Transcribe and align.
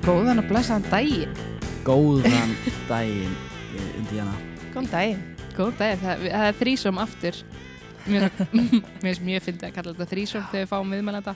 Góðan 0.00 0.40
og 0.40 0.46
blessaðan 0.48 0.86
daginn. 0.88 1.34
Góðan 1.84 2.54
daginn, 2.88 3.34
Indiana. 3.98 4.32
Góðan 4.72 4.88
daginn. 4.88 5.20
Góðan 5.52 5.76
daginn, 5.76 6.00
það, 6.00 6.24
það 6.24 6.46
er 6.46 6.56
þrísom 6.62 7.02
aftur. 7.04 7.42
Mér 8.08 8.26
mér 8.32 8.80
finnst 9.04 9.24
mjög 9.28 9.44
fyndið 9.44 9.68
að 9.68 9.76
kalla 9.76 9.92
þetta 9.92 10.08
þrísom 10.14 10.48
þegar 10.48 10.64
við 10.64 10.72
fáum 10.72 10.96
viðmælanda. 10.96 11.34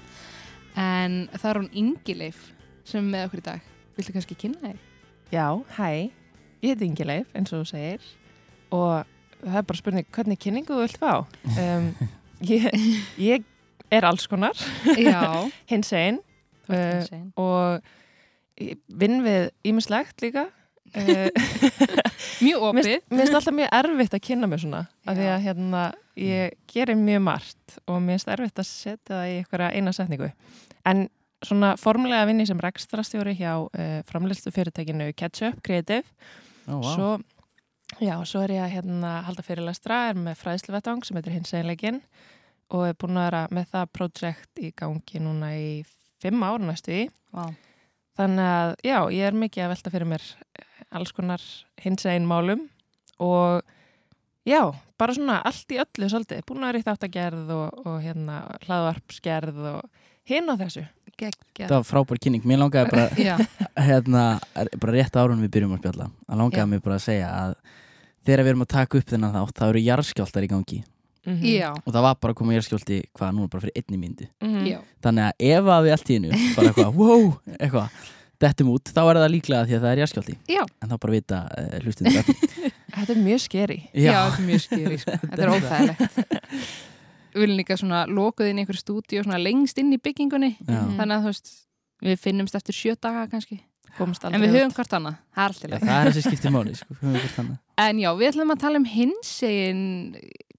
En 0.81 1.21
það 1.37 1.49
er 1.51 1.61
hún 1.61 1.71
Ingileif 1.85 2.41
sem 2.89 3.05
er 3.05 3.11
með 3.13 3.27
okkur 3.29 3.43
í 3.43 3.49
dag. 3.53 3.73
Viltu 3.99 4.17
kannski 4.17 4.41
kynna 4.41 4.63
þig? 4.65 4.81
Já, 5.29 5.49
hæ. 5.77 5.91
Ég 6.65 6.73
heiti 6.73 6.89
Ingileif, 6.89 7.29
eins 7.37 7.53
og 7.53 7.67
þú 7.67 7.75
segir. 7.75 8.09
Og 8.73 9.14
það 9.45 9.59
er 9.61 9.67
bara 9.71 9.81
spurning, 9.81 10.07
hvernig 10.17 10.39
kynningu 10.43 10.73
þú 10.75 10.81
vilt 10.85 11.01
fá? 11.01 11.13
Um, 11.59 11.91
ég, 12.49 12.67
ég 13.21 13.45
er 13.95 14.07
alls 14.09 14.27
konar, 14.31 14.57
Já. 14.99 15.21
hins 15.71 15.93
einn. 15.95 16.21
Eh, 16.69 16.99
hinsegin. 16.99 17.31
Og 17.37 17.81
vinn 19.01 19.21
við 19.25 19.51
ímislegt 19.69 20.23
líka. 20.25 20.47
Uh, 20.95 21.27
Mjög 22.45 22.61
Mér 22.63 22.69
opið. 22.69 22.87
mér 23.11 23.19
finnst 23.25 23.35
alltaf 23.35 23.55
mjög 23.57 23.73
erfitt 23.75 24.15
að 24.15 24.23
kynna 24.29 24.47
mig 24.51 24.61
svona 24.63 24.83
af 25.09 25.17
því 25.17 25.25
að 25.33 25.41
hérna, 25.49 25.81
ég 26.21 26.53
gerir 26.71 26.99
mjög 27.01 27.23
margt 27.27 27.77
og 27.91 27.99
mér 28.05 28.15
finnst 28.15 28.31
erfitt 28.31 28.61
að 28.63 28.69
setja 28.69 29.09
það 29.11 29.25
í 29.33 29.35
einhverja 29.41 29.71
eina 29.75 29.95
setningu 29.97 30.29
en 30.87 31.03
svona 31.45 31.73
formulega 31.81 32.29
vinn 32.31 32.45
ég 32.45 32.51
sem 32.53 32.63
rekstrastjóri 32.63 33.35
hjá 33.41 33.51
uh, 33.65 33.97
framleiðslu 34.07 34.53
fyrirtækinu 34.55 35.09
Ketchup 35.19 35.59
Creative 35.67 36.05
Ó, 36.71 36.79
vá. 36.79 36.93
svo, 36.95 37.09
já, 38.01 38.15
svo 38.27 38.45
er 38.45 38.57
ég 38.57 38.65
að 38.65 38.75
hérna, 38.79 39.17
halda 39.27 39.45
fyrirlestra, 39.47 40.01
er 40.11 40.19
með 40.19 40.41
fræðsluvettvang 40.41 41.05
sem 41.07 41.19
heitir 41.19 41.37
hins 41.37 41.55
einleikin 41.55 42.01
og 42.75 42.89
er 42.89 42.97
búin 42.99 43.21
að 43.21 43.29
vera 43.29 43.43
með 43.55 43.69
það 43.75 43.93
projekt 43.99 44.63
í 44.63 44.73
gangi 44.77 45.21
núna 45.23 45.53
í 45.59 45.69
fimm 46.23 46.43
ár 46.47 46.63
næstu 46.65 46.95
í 46.95 47.05
Vá. 47.35 47.49
Þannig 48.15 48.47
að 48.47 48.73
já, 48.87 48.99
ég 49.11 49.27
er 49.27 49.37
mikið 49.39 49.65
að 49.65 49.73
velta 49.73 49.91
fyrir 49.91 50.11
mér 50.13 50.25
eh, 50.55 50.67
alls 50.95 51.13
konar 51.15 51.43
hins 51.83 52.05
einn 52.07 52.29
málum 52.31 52.69
og 53.23 53.65
já, 54.47 54.61
bara 55.01 55.17
svona 55.17 55.41
allt 55.43 55.75
í 55.75 55.81
öllu 55.83 56.11
svolítið, 56.11 56.45
búin 56.47 56.67
að 56.67 56.77
ríkt 56.77 56.93
átt 56.93 57.07
að 57.09 57.17
gerð 57.17 57.51
og, 57.57 57.81
og 57.83 57.97
hérna 58.05 58.39
hlaðvarpsgerð 58.69 59.59
og 59.73 60.05
hinn 60.31 60.47
á 60.47 60.55
þessu. 60.63 60.85
Gekkja. 61.21 61.67
Það 61.69 61.77
var 61.77 61.87
frábær 61.89 62.19
kynning. 62.25 62.43
Mér 62.49 62.59
langaði 62.65 62.91
bara, 62.91 63.05
Já. 63.29 63.37
hérna, 63.79 64.25
er- 64.59 64.73
bara 64.83 64.97
rétt 64.97 65.19
árun 65.21 65.43
við 65.45 65.53
byrjum 65.57 65.77
að 65.77 65.83
spjalla. 65.85 66.09
Það 66.27 66.41
langaði 66.43 66.65
Já. 66.65 66.71
mér 66.73 66.83
bara 66.89 66.97
að 66.99 67.05
segja 67.07 67.29
að 67.43 67.55
þegar 68.25 68.43
við 68.47 68.53
erum 68.55 68.65
að 68.67 68.73
taka 68.75 68.99
upp 68.99 69.13
þennan 69.15 69.35
þátt, 69.39 69.55
það 69.61 69.73
eru 69.75 69.85
jarðskjáltar 69.89 70.47
í 70.49 70.51
gangi. 70.55 70.81
Mm 71.25 71.39
Já. 71.49 71.71
Og 71.73 71.89
það 71.95 72.03
var 72.05 72.17
bara 72.21 72.35
að 72.35 72.37
koma 72.37 72.53
jarðskjálti, 72.59 72.99
hvað, 73.17 73.31
núna 73.37 73.49
bara 73.53 73.63
fyrir 73.65 73.79
einni 73.81 73.97
myndi. 74.01 74.27
Mhm. 74.45 74.67
Já. 74.69 74.79
Þannig 75.07 75.25
að 75.31 75.47
ef 75.55 75.71
að 75.77 75.87
við 75.87 75.95
allt 75.97 76.11
í 76.11 76.19
hennu, 76.19 76.41
bara 76.57 76.69
eitthvað, 76.73 76.95
wow, 77.01 77.25
eitthvað, 77.57 78.03
dettum 78.45 78.73
út, 78.75 78.91
þá 78.93 79.01
er 79.07 79.21
það 79.23 79.31
líklega 79.33 79.65
því 79.71 79.77
að 79.79 79.85
það 79.87 79.93
er 79.95 80.03
jarðskjálti. 80.03 80.35
Já. 80.53 80.63
En 80.83 80.91
þá 80.93 80.97
bara 81.07 81.15
vita 81.15 81.39
uh, 81.49 81.77
hlustum 81.85 82.11
þetta. 82.11 82.35
Þetta 82.95 83.15
er 83.15 83.23
mjög 83.25 83.41
skeri. 83.47 83.79
Já, 83.95 84.19
þetta 84.19 84.43
er 84.43 84.49
mjög. 84.51 84.61
Sko. 84.65 84.81
Er 84.85 85.23
Þetta 85.31 85.47
er 85.47 85.55
óþægilegt. 85.55 86.94
Við 87.35 87.43
viljum 87.43 87.59
líka 87.59 87.77
svona 87.81 88.05
lokuð 88.07 88.49
inn 88.53 88.59
í 88.59 88.63
einhver 88.65 88.79
stúdíu 88.79 89.25
svona 89.25 89.41
lengst 89.43 89.79
inn 89.83 89.93
í 89.93 89.99
byggingunni. 89.99 90.53
Já. 90.63 90.81
Mhm. 90.85 90.97
Þannig 91.01 91.15
að 91.17 91.23
þú 91.25 91.31
veist, 91.33 91.53
við 92.05 92.19
finnumst 92.23 92.55
eftir 92.55 92.75
sjö 92.79 92.95
daga 93.01 93.27
kannski. 93.33 93.61
Komst 93.99 94.25
aldrei 94.25 94.35
En 94.35 94.43
við 94.43 94.55
höfum 94.57 94.73
hvort 94.75 94.95
annað. 94.97 95.17
Það 95.35 95.45
er 95.45 95.49
allt 95.53 95.65
í 95.65 95.69
Já, 95.69 95.71
leið. 95.75 95.85
það 95.87 95.99
er 96.07 96.11
þessi 96.13 96.23
skipti 96.29 96.51
máli, 96.51 96.75
sko. 96.75 96.95
Höfum 97.01 97.13
hvort 97.21 97.39
annað. 97.43 97.59
En 97.79 97.99
já, 98.03 98.11
við 98.19 98.29
ætlum 98.33 98.51
að 98.55 98.61
tala 98.65 98.77
um 98.81 98.85
hinsegin, 98.91 99.83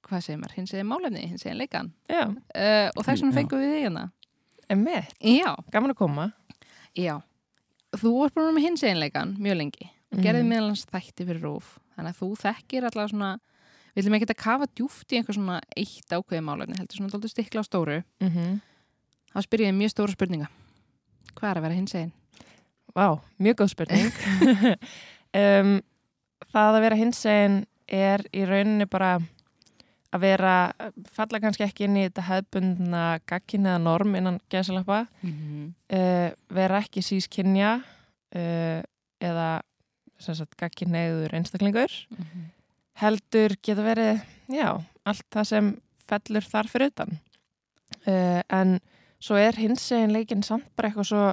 hvað 0.08 0.22
segir 0.26 0.40
maður, 0.40 0.56
hinsegin 0.60 0.88
málefni, 0.90 1.24
hinsegin 1.32 1.58
leikan. 1.60 1.92
Já, 2.10 2.24
Uh, 2.56 2.90
og 2.96 3.04
þess 3.04 3.22
vegna 3.24 3.34
fengum 3.36 3.60
við 3.60 3.74
þig 3.76 3.84
hérna. 3.88 4.12
en 4.70 4.84
með, 4.86 5.06
Já, 5.22 5.56
gaman 5.72 5.92
að 5.92 5.96
koma. 5.98 6.34
já. 6.96 7.22
Þú 7.96 8.26
ert 8.26 8.34
búin 8.36 8.56
með 8.56 8.66
hinsegin 8.70 9.00
leikan 9.00 9.36
mjög 9.38 9.58
lengi. 9.58 9.90
Mhm. 10.14 10.24
Gerðið 10.24 10.48
meðalans 10.48 10.86
þætti 10.86 11.26
fyrir 11.28 11.42
rúf. 11.42 11.78
Þannig 11.98 12.12
að 12.16 12.20
þú 12.20 12.30
þekkir 12.40 12.84
allavega 12.88 13.10
svona, 13.12 13.40
við 13.96 14.04
ætlum 14.04 14.18
ekki 14.18 14.28
að 14.30 14.44
kafa 14.44 14.68
djúft 14.76 15.14
í 15.14 15.20
einhver 15.20 15.38
svona 15.38 15.62
eitt 15.76 16.12
ákveði 16.12 16.44
málefni, 16.44 16.78
heldur 16.80 17.00
svona 17.00 17.14
dálítið 17.14 17.32
stikla 17.32 17.64
á 17.64 17.66
stóru. 17.66 18.04
Mm 18.20 18.30
-hmm. 18.30 18.60
Þá 19.34 19.42
spyr 19.42 19.62
ég 19.66 19.76
mjög 19.76 19.92
stóra 19.92 20.12
spurninga. 20.12 20.48
Hvað 21.36 21.50
er 21.52 21.58
að 21.58 21.62
vera 21.62 21.74
hinsegin? 21.80 22.12
Vá, 22.96 23.20
mjög 23.40 23.56
góð 23.56 23.72
spurning. 23.74 24.12
um, 25.42 25.82
það 26.54 26.76
að 26.76 26.82
vera 26.82 26.96
hins 26.96 27.26
einn 27.26 27.66
er 27.88 28.24
í 28.34 28.46
rauninni 28.46 28.86
bara 28.86 29.20
að 30.16 30.24
vera, 30.24 30.72
falla 31.12 31.42
kannski 31.44 31.66
ekki 31.66 31.84
inn 31.88 31.98
í 32.00 32.06
þetta 32.08 32.22
hefðbundna 32.30 33.04
gagkin 33.28 33.68
eða 33.68 33.82
norm 33.84 34.16
innan 34.16 34.40
gesalappa, 34.50 35.08
Mm 35.22 35.32
-hmm. 35.32 35.74
uh, 35.98 36.32
vera 36.56 36.80
ekki 36.80 37.02
sískinja 37.02 37.82
uh, 38.36 38.82
eða 39.20 39.62
sem 40.20 40.36
sagt 40.36 40.56
gagkinneigður 40.58 41.34
einstaklingur, 41.36 41.92
heldur 43.02 43.56
geta 43.64 43.84
verið, 43.86 44.22
já, 44.52 44.70
allt 45.06 45.26
það 45.34 45.48
sem 45.50 45.72
fellur 46.10 46.46
þar 46.48 46.70
fyrir 46.72 46.92
utan. 46.94 47.18
Uh, 48.06 48.42
en 48.54 48.78
svo 49.24 49.38
er 49.40 49.58
hins 49.58 49.84
eginn 49.96 50.14
leikin 50.14 50.44
samt 50.46 50.68
bara 50.78 50.90
eitthvað 50.92 51.08
svo 51.10 51.26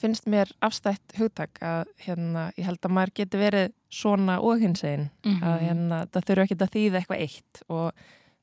finnst 0.00 0.26
mér 0.30 0.50
afstætt 0.64 1.14
hugtak 1.18 1.58
að 1.64 1.84
hérna, 2.02 2.48
ég 2.58 2.66
held 2.66 2.80
að 2.84 2.92
maður 2.96 3.12
geti 3.20 3.38
verið 3.40 3.72
svona 3.94 4.40
og 4.42 4.60
hins 4.60 4.82
eginn 4.84 5.10
Mhm. 5.24 5.42
að 5.42 5.58
hérna, 5.68 5.98
það 6.10 6.24
þurfu 6.28 6.42
ekki 6.44 6.56
að 6.60 6.72
þýða 6.74 6.98
eitthvað 7.00 7.20
eitt 7.24 7.62
og 7.68 7.92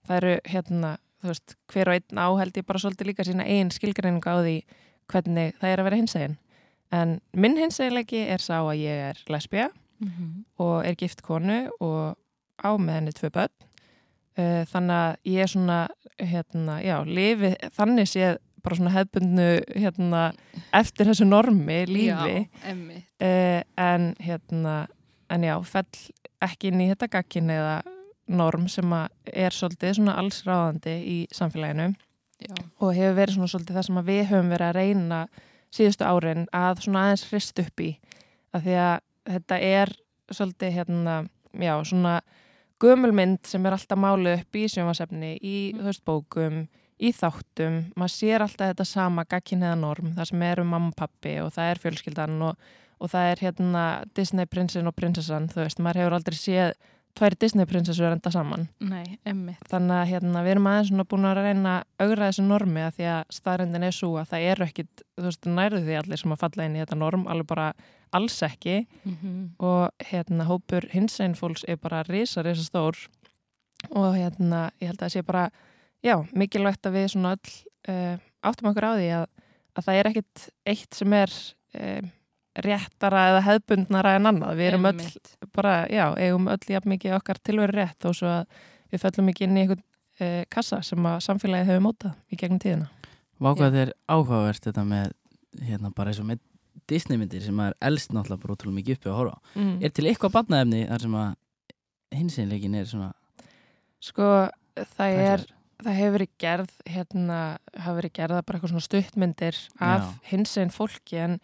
það 0.07 0.15
eru 0.21 0.35
hérna, 0.45 0.91
þú 1.21 1.27
veist, 1.27 1.55
hver 1.67 1.87
og 1.91 1.93
einn 1.99 2.17
á 2.17 2.27
held 2.39 2.53
ég 2.57 2.65
bara 2.65 2.79
svolítið 2.79 3.07
líka 3.11 3.23
sína 3.27 3.45
einn 3.45 3.69
skilgreiningu 3.69 4.25
á 4.31 4.35
því 4.41 4.55
hvernig 5.11 5.53
það 5.59 5.69
er 5.73 5.77
að 5.79 5.83
vera 5.89 5.95
hins 5.99 6.15
eginn 6.15 6.37
en 6.91 7.21
minn 7.33 7.57
hins 7.57 7.79
eginleiki 7.79 8.23
er 8.27 8.37
sá 8.39 8.61
að 8.63 8.79
ég 8.79 9.09
er 9.11 9.17
lesbija 9.29 9.69
Mhm. 9.99 10.45
og 10.57 10.85
er 10.85 10.95
gift 10.95 11.21
konu 11.21 11.69
og 11.79 12.15
á 12.61 12.71
með 12.77 12.97
henni 12.97 13.15
tvö 13.17 13.31
börn. 13.33 13.67
Uh, 14.39 14.61
þannig 14.71 14.95
að 14.95 15.17
ég 15.27 15.43
er 15.43 15.51
svona 15.51 15.79
hérna, 16.21 16.77
já, 16.79 16.95
lifi 17.03 17.51
þannig 17.75 18.07
séð 18.07 18.37
bara 18.61 18.77
svona 18.77 18.93
hefbundnu 18.93 19.47
hérna, 19.73 20.21
eftir 20.77 21.09
þessu 21.09 21.27
normi 21.27 21.81
lífi. 21.89 22.37
Já, 22.45 22.75
uh, 23.27 23.61
en 23.81 24.11
hérna 24.21 24.75
en 25.31 25.47
já, 25.47 25.55
fell 25.67 26.05
ekki 26.43 26.71
inn 26.71 26.85
í 26.85 26.91
þetta 26.91 27.09
gagkin 27.11 27.51
eða 27.51 27.81
norm 28.31 28.69
sem 28.71 28.87
að 28.95 29.35
er 29.43 29.55
svolítið 29.55 29.97
svona 29.97 30.15
allsráðandi 30.21 30.95
í 31.07 31.17
samfélaginu. 31.35 31.91
Já. 32.41 32.55
og 32.81 32.95
hefur 32.97 33.17
verið 33.19 33.35
svona 33.35 33.51
svolítið 33.51 33.77
það 33.77 33.83
sem 33.85 33.97
að 33.99 34.07
við 34.09 34.21
höfum 34.31 34.47
verið 34.49 34.67
að 34.67 34.77
reyna 34.79 35.17
síðustu 35.71 36.05
árin 36.07 36.47
að 36.57 36.79
svona 36.85 37.03
aðeins 37.05 37.25
hrist 37.29 37.61
upp 37.61 37.83
í. 37.85 37.89
Að 38.51 38.63
því 38.65 38.77
að 38.81 38.95
þetta 39.31 39.59
er 39.67 39.91
svolítið 40.31 40.73
hérna, 40.79 41.17
já, 41.53 41.73
svona 41.85 42.15
gömulmynd 42.81 43.45
sem 43.47 43.65
er 43.65 43.75
alltaf 43.77 43.99
máluð 44.01 44.39
upp 44.41 44.57
í 44.57 44.67
sjónvasefni, 44.71 45.33
í 45.41 45.55
Mhm. 45.73 45.79
þú 45.79 45.89
veist 45.89 46.05
bókum 46.05 46.61
í 47.01 47.09
þáttum, 47.17 47.75
maður 47.97 48.13
sér 48.13 48.41
alltaf 48.45 48.71
þetta 48.75 48.85
sama 48.85 49.23
gagkinniða 49.25 49.77
norm, 49.79 50.13
það 50.15 50.27
sem 50.29 50.41
eru 50.43 50.63
mamma 50.63 50.87
og 50.89 50.95
pappi 50.95 51.39
og 51.41 51.51
það 51.53 51.71
er 51.71 51.79
fjölskyldan 51.81 52.41
og, 52.41 52.57
og 53.01 53.09
það 53.09 53.31
er 53.31 53.37
hérna 53.45 53.85
Disney 54.13 54.45
prinsin 54.45 54.87
og 54.87 54.95
prinsessan, 54.95 55.47
þú 55.49 55.63
veist, 55.63 55.79
maður 55.79 56.01
hefur 56.03 56.13
aldrei 56.19 56.37
séð 56.37 56.73
tvær 57.17 57.35
Disney 57.39 57.67
prinsessur 57.69 58.11
enda 58.11 58.31
saman. 58.33 58.67
Nei, 58.83 59.17
þannig 59.23 59.95
að 59.97 60.11
hérna, 60.11 60.43
við 60.45 60.53
erum 60.55 60.69
aðeins 60.71 61.07
búin 61.11 61.27
að 61.29 61.41
reyna 61.41 61.73
að 61.79 62.05
augra 62.05 62.29
þessu 62.29 62.45
normi 62.45 62.83
að 62.85 62.99
því 62.99 63.07
að 63.13 63.33
staðrendin 63.37 63.87
er 63.87 63.95
svo 63.95 64.11
að 64.21 64.29
það 64.31 64.45
eru 64.51 64.67
ekkit, 64.67 65.03
nærðu 65.47 65.81
því 65.87 65.97
allir 66.01 66.21
sem 66.21 66.35
að 66.35 66.43
falla 66.45 66.67
inn 66.67 66.77
í 66.77 66.83
þetta 66.83 66.99
norm, 67.01 67.25
alveg 67.31 67.49
bara 67.51 67.67
alls 68.11 68.37
ekki. 68.47 68.85
Mm 69.03 69.15
og 69.59 70.07
hérna 70.11 70.45
hópur 70.45 70.87
hinsegin 70.91 71.35
fólks 71.35 71.65
er 71.67 71.77
bara 71.77 72.03
risa, 72.03 72.43
risa 72.43 72.63
stór. 72.63 72.97
Og 73.89 74.15
hérna 74.15 74.71
ég 74.79 74.91
held 74.91 75.01
að 75.01 75.05
það 75.05 75.13
sé 75.13 75.21
bara, 75.25 75.49
já, 76.03 76.15
mikilvægt 76.33 76.85
að 76.85 76.97
við 76.97 77.07
svona 77.11 77.35
öll 77.35 77.51
uh, 77.89 78.17
áttum 78.41 78.69
okkur 78.71 78.85
á 78.85 78.93
því 78.97 79.09
að, 79.19 79.25
að 79.75 79.85
það 79.85 79.99
er 79.99 80.09
ekkit 80.11 80.49
eitt 80.65 80.93
sem 80.93 81.13
er 81.13 81.31
uh, 81.77 82.09
réttara 82.65 83.27
eða 83.31 83.43
hefðbundnara 83.45 84.15
en 84.17 84.29
annað, 84.31 84.57
við 84.59 84.69
erum 84.71 84.89
öll 84.89 85.05
bara, 85.55 85.75
já, 85.91 86.05
eigum 86.19 86.49
öll 86.51 86.73
jafn 86.73 86.91
mikið 86.91 87.15
okkar 87.17 87.39
tilveru 87.39 87.77
rétt 87.77 88.07
og 88.09 88.17
svo 88.17 88.27
að 88.27 88.59
við 88.91 89.03
föllum 89.05 89.31
ekki 89.31 89.47
inn 89.47 89.57
í 89.57 89.63
einhvern 89.63 89.83
uh, 89.83 90.41
kassa 90.51 90.81
sem 90.83 91.07
að 91.07 91.21
samfélagið 91.27 91.71
hefur 91.71 91.85
mótað 91.87 92.17
í 92.27 92.39
gegnum 92.39 92.61
tíðina. 92.61 92.89
Vákvað 93.41 93.77
er 93.85 93.93
áhugavert 94.11 94.67
þetta 94.67 94.83
með, 94.85 95.13
hérna, 95.63 95.93
bara 95.95 96.11
eins 96.11 96.21
og 96.21 96.27
með 96.29 96.43
Disneymyndir 96.91 97.43
sem 97.43 97.55
maður 97.55 97.77
elst 97.87 98.11
náttúrulega 98.11 98.41
bara 98.43 98.55
ótrúlega 98.55 98.77
mikið 98.79 98.97
uppi 98.97 99.09
að 99.11 99.17
horfa. 99.17 99.55
Mm. 99.55 99.73
Er 99.85 99.91
til 99.95 100.05
eitthvað 100.09 100.33
barnaefni 100.35 100.81
þar 100.89 101.03
sem 101.05 101.15
að 101.21 101.33
hinsinleikin 102.15 102.77
er 102.79 102.87
svona 102.89 103.11
Sko, 104.01 104.27
það 104.95 105.19
er, 105.21 105.43
það 105.83 105.97
hefur 105.99 106.15
verið 106.15 106.31
gerð, 106.41 106.71
hérna, 106.89 107.41
hafa 107.75 107.97
verið 107.99 108.13
gerða 108.17 108.39
bara 108.41 108.57
eitthvað 108.57 108.73
svona 108.73 108.85
stuttmyndir 108.87 109.59
af 109.77 110.07
Já. 110.07 110.13
hinsegin 110.31 110.73
fólki 110.73 111.19
en, 111.21 111.35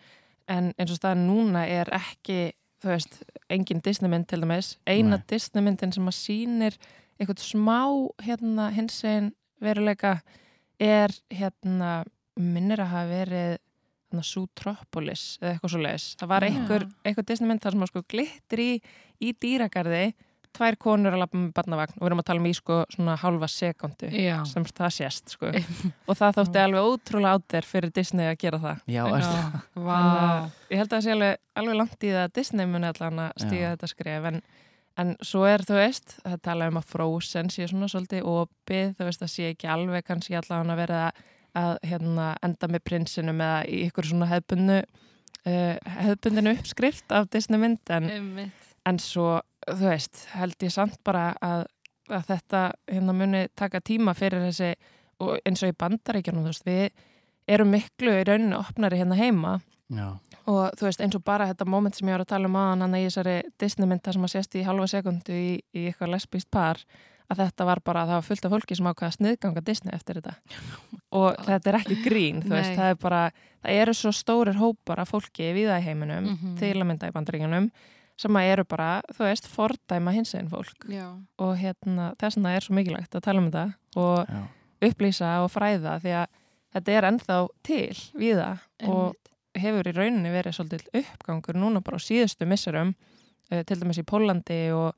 en 0.51 0.71
eins 0.77 0.93
og 0.93 0.99
staðan 0.99 1.27
núna 1.27 1.65
er 1.69 1.89
ekki, 1.95 2.53
þú 2.83 2.91
veist, 2.93 3.19
engin 3.53 3.81
Disneymynd 3.83 4.27
til 4.29 4.43
dæmis, 4.43 4.75
eina. 4.87 5.19
Disneymyndin 5.29 5.93
sem 5.95 6.09
að 6.09 6.17
sýnir 6.17 6.77
eitthvað 7.17 7.43
smá, 7.43 7.79
hérna, 8.23 8.69
hinsegin 8.75 9.31
veruleika 9.63 10.19
er 10.79 11.13
hérna, 11.33 12.03
minnir 12.37 12.83
að 12.83 12.93
hafa 12.93 13.09
verið 13.09 13.49
hérna, 14.07 14.23
Zootropolis 14.23 15.25
eða 15.41 15.55
eitthvað 15.55 15.73
svo 15.73 15.83
leiðis. 15.83 16.07
Það 16.19 16.31
var 16.31 16.47
einhver, 16.47 16.87
einhver 17.03 17.27
Disneymynd 17.27 17.63
þar 17.63 17.75
sem 17.75 17.85
að 17.85 17.91
sko 17.91 18.03
glittir 18.13 18.63
í, 18.63 18.71
í 19.19 19.33
dýragarði, 19.41 20.03
tvær 20.57 20.77
konur 20.81 21.15
að 21.15 21.21
lappa 21.23 21.39
með 21.39 21.53
barnavagn 21.55 21.95
og 21.95 22.01
við 22.01 22.09
erum 22.09 22.21
að 22.21 22.27
tala 22.29 22.41
um 22.41 22.47
í 22.49 22.53
sko 22.57 22.77
svona 22.93 23.15
hálfa 23.21 23.49
sekundu 23.53 24.09
Já. 24.11 24.35
sem 24.49 24.65
það 24.67 24.93
sést 24.97 25.33
sko. 25.35 25.51
og 26.07 26.19
það 26.19 26.37
þótti 26.39 26.61
alveg 26.63 26.89
ótrúlega 26.91 27.37
átt 27.37 27.55
þér 27.55 27.69
fyrir 27.71 27.93
Disney 27.95 28.29
að 28.31 28.37
gera 28.43 28.61
það. 28.63 28.83
Já, 28.89 29.03
er 29.07 29.27
það? 29.27 29.57
Að 29.97 30.71
ég 30.73 30.81
held 30.81 30.87
að 30.87 30.95
það 30.95 31.03
sé 31.07 31.15
alveg, 31.15 31.41
alveg 31.61 31.79
langt 31.81 31.97
í 32.07 32.13
það 32.13 32.23
að 32.25 32.35
Disney 32.39 32.69
muni 32.73 32.91
allan 32.91 33.23
að 33.27 33.33
stíga 33.45 33.63
Já. 33.63 33.71
þetta 33.75 33.91
skref 33.93 34.29
en, 34.31 34.41
en 35.03 35.15
svo 35.31 35.47
er 35.47 35.65
þú 35.67 35.79
veist 35.79 36.15
það 36.23 36.37
tala 36.49 36.69
um 36.71 36.79
að 36.81 36.91
Frozen 36.93 37.51
sé 37.53 37.67
svona 37.69 37.89
svolítið 37.91 38.29
opið, 38.33 38.95
þú 38.97 39.09
veist 39.09 39.25
að 39.25 39.33
sé 39.33 39.51
ekki 39.53 39.69
alveg 39.71 40.07
kannski 40.09 40.37
allan 40.39 40.73
að 40.73 40.81
vera 40.83 41.03
að, 41.09 41.25
að 41.57 41.75
hérna, 41.91 42.31
enda 42.45 42.71
með 42.71 42.85
prinsinum 42.89 43.43
eða 43.45 43.59
í 43.69 43.83
ykkur 43.87 44.09
svona 44.11 44.31
hefbundu 44.31 44.81
uh, 45.47 45.75
hefbundinu 46.03 46.55
uppskrift 46.57 47.11
af 47.13 47.29
Disney 47.33 47.61
mynd 47.61 47.93
en, 47.93 48.09
Einmitt. 48.11 48.67
en 48.87 48.99
svo 49.01 49.37
þú 49.67 49.89
veist, 49.91 50.25
held 50.35 50.55
ég 50.63 50.71
samt 50.73 50.99
bara 51.03 51.29
að, 51.43 51.65
að 52.09 52.27
þetta 52.31 52.61
hérna 52.91 53.13
muni 53.17 53.47
taka 53.55 53.81
tíma 53.81 54.13
fyrir 54.17 54.45
þessi 54.47 54.73
og 55.19 55.39
eins 55.45 55.63
og 55.65 55.71
í 55.73 55.77
bandaríkjunum, 55.81 56.45
þú 56.45 56.53
veist, 56.53 56.67
við 56.67 56.89
erum 57.47 57.71
miklu 57.73 58.13
í 58.19 58.23
rauninu 58.27 58.59
opnari 58.59 58.99
hérna 59.01 59.17
heima 59.19 59.57
Já, 59.87 60.07
og 60.51 60.73
þú 60.75 60.83
veist 60.89 60.99
eins 61.01 61.15
og 61.15 61.23
bara 61.23 61.45
þetta 61.47 61.65
moment 61.65 61.95
sem 61.95 62.07
ég 62.09 62.17
var 62.17 62.25
að 62.25 62.31
tala 62.33 62.49
um 62.49 62.55
aðan 62.59 62.81
hann 62.83 62.95
í 62.99 63.05
þessari 63.05 63.35
Disney 63.59 63.87
mynd 63.87 64.01
þar 64.03 64.17
sem 64.17 64.25
að 64.27 64.33
sést 64.33 64.57
í 64.59 64.63
halva 64.67 64.87
sekundu 64.91 65.31
í, 65.31 65.53
í 65.73 65.85
eitthvað 65.87 66.11
lesbíst 66.11 66.49
par 66.51 66.81
að 67.31 67.39
þetta 67.45 67.65
var 67.67 67.79
bara, 67.83 68.03
það 68.07 68.17
var 68.19 68.25
fullt 68.27 68.45
af 68.47 68.51
fólki 68.51 68.75
sem 68.75 68.87
ákvaða 68.87 69.07
að 69.13 69.15
sniðganga 69.17 69.63
Disney 69.67 69.95
eftir 69.95 70.19
þetta 70.19 70.35
og 71.21 71.39
þetta 71.47 71.71
er 71.71 71.77
ekki 71.79 71.97
grín, 72.03 72.43
þú 72.43 72.51
veist, 72.51 72.73
Nei. 72.73 72.77
það 72.81 72.91
er 72.93 72.99
bara 73.07 73.21
það 73.63 73.79
eru 73.81 73.95
svo 74.01 74.11
stórir 74.15 74.59
hópar 74.59 75.01
af 75.03 75.11
fólki 75.15 75.49
viða 75.55 75.79
í 75.79 75.87
heiminum, 75.87 76.29
Mhm. 76.35 76.57
til 76.59 76.73
að 76.75 76.87
mynda 76.91 77.07
í 77.07 77.15
bandaríkjunum 77.15 77.71
sem 78.17 78.37
að 78.39 78.49
eru 78.53 78.63
bara, 78.65 78.89
þú 79.13 79.27
veist, 79.27 79.47
fordæma 79.51 80.13
hins 80.15 80.33
einn 80.37 80.49
fólk 80.49 80.87
Já. 80.89 81.05
og 81.37 81.51
hérna, 81.61 82.11
þess 82.17 82.39
vegna 82.39 82.53
er 82.57 82.65
svo 82.65 82.75
mikilvægt 82.77 83.15
að 83.17 83.25
tala 83.27 83.43
um 83.43 83.49
þetta 83.51 83.65
og 84.01 84.31
já, 84.31 84.41
upplýsa 84.89 85.31
og 85.43 85.51
fræða 85.53 85.97
því 86.03 86.15
að 86.21 86.27
þetta 86.77 86.95
er 86.97 87.07
ennþá 87.11 87.37
til 87.65 87.97
viða 88.17 88.49
og 88.87 89.03
Einmitt. 89.13 89.31
hefur 89.61 89.89
í 89.89 89.93
rauninni 89.97 90.31
verið 90.33 90.57
svolítið 90.57 90.89
uppgangur 91.01 91.57
núna 91.61 91.81
bara 91.85 92.01
á 92.01 92.05
síðustu 92.07 92.47
misserum 92.49 92.95
uh, 93.51 93.61
til 93.63 93.77
dæmis 93.79 94.01
í 94.01 94.05
Pólandi 94.07 94.59
og, 94.75 94.91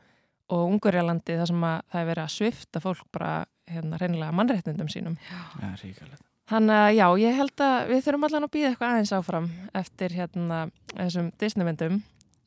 og 0.50 0.66
Ungurjalandi 0.74 1.38
þar 1.40 1.52
sem 1.52 1.64
að 1.70 1.78
það 1.92 2.02
er 2.02 2.10
verið 2.14 2.24
að 2.26 2.36
svifta 2.38 2.84
fólk 2.84 3.06
bara 3.16 3.34
hérna 3.70 4.00
reynilega 4.02 4.34
mannréttindum 4.34 4.88
sínum. 4.90 5.20
já, 5.30 5.76
ríkalegt 5.84 6.24
Þannig 6.50 6.80
að 6.82 6.92
já, 6.98 7.06
ég 7.22 7.36
held 7.38 7.62
að 7.62 7.76
við 7.92 8.00
þurfum 8.08 8.24
allan 8.26 8.46
að 8.48 8.52
býða 8.56 8.70
eitthvað 8.72 8.94
aðeins 8.96 9.12
áfram 9.14 9.50
eftir 9.78 10.16
hérna 10.18 10.62
þessum 10.96 11.28
Disneymyndum 11.38 12.00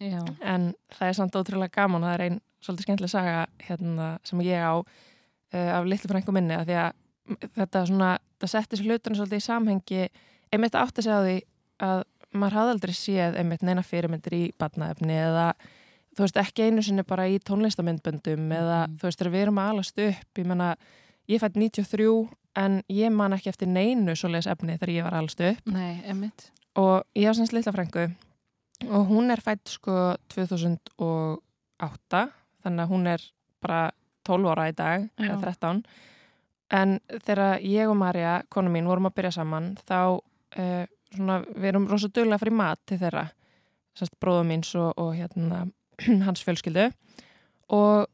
Já. 0.03 0.23
en 0.43 0.73
það 0.97 1.09
er 1.09 1.17
samt 1.19 1.37
ótrúlega 1.39 1.75
gaman 1.77 2.03
það 2.07 2.15
er 2.17 2.25
einn 2.27 2.41
svolítið 2.63 2.87
skemmtileg 2.87 3.11
saga 3.13 3.47
hérna, 3.67 4.09
sem 4.27 4.41
ég 4.47 4.63
á 4.63 4.75
uh, 4.79 5.71
af 5.79 5.87
litlu 5.87 6.11
frængu 6.11 6.33
minni 6.35 6.55
að 6.57 6.67
því 6.71 6.77
að 6.83 6.93
þetta 7.59 7.85
svona, 7.87 8.11
það 8.43 8.53
setti 8.55 8.79
sér 8.81 8.89
hlutunum 8.91 9.19
svolítið 9.21 9.39
í 9.43 9.47
samhengi 9.47 10.03
einmitt 10.53 10.75
átti 10.79 11.03
að 11.03 11.07
segja 11.07 11.21
á 11.21 11.27
því 11.27 11.37
að 11.87 12.03
maður 12.33 12.57
hafði 12.59 12.75
aldrei 12.77 12.95
séð 12.97 13.39
einmitt 13.43 13.63
neina 13.67 13.83
fyrirmyndir 13.85 14.35
í 14.39 14.43
batnaefni 14.59 15.15
eða 15.21 15.47
þú 16.17 16.25
veist 16.27 16.39
ekki 16.43 16.67
einu 16.67 16.83
sinni 16.85 17.05
bara 17.09 17.27
í 17.29 17.39
tónlistamindböndum 17.41 18.51
eða 18.53 18.81
Mhm. 18.89 18.97
þú 19.01 19.09
veist 19.09 19.19
þegar 19.21 19.33
við 19.33 19.43
erum 19.47 19.59
að 19.63 19.71
alast 19.73 19.99
upp 19.99 20.39
ég 20.39 20.47
menna, 20.47 20.77
ég 21.29 21.41
fætt 21.41 21.57
93 21.57 22.29
en 22.57 22.83
ég 22.91 23.13
man 23.13 23.33
ekki 23.33 23.49
eftir 23.49 23.69
neinu 23.69 24.13
svoleiðis 24.17 24.51
efni 24.51 24.79
þegar 24.79 24.95
ég 24.97 25.05
var 25.05 25.15
alast 25.15 25.41
upp 25.41 25.67
Nei, 25.67 26.03
og 26.77 27.05
ég 27.17 27.29
á 27.29 27.33
sem 27.35 27.47
litla 27.53 27.73
frængu 27.73 28.11
og 28.91 29.07
hún 29.11 29.31
er 29.31 29.41
fætt 29.45 29.69
sko 29.69 30.17
2008 30.33 32.23
þannig 32.63 32.85
að 32.85 32.91
hún 32.93 33.07
er 33.11 33.25
bara 33.63 33.83
12 34.27 34.51
ára 34.53 34.69
í 34.71 34.75
dag 34.79 35.09
eða 35.19 35.39
13 35.43 35.83
en 36.73 36.97
þegar 37.27 37.61
ég 37.67 37.91
og 37.91 37.99
Marja, 38.01 38.39
konu 38.49 38.71
mín, 38.73 38.87
vorum 38.89 39.11
að 39.11 39.17
byrja 39.19 39.35
saman 39.39 39.73
þá 39.85 39.99
uh, 40.17 40.85
svona, 41.13 41.41
við 41.53 41.69
erum 41.73 41.89
rosa 41.91 42.09
duglega 42.09 42.41
fyrir 42.41 42.57
mat 42.57 42.81
til 42.89 42.99
þeirra 43.03 43.27
bróðum 44.23 44.49
míns 44.49 44.73
og, 44.79 44.93
og 44.97 45.13
hérna 45.19 45.67
hans 46.27 46.43
fjölskyldu 46.47 46.89
og 47.73 48.09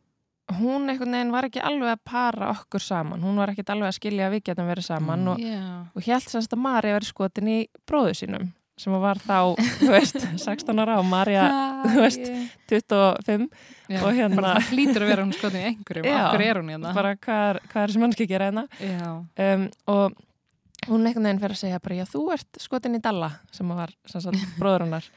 hún 0.58 0.88
einhvern 0.88 1.12
veginn 1.12 1.32
var 1.34 1.44
ekki 1.46 1.60
alveg 1.60 1.92
að 1.92 2.04
para 2.08 2.48
okkur 2.54 2.80
saman, 2.82 3.20
hún 3.22 3.36
var 3.36 3.52
ekki 3.52 3.66
alveg 3.68 3.90
að 3.90 3.98
skilja 3.98 4.28
að 4.28 4.38
við 4.38 4.46
getum 4.48 4.70
verið 4.70 4.86
saman 4.88 5.20
Mm. 5.26 5.28
og 5.28 5.42
Já. 5.44 5.64
og 5.94 6.06
hélt 6.08 6.30
semst 6.32 6.52
að 6.56 6.62
Marja 6.64 6.96
verið 6.96 7.12
skotin 7.12 7.48
í 7.52 7.58
bróðu 7.86 8.14
sínum 8.16 8.48
sem 8.78 8.94
var 9.02 9.18
þá, 9.22 9.38
þú 9.80 9.88
veist, 9.90 10.18
16 10.46 10.82
ára 10.84 10.98
og 11.00 11.06
Marja 11.10 11.46
þú 11.88 11.96
veist, 12.04 12.28
25 12.70 13.48
Já. 13.88 13.98
og 14.04 14.12
hérna- 14.14 14.36
Bara 14.38 14.54
það 14.60 14.70
hlýtur 14.76 15.04
að 15.04 15.10
vera 15.12 15.24
hún 15.26 15.34
skotin 15.36 15.60
í 15.60 15.66
einhverjum. 15.72 16.08
Já. 16.08 16.18
Akkur 16.28 16.44
er 16.46 16.60
hún 16.62 16.70
hérna. 16.74 16.94
bara 16.94 17.12
hvað 17.16 17.44
er, 17.50 17.60
hvað 17.72 17.82
er 17.86 17.94
sem 17.94 18.04
mannski 18.04 18.28
hérna 18.30 18.64
Já. 18.78 19.10
um, 19.48 19.64
og 19.94 20.18
hún 20.88 21.08
einhvern 21.08 21.26
veginn 21.26 21.40
fyrir 21.42 21.56
að 21.56 21.62
segja 21.64 21.80
bara, 21.82 21.98
já, 21.98 22.06
þú 22.08 22.22
ert 22.36 22.60
skotin 22.62 22.94
í 22.96 23.02
Dalla 23.02 23.32
sem 23.50 23.68
var 23.74 23.90
sem 24.06 24.22
sagt 24.24 24.44
bróður 24.60 24.86
hennar 24.86 25.08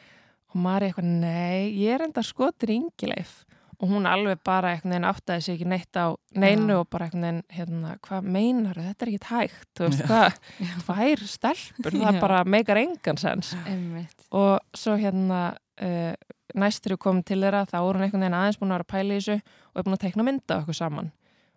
og 0.52 0.58
Marja 0.66 0.90
eitthvað, 0.92 1.12
nei, 1.22 1.70
ég 1.80 1.94
er 1.96 2.08
enda 2.08 2.24
skotin 2.26 2.74
í 2.74 2.80
Ingileif 2.82 3.44
og 3.82 3.90
hún 3.90 4.06
alveg 4.06 4.42
bara 4.46 4.76
einhvern 4.76 4.94
veginn 4.94 5.08
áttaði 5.10 5.46
sig 5.46 5.58
ekki 5.58 5.70
neitt 5.72 5.98
á 5.98 6.14
neinu 6.38 6.76
Já. 6.76 6.80
og 6.80 6.90
bara 6.94 7.08
einhvern 7.08 7.26
veginn, 7.26 7.42
hérna, 7.56 7.96
hvað 8.06 8.28
meinar 8.36 8.78
þetta 8.78 9.06
er 9.06 9.12
ekki 9.12 9.32
hægt, 9.32 9.70
þú 9.78 9.88
veist, 9.88 10.04
hvað 10.10 10.38
tvær 10.84 11.24
stelpur, 11.32 11.98
það 11.98 12.20
Já. 12.20 12.22
bara 12.22 12.44
meikar 12.46 12.82
engan 12.82 13.22
sens. 13.22 13.56
Einmitt. 13.66 14.28
og 14.30 14.60
svo 14.78 14.98
hérna 15.02 15.42
uh, 15.82 16.14
næstur 16.54 16.96
við 16.96 17.02
komum 17.08 17.24
til 17.26 17.42
þeirra 17.42 17.66
þá 17.70 17.80
voru 17.80 18.00
hún 18.00 18.08
einhvern 18.08 18.26
veginn 18.26 18.38
aðeins 18.38 18.62
búin 18.62 18.72
að 18.72 18.78
vera 18.78 18.88
að 18.88 18.94
pæla 18.94 19.18
í 19.18 19.20
þessu 19.20 19.38
og 19.42 19.82
er 19.82 19.88
búin 19.88 19.98
að 19.98 20.06
tekna 20.06 20.28
mynda 20.28 20.62
okkur 20.62 20.78
saman. 20.78 21.12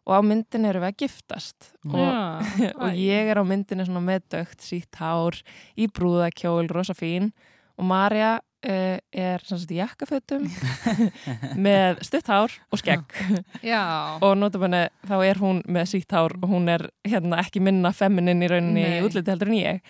Og 0.04 0.12
á 0.12 0.20
myndin 0.20 0.66
eru 0.68 0.82
við 0.82 0.90
að 0.90 0.98
giftast. 1.00 1.70
Og, 1.88 2.48
og 2.84 2.98
ég 3.00 3.30
er 3.32 3.40
á 3.40 3.44
myndinu 3.48 3.86
svona 3.88 4.02
með 4.04 4.26
dögt 4.34 4.64
sítt 4.64 5.00
hár 5.00 5.38
í 5.80 5.88
brúðakjól, 5.88 6.68
rosa 6.72 6.96
fín 6.96 7.32
og 7.78 7.86
Marja 7.88 8.36
uh, 8.38 8.98
er 9.12 9.44
svona 9.44 9.60
svona 9.60 9.74
í 9.74 9.78
jakkafötum 9.78 10.46
með 11.66 12.00
stutt 12.06 12.30
hár 12.30 12.54
og 12.72 12.80
skegg. 12.80 13.16
Og 14.24 14.36
notabenni 14.38 14.84
þá 15.08 15.16
er 15.26 15.40
hún 15.42 15.60
með 15.66 15.90
sítt 15.94 16.14
hár 16.14 16.36
og 16.40 16.48
hún 16.50 16.70
er 16.72 16.86
hérna 17.06 17.40
ekki 17.42 17.62
minna 17.64 17.92
feminin 17.96 18.44
í 18.44 18.50
rauninni 18.50 18.86
Nei. 18.86 18.96
í 19.00 19.02
útliti 19.06 19.32
heldur 19.32 19.52
en 19.52 19.58
ég. 19.58 19.82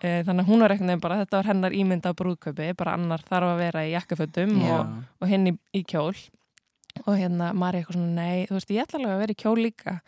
E, 0.00 0.22
þannig 0.26 0.44
að 0.44 0.52
hún 0.52 0.64
var 0.64 0.74
eitthvað 0.74 1.04
bara, 1.04 1.20
þetta 1.24 1.40
var 1.40 1.50
hennar 1.52 1.76
ímynd 1.76 2.08
af 2.08 2.16
brúðkaupi, 2.20 2.70
bara 2.78 2.96
annar 2.98 3.24
þarf 3.26 3.54
að 3.54 3.62
vera 3.64 3.84
í 3.84 3.92
jakkafötum 3.94 4.56
og, 4.68 4.96
og 5.20 5.30
hinn 5.30 5.52
í, 5.52 5.54
í 5.76 5.84
kjól. 5.88 6.14
Og 7.04 7.14
hérna 7.18 7.50
Mari 7.56 7.80
eitthvað 7.80 7.98
svona, 7.98 8.12
nei, 8.22 8.44
þú 8.48 8.58
veist, 8.60 8.74
ég 8.74 8.84
ætla 8.84 9.00
alveg 9.00 9.16
að 9.16 9.24
vera 9.24 9.34
í 9.34 9.40
kjól 9.42 9.56
líka 9.58 9.98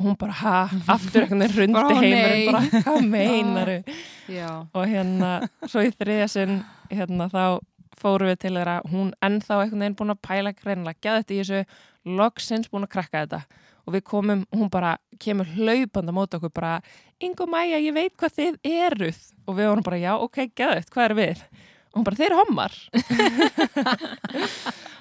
og 0.00 0.06
hún 0.06 0.16
bara, 0.16 0.32
ha, 0.40 0.54
aftur 0.96 1.26
eitthvað 1.26 1.42
Bara, 1.76 1.88
rundi 1.92 1.94
nei. 2.00 2.08
heimurinn, 2.08 2.46
bara, 2.48 2.82
hvað 2.86 3.08
meinaru 3.12 3.78
Já. 4.40 4.48
og 4.72 4.86
hérna, 4.88 5.32
svo 5.68 5.84
í 5.84 5.92
þriðja 5.92 6.28
sinn 6.32 6.54
hérna, 6.88 7.28
þá 7.28 7.44
fórum 8.00 8.30
við 8.30 8.38
til 8.40 8.54
þeirra. 8.56 8.78
Hún 8.88 9.10
ennþá 9.20 9.58
einhvern 9.60 9.82
veginn 9.84 9.96
búin 9.98 10.14
að 10.14 10.22
pæla 10.24 10.52
greinilega, 10.56 11.00
gæði 11.04 11.18
þetta 11.20 11.34
í 11.34 11.40
þessu. 11.42 11.80
Loksins 12.16 12.70
búin 12.72 12.86
að 12.86 12.92
krakka 12.94 13.24
þetta. 13.26 13.40
Og 13.84 13.92
við 13.92 14.04
komum, 14.08 14.44
hún 14.56 14.70
bara 14.72 14.94
kemur 15.20 15.48
hlaupand 15.58 16.08
á 16.08 16.12
móti 16.16 16.38
okkur 16.38 16.52
bara, 16.56 16.78
Ingo 17.20 17.44
Mæja, 17.50 17.76
ég 17.82 17.92
veit 17.92 18.14
hvað 18.16 18.38
þið 18.38 18.56
eruð. 18.70 19.20
Og 19.44 19.58
við 19.58 19.68
vorum 19.68 19.84
bara, 19.84 20.00
já, 20.00 20.14
ok, 20.16 20.40
gæði 20.56 20.78
þetta, 20.78 20.94
hvað 20.94 21.04
er 21.10 21.16
við? 21.18 21.44
Og 21.90 21.98
hún 21.98 22.06
bara, 22.08 22.20
þeir 22.22 22.30
eru 22.30 22.40
hommar. 22.40 22.78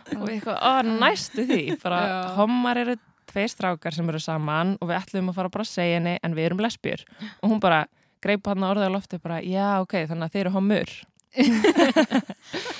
Og 0.10 0.24
við 0.25 0.34
eitthvað, 0.39 0.58
ó, 0.60 0.72
næstu 1.00 1.46
því. 1.48 1.62
Bara, 1.84 2.01
hommar 2.36 2.79
eru 2.82 2.96
tveir 3.29 3.50
strákar 3.53 3.93
sem 3.95 4.09
eru 4.09 4.19
saman 4.24 4.75
og 4.81 4.89
við 4.89 4.98
ætlum 5.01 5.29
að 5.31 5.38
fara 5.39 5.50
bara 5.53 5.65
að 5.67 5.71
segja 5.74 6.00
henni 6.00 6.17
en 6.24 6.36
við 6.38 6.50
erum 6.50 6.63
lesbjur 6.65 7.05
og 7.41 7.50
hún 7.53 7.62
bara 7.63 7.86
greip 8.25 8.48
hann 8.51 8.65
á 8.65 8.71
orðið 8.74 8.89
á 8.89 8.95
lofti 8.98 9.19
bara, 9.24 9.39
já, 9.45 9.69
ok, 9.83 9.93
þannig 10.09 10.27
að 10.27 10.33
þeir 10.36 10.45
eru 10.48 10.55
hommur 10.57 10.95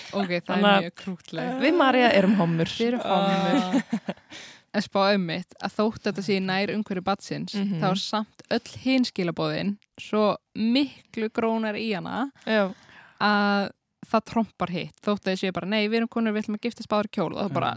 Ok, 0.10 0.32
það 0.41 0.48
Þannig 0.50 0.65
að- 0.65 0.77
er 0.77 0.86
mjög 0.86 0.96
krútleg. 1.03 1.50
við 1.62 1.75
Marja 1.77 2.08
erum 2.18 2.36
hommur 2.39 2.72
Þeir 2.74 2.88
eru 2.88 3.01
hommur. 3.06 3.84
En 4.77 4.84
spá 4.86 5.00
um 5.15 5.24
mitt 5.25 5.56
að 5.65 5.72
þótt 5.79 6.03
þetta 6.06 6.22
sé 6.22 6.36
nær 6.46 6.70
umhverju 6.75 7.01
batsins, 7.01 7.56
Mhm. 7.58 7.79
þá 7.82 7.86
er 7.89 7.96
samt 7.98 8.44
öll 8.53 8.74
hinskilabóðin 8.84 9.72
svo 9.98 10.36
miklu 10.56 11.29
grónar 11.34 11.74
í 11.74 11.88
hana 11.96 12.27
já, 12.46 12.68
að 13.20 13.72
það 14.08 14.24
trompar 14.32 14.70
hitt. 14.72 14.96
Þótt 15.03 15.25
að 15.27 15.34
þið 15.34 15.39
sé 15.41 15.51
bara, 15.51 15.68
nei, 15.68 15.88
við 15.88 15.98
erum 16.00 16.08
konur, 16.13 16.32
við 16.34 16.44
ætlum 16.46 16.56
að 16.60 16.63
giftast 16.70 16.89
báður 16.89 17.10
kjól 17.12 17.34
og 17.34 17.41
það 17.41 17.53
bara, 17.58 17.72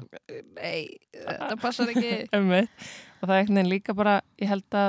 nei, 0.61 0.87
þetta 1.17 1.57
passar 1.63 1.91
ekki. 1.91 2.13
Og 3.23 3.29
það 3.29 3.37
er 3.39 3.45
veginn 3.51 3.69
líka 3.71 3.95
bara 3.95 4.21
ég 4.43 4.49
held 4.51 4.75
að 4.75 4.89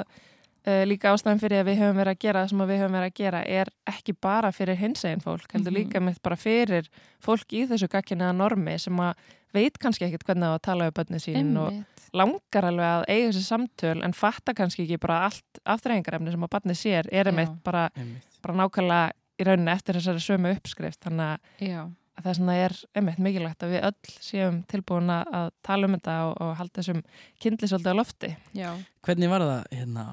uh, 0.66 0.84
líka 0.90 1.12
ástæðan 1.14 1.42
fyrir 1.42 1.62
að 1.62 1.68
við 1.70 1.80
höfum 1.84 2.00
verið 2.02 2.16
að 2.16 2.22
gera 2.24 2.42
það 2.44 2.50
sem 2.54 2.64
við 2.70 2.80
höfum 2.82 2.96
verið 2.98 3.12
að 3.12 3.18
gera 3.20 3.42
er 3.60 3.72
ekki 3.94 4.16
bara 4.26 4.52
fyrir 4.56 4.80
hinsegin 4.80 5.22
fólk, 5.22 5.46
heldur 5.54 5.74
Mhm. 5.74 5.78
líka 5.78 6.02
með 6.02 6.18
bara 6.26 6.36
fyrir 6.40 6.88
fólk 7.22 7.54
í 7.54 7.66
þessu 7.70 7.90
gagginniða 7.94 8.34
normi 8.38 8.78
sem 8.80 8.98
að 9.06 9.14
veit 9.54 9.78
kannski 9.78 10.08
ekkit 10.08 10.24
hvernig 10.26 10.48
það 10.50 10.54
á 10.54 10.58
að 10.58 10.64
tala 10.66 10.88
við 10.90 10.96
bönni 10.98 11.20
sín 11.22 11.58
og, 11.62 11.70
Einmitt. 11.70 12.08
langar 12.14 12.66
alveg 12.72 12.90
að 12.90 13.04
eiga 13.14 13.28
þessi 13.30 13.44
samtöl 13.46 14.04
en 14.08 14.14
fatta 14.18 14.54
kannski 14.58 14.88
ekki 14.88 14.98
bara 15.04 15.20
allt 15.28 15.60
afturrengarefni 15.66 16.32
sem 16.34 16.42
að 16.48 16.50
barni 16.56 16.74
sér 16.78 17.06
er 17.14 17.30
einmitt 17.30 17.60
bara, 17.64 17.90
Einmitt. 17.98 18.26
bara 18.42 18.58
nákvæmlega 18.64 19.12
í 19.44 19.50
rauninni 19.50 19.76
eftir 19.76 20.00
þessari 20.00 20.24
sömu 20.24 20.56
uppskrift 20.56 21.04
þannig 21.06 21.36
að 21.36 21.92
að 22.14 22.28
það 22.28 22.36
svona 22.38 22.56
er 22.62 22.76
einmitt 22.94 23.22
mikilvægt 23.26 23.64
að 23.66 23.72
við 23.74 23.86
öll 23.88 24.12
séum 24.22 24.60
tilbúin 24.70 25.10
að 25.14 25.48
tala 25.66 25.88
um 25.88 25.96
þetta 25.98 26.18
og, 26.28 26.34
og 26.46 26.52
halda 26.60 26.82
þessum 26.82 27.00
kindli 27.42 27.70
svolítið 27.70 27.96
á 27.96 28.00
lofti. 28.00 28.30
já. 28.54 28.70
Hvernig 29.06 29.32
var 29.32 29.46
það 29.48 29.64
hérna 29.74 30.06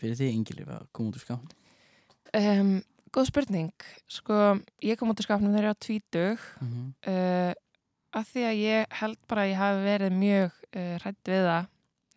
fyrir 0.00 0.20
því 0.20 0.28
Ingilif 0.36 0.70
að 0.70 0.86
koma 0.96 1.10
út 1.10 1.18
úr 1.18 1.24
skáðum? 1.24 1.50
Um, 2.38 2.70
góð 3.10 3.30
spurning. 3.32 3.88
Sko, 4.10 4.38
ég 4.86 5.00
kom 5.00 5.10
út 5.10 5.20
af 5.20 5.26
skapnum 5.26 5.50
þegar 5.50 5.66
ég 5.66 5.74
var 5.74 5.82
tvítug 5.86 6.46
Mm 6.60 6.70
-hmm. 6.70 6.88
uh, 7.10 7.52
að 8.10 8.24
því 8.32 8.42
að 8.46 8.60
ég 8.60 8.86
held 9.00 9.18
bara 9.28 9.42
að 9.42 9.50
ég 9.50 9.60
hafi 9.60 9.84
verið 9.84 10.12
mjög 10.12 10.50
uh, 10.76 10.94
hrætt 11.02 11.28
við 11.28 11.44
það 11.46 11.66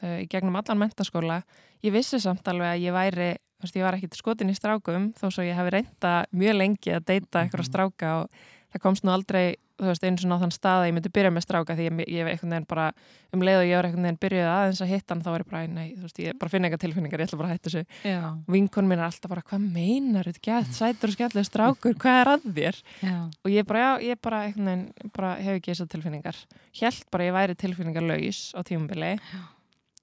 uh, 0.03 0.17
í 0.21 0.27
gegnum 0.29 0.55
allan 0.55 0.81
mentaskóla. 0.81 1.43
Ég 1.83 1.93
vissi 1.93 2.19
samt 2.19 2.47
alveg 2.47 2.67
að 2.67 2.83
ég 2.85 2.93
væri, 2.93 3.37
veist, 3.63 3.75
ég 3.79 3.83
var 3.87 3.97
ekkit 3.97 4.15
skotin 4.19 4.49
í 4.53 4.55
strákum 4.57 5.11
þó 5.17 5.27
svo 5.31 5.43
ég 5.47 5.55
hafi 5.57 5.69
reynda 5.77 6.13
mjög 6.33 6.57
lengi 6.59 6.95
að 6.97 7.05
deyta 7.05 7.43
eitthvað 7.43 7.63
Mhm. 7.63 7.71
stráka 7.71 8.15
og 8.21 8.29
það 8.73 8.81
komst 8.81 9.03
nú 9.05 9.11
aldrei, 9.13 9.55
þú 9.77 9.85
veist, 9.89 10.03
einu 10.05 10.17
svona 10.17 10.37
á 10.37 10.41
þann 10.41 10.53
stað 10.53 10.79
að 10.81 10.87
ég 10.89 10.93
myndi 10.93 11.09
byrja 11.13 11.31
með 11.33 11.43
stráka 11.45 11.75
því 11.77 11.83
ég, 11.89 12.07
ég 12.09 12.25
einhvern 12.29 12.49
veginn 12.53 12.67
bara 12.69 12.85
um 13.33 13.41
leið 13.41 13.57
og 13.59 13.65
ég 13.69 13.75
var 13.77 13.85
einhvern 13.85 14.05
veginn 14.05 14.19
byrjuð 14.21 14.49
aðeins 14.53 14.81
að 14.81 14.91
hitta 14.93 15.13
hann 15.13 15.21
þá 15.23 15.29
var 15.33 15.39
ég 15.43 15.49
bara, 15.49 15.61
"Æ, 15.63 15.67
nei, 15.69 15.93
þú 15.97 16.01
veist, 16.05 16.19
ég 16.19 16.39
bara 16.39 16.49
finna 16.49 16.67
eitthvað 16.69 16.83
tilfinningar, 16.85 17.19
ég 17.19 17.27
ætla 17.27 17.37
bara 17.37 17.49
að 17.49 17.53
hætta 17.53 17.69
þessu 17.69 17.85
Já, 18.05 18.37
vinkon 18.47 18.87
mín 18.87 18.97
er 19.01 19.05
alltaf 19.09 19.29
bara, 19.29 19.41
hvað 19.41 19.61
meinar 19.73 20.23
þetta 20.25 20.41
gæð, 20.41 20.65
sætur 20.73 21.09
og 21.09 21.15
skemmtilega 21.17 21.49
strákur, 21.49 21.93
hvað 21.93 22.21
er 22.21 22.27
að 22.33 22.41
þér? 22.53 22.81
já, 23.01 23.29
Og 23.45 23.51
ég 23.51 23.65
bara, 23.65 23.79
já, 23.79 24.01
ég 24.13 24.21
bara, 24.21 24.47
veginn, 24.53 24.93
bara 25.13 25.35
hef 25.37 25.55
ekki 25.61 25.71
þessar 25.73 25.89
tilfinningar. 25.89 26.35
Hjælt 26.73 27.05
bara 27.11 27.23
ég 27.23 27.33
væri 27.33 27.55
tilfinningar 27.55 28.01
laus 28.07 28.53
á 28.55 28.61
tímubili 28.63 29.19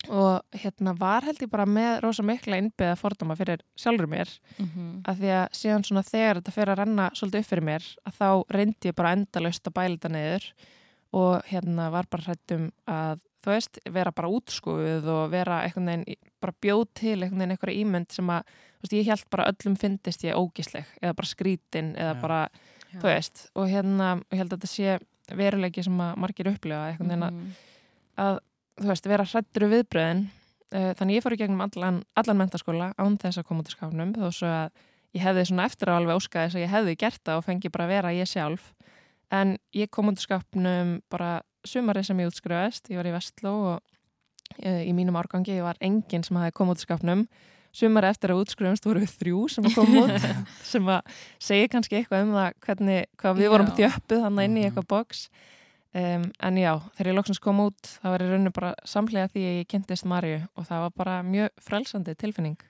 og 0.09 0.43
hérna 0.57 0.95
var 0.99 1.23
held 1.27 1.43
ég 1.45 1.51
bara 1.53 1.67
með 1.69 2.01
rosa 2.07 2.23
mikla 2.25 2.57
innbyggða 2.57 2.97
fordóma 2.97 3.37
fyrir 3.37 3.61
sjálfur 3.77 4.09
mér 4.09 4.31
mhm, 4.59 5.03
að 5.05 5.19
því 5.21 5.33
að 5.37 5.49
síðan 5.61 5.85
svona 5.85 6.03
þegar 6.09 6.41
þetta 6.41 6.55
fer 6.57 6.71
að 6.73 6.79
renna 6.81 7.11
svolítið 7.15 7.41
upp 7.45 7.51
fyrir 7.51 7.67
mér 7.69 7.89
að 8.09 8.17
þá 8.21 8.29
reyndi 8.57 8.89
ég 8.89 8.97
bara 8.97 9.13
endalaust 9.19 9.67
að 9.69 9.77
bæla 9.77 9.99
þetta 9.99 10.13
niður 10.17 10.47
og 11.21 11.45
hérna 11.51 11.91
var 11.93 12.07
bara 12.11 12.23
hrættum 12.31 12.71
að 12.89 13.21
þú 13.41 13.51
veist, 13.55 13.79
vera 13.89 14.11
bara 14.13 14.29
útskúið 14.29 15.07
og 15.09 15.31
vera 15.33 15.63
einhvern 15.65 15.87
veginn, 15.89 16.03
í- 16.13 16.19
bara 16.45 16.53
bjóð 16.61 16.83
til 16.95 17.15
einhvern 17.23 17.39
veginn 17.41 17.55
einhverja 17.57 17.81
ímynd 17.85 18.13
sem 18.13 18.29
að 18.33 18.43
veist, 18.83 18.93
ég 18.97 19.07
held 19.09 19.25
bara 19.33 19.47
öllum 19.53 19.77
fyndist 19.81 20.25
ég 20.25 20.37
ógísleg 20.37 20.85
eða 21.01 21.15
bara 21.17 21.31
skrítin 21.31 21.95
eða 21.97 22.15
Já. 22.15 22.21
bara, 22.21 22.41
já. 22.93 22.99
þú 23.01 23.07
veist 23.09 23.47
og 23.57 23.69
hérna, 23.73 24.11
ég 24.33 24.39
held 24.43 24.53
að 24.53 24.61
þetta 24.61 24.73
sé 24.75 24.99
veruleiki 25.41 25.85
sem 25.87 26.01
að 26.05 26.17
margir 26.21 26.51
upplifa 26.53 26.87
einhvern 26.91 27.09
veginn 27.13 27.27
að 27.29 27.33
Mhm. 27.33 27.51
að 28.21 28.41
þú 28.81 28.91
veist, 28.91 29.09
vera 29.11 29.27
hrættur 29.29 29.67
við 29.67 29.75
viðbröðin 29.77 30.23
uh, 30.75 30.93
þannig 30.99 31.19
ég 31.19 31.25
fór 31.25 31.37
í 31.37 31.41
gegnum 31.41 31.65
allan, 31.65 32.01
allan 32.19 32.41
mentaskóla 32.41 32.93
án 32.97 33.19
þess 33.21 33.43
að 33.43 33.49
koma 33.51 33.65
út 33.65 33.71
í 33.71 33.77
skáfnum 33.77 34.15
þó 34.17 34.27
svo 34.33 34.51
að 34.51 34.83
ég 35.17 35.25
hefði 35.27 35.47
svona 35.51 35.69
eftir 35.69 35.91
á 35.91 35.99
alveg 35.99 36.21
óskaði 36.21 36.49
þess 36.49 36.59
að 36.59 36.65
ég 36.65 36.75
hefði 36.75 36.97
gert 37.03 37.23
það 37.27 37.41
og 37.41 37.47
fengi 37.47 37.73
bara 37.75 37.87
að 37.87 37.95
vera 37.97 38.15
ég 38.15 38.31
sjálf. 38.31 38.73
En 39.35 39.55
ég 39.77 39.91
kom 39.93 40.11
út 40.11 40.19
í 40.19 40.27
skáfnum 40.27 40.99
bara 41.11 41.31
sumarið 41.67 42.09
sem 42.09 42.21
ég 42.23 42.31
útskrifaðist 42.31 42.91
ég 42.91 43.01
var 43.01 43.09
í 43.11 43.15
Vestló 43.15 43.55
og 43.75 43.79
uh, 44.65 44.83
í 44.83 44.93
mínum 44.97 45.19
árgangi 45.21 45.59
ég 45.59 45.67
var 45.67 45.81
enginn 45.85 46.25
sem 46.27 46.39
hafi 46.41 46.55
komið 46.57 46.79
út 46.79 46.85
í 46.85 46.89
skáfnum 46.89 47.25
sumarið 47.77 48.15
eftir 48.15 48.33
að 48.35 48.43
útskrifumst 48.43 48.87
voru 48.87 49.03
við 49.05 49.13
þrjú 49.21 49.45
sem 49.53 49.67
að 49.69 49.77
koma 49.79 50.05
út 50.07 50.25
sem 50.73 50.91
að 50.91 51.21
segja 51.43 51.71
kannski 51.71 52.01
eitthvað 52.01 52.27
um 52.27 52.33
það 52.35 52.57
hvernig, 52.67 53.09
hvað 53.21 53.39
við 53.39 53.53
vorum 53.53 53.71
Já. 53.71 53.75
þjöppuð 53.79 54.25
þannig 54.25 54.49
inn 54.49 54.57
í 54.57 54.65
eitthvað 54.67 54.89
box 54.91 55.23
Um, 55.91 56.29
en 56.39 56.59
já, 56.61 56.71
þegar 56.95 57.09
ég 57.11 57.17
loksins 57.17 57.41
kom 57.43 57.65
út 57.65 57.89
það 57.99 58.13
var 58.13 58.23
í 58.23 58.27
rauninu 58.31 58.51
bara 58.55 58.69
samlega 58.87 59.27
því 59.33 59.41
að 59.43 59.57
ég 59.59 59.69
kynntist 59.73 60.07
Marju 60.07 60.37
og 60.55 60.69
það 60.69 60.83
var 60.85 60.93
bara 61.01 61.15
mjög 61.27 61.49
frelsandi 61.67 62.13
tilfinning 62.15 62.61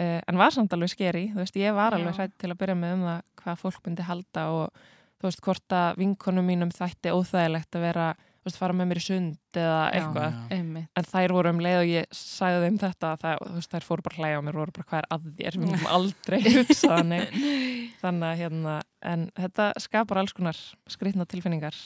uh, 0.00 0.20
en 0.24 0.38
var 0.40 0.54
samt 0.54 0.72
alveg 0.72 0.94
skeri, 0.94 1.26
þú 1.34 1.42
veist, 1.42 1.58
ég 1.60 1.74
var 1.76 1.92
alveg 1.92 2.14
Já. 2.14 2.22
hrætt 2.22 2.38
til 2.40 2.48
að 2.48 2.60
byrja 2.62 2.76
með 2.80 2.94
um 2.94 3.02
það 3.04 3.18
hvað 3.42 3.58
fólk 3.60 3.82
myndi 3.84 4.06
halda 4.08 4.44
og 4.54 4.86
þú 5.20 5.26
veist, 5.28 5.42
hvort 5.44 5.74
að 5.76 5.98
vinkonum 6.00 6.48
mínum 6.48 6.72
þætti 6.72 7.12
óþægilegt 7.12 7.76
að 7.76 7.84
vera, 7.84 8.06
þú 8.16 8.48
veist, 8.48 8.60
fara 8.62 8.76
með 8.78 8.88
mér 8.90 9.00
í 9.00 9.02
sund 9.04 9.58
eða 9.60 9.82
Já. 9.82 9.90
eitthvað, 9.98 10.38
Einmitt. 10.56 10.88
en 10.96 11.08
þær 11.10 11.34
voru 11.36 11.52
um 11.52 11.60
leið 11.66 11.80
og 11.82 11.92
ég 11.92 12.16
sagði 12.16 12.62
þeim 12.64 12.78
þetta, 12.86 13.10
það, 13.26 13.42
þú 13.42 13.58
veist, 13.58 13.74
þær 13.74 13.86
fóru 13.90 14.06
bara 14.08 14.22
hlæja 14.22 14.38
á 14.40 14.44
mér, 14.48 14.58
voru 14.62 14.74
bara 14.78 14.88
hvað 14.88 15.02
er 15.02 15.10
að 15.18 15.28
þér, 15.36 15.60
við 15.60 15.66
myndum 15.66 15.92
aldrei 15.98 16.40
hugsa 16.56 16.96
þannig, 16.96 18.24
að 18.30 18.40
hérna, 18.40 18.78
en 19.12 19.28
þetta 19.36 19.68
skapar 19.84 20.22
alls 20.22 20.32
konar 20.32 20.64
skrýtna 20.88 21.28
tilfinningar 21.28 21.76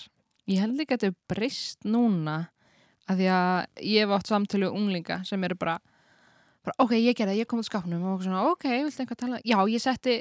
Ég 0.48 0.62
held 0.64 0.80
ekki 0.80 0.94
að 0.96 1.02
þetta 1.02 1.10
er 1.12 1.16
breyst 1.34 1.84
núna 1.84 2.38
að 3.08 3.20
því 3.22 3.26
að 3.32 3.84
ég 3.84 4.04
hef 4.04 4.14
átt 4.18 4.30
samtölu 4.32 4.70
unglinga 4.72 5.22
sem 5.28 5.44
eru 5.44 5.56
bara, 5.60 5.78
bara 6.64 6.74
ok, 6.84 6.92
ég 6.96 7.16
gerði, 7.16 7.34
það, 7.34 7.40
ég 7.42 7.48
kom 7.48 7.60
út 7.62 7.68
skápnum. 7.68 8.02
Og 8.14 8.22
svona, 8.24 8.42
ok, 8.52 8.64
viltu 8.84 9.02
einhvað 9.04 9.20
tala? 9.22 9.40
Já, 9.44 9.58
ég 9.68 9.80
setti, 9.84 10.18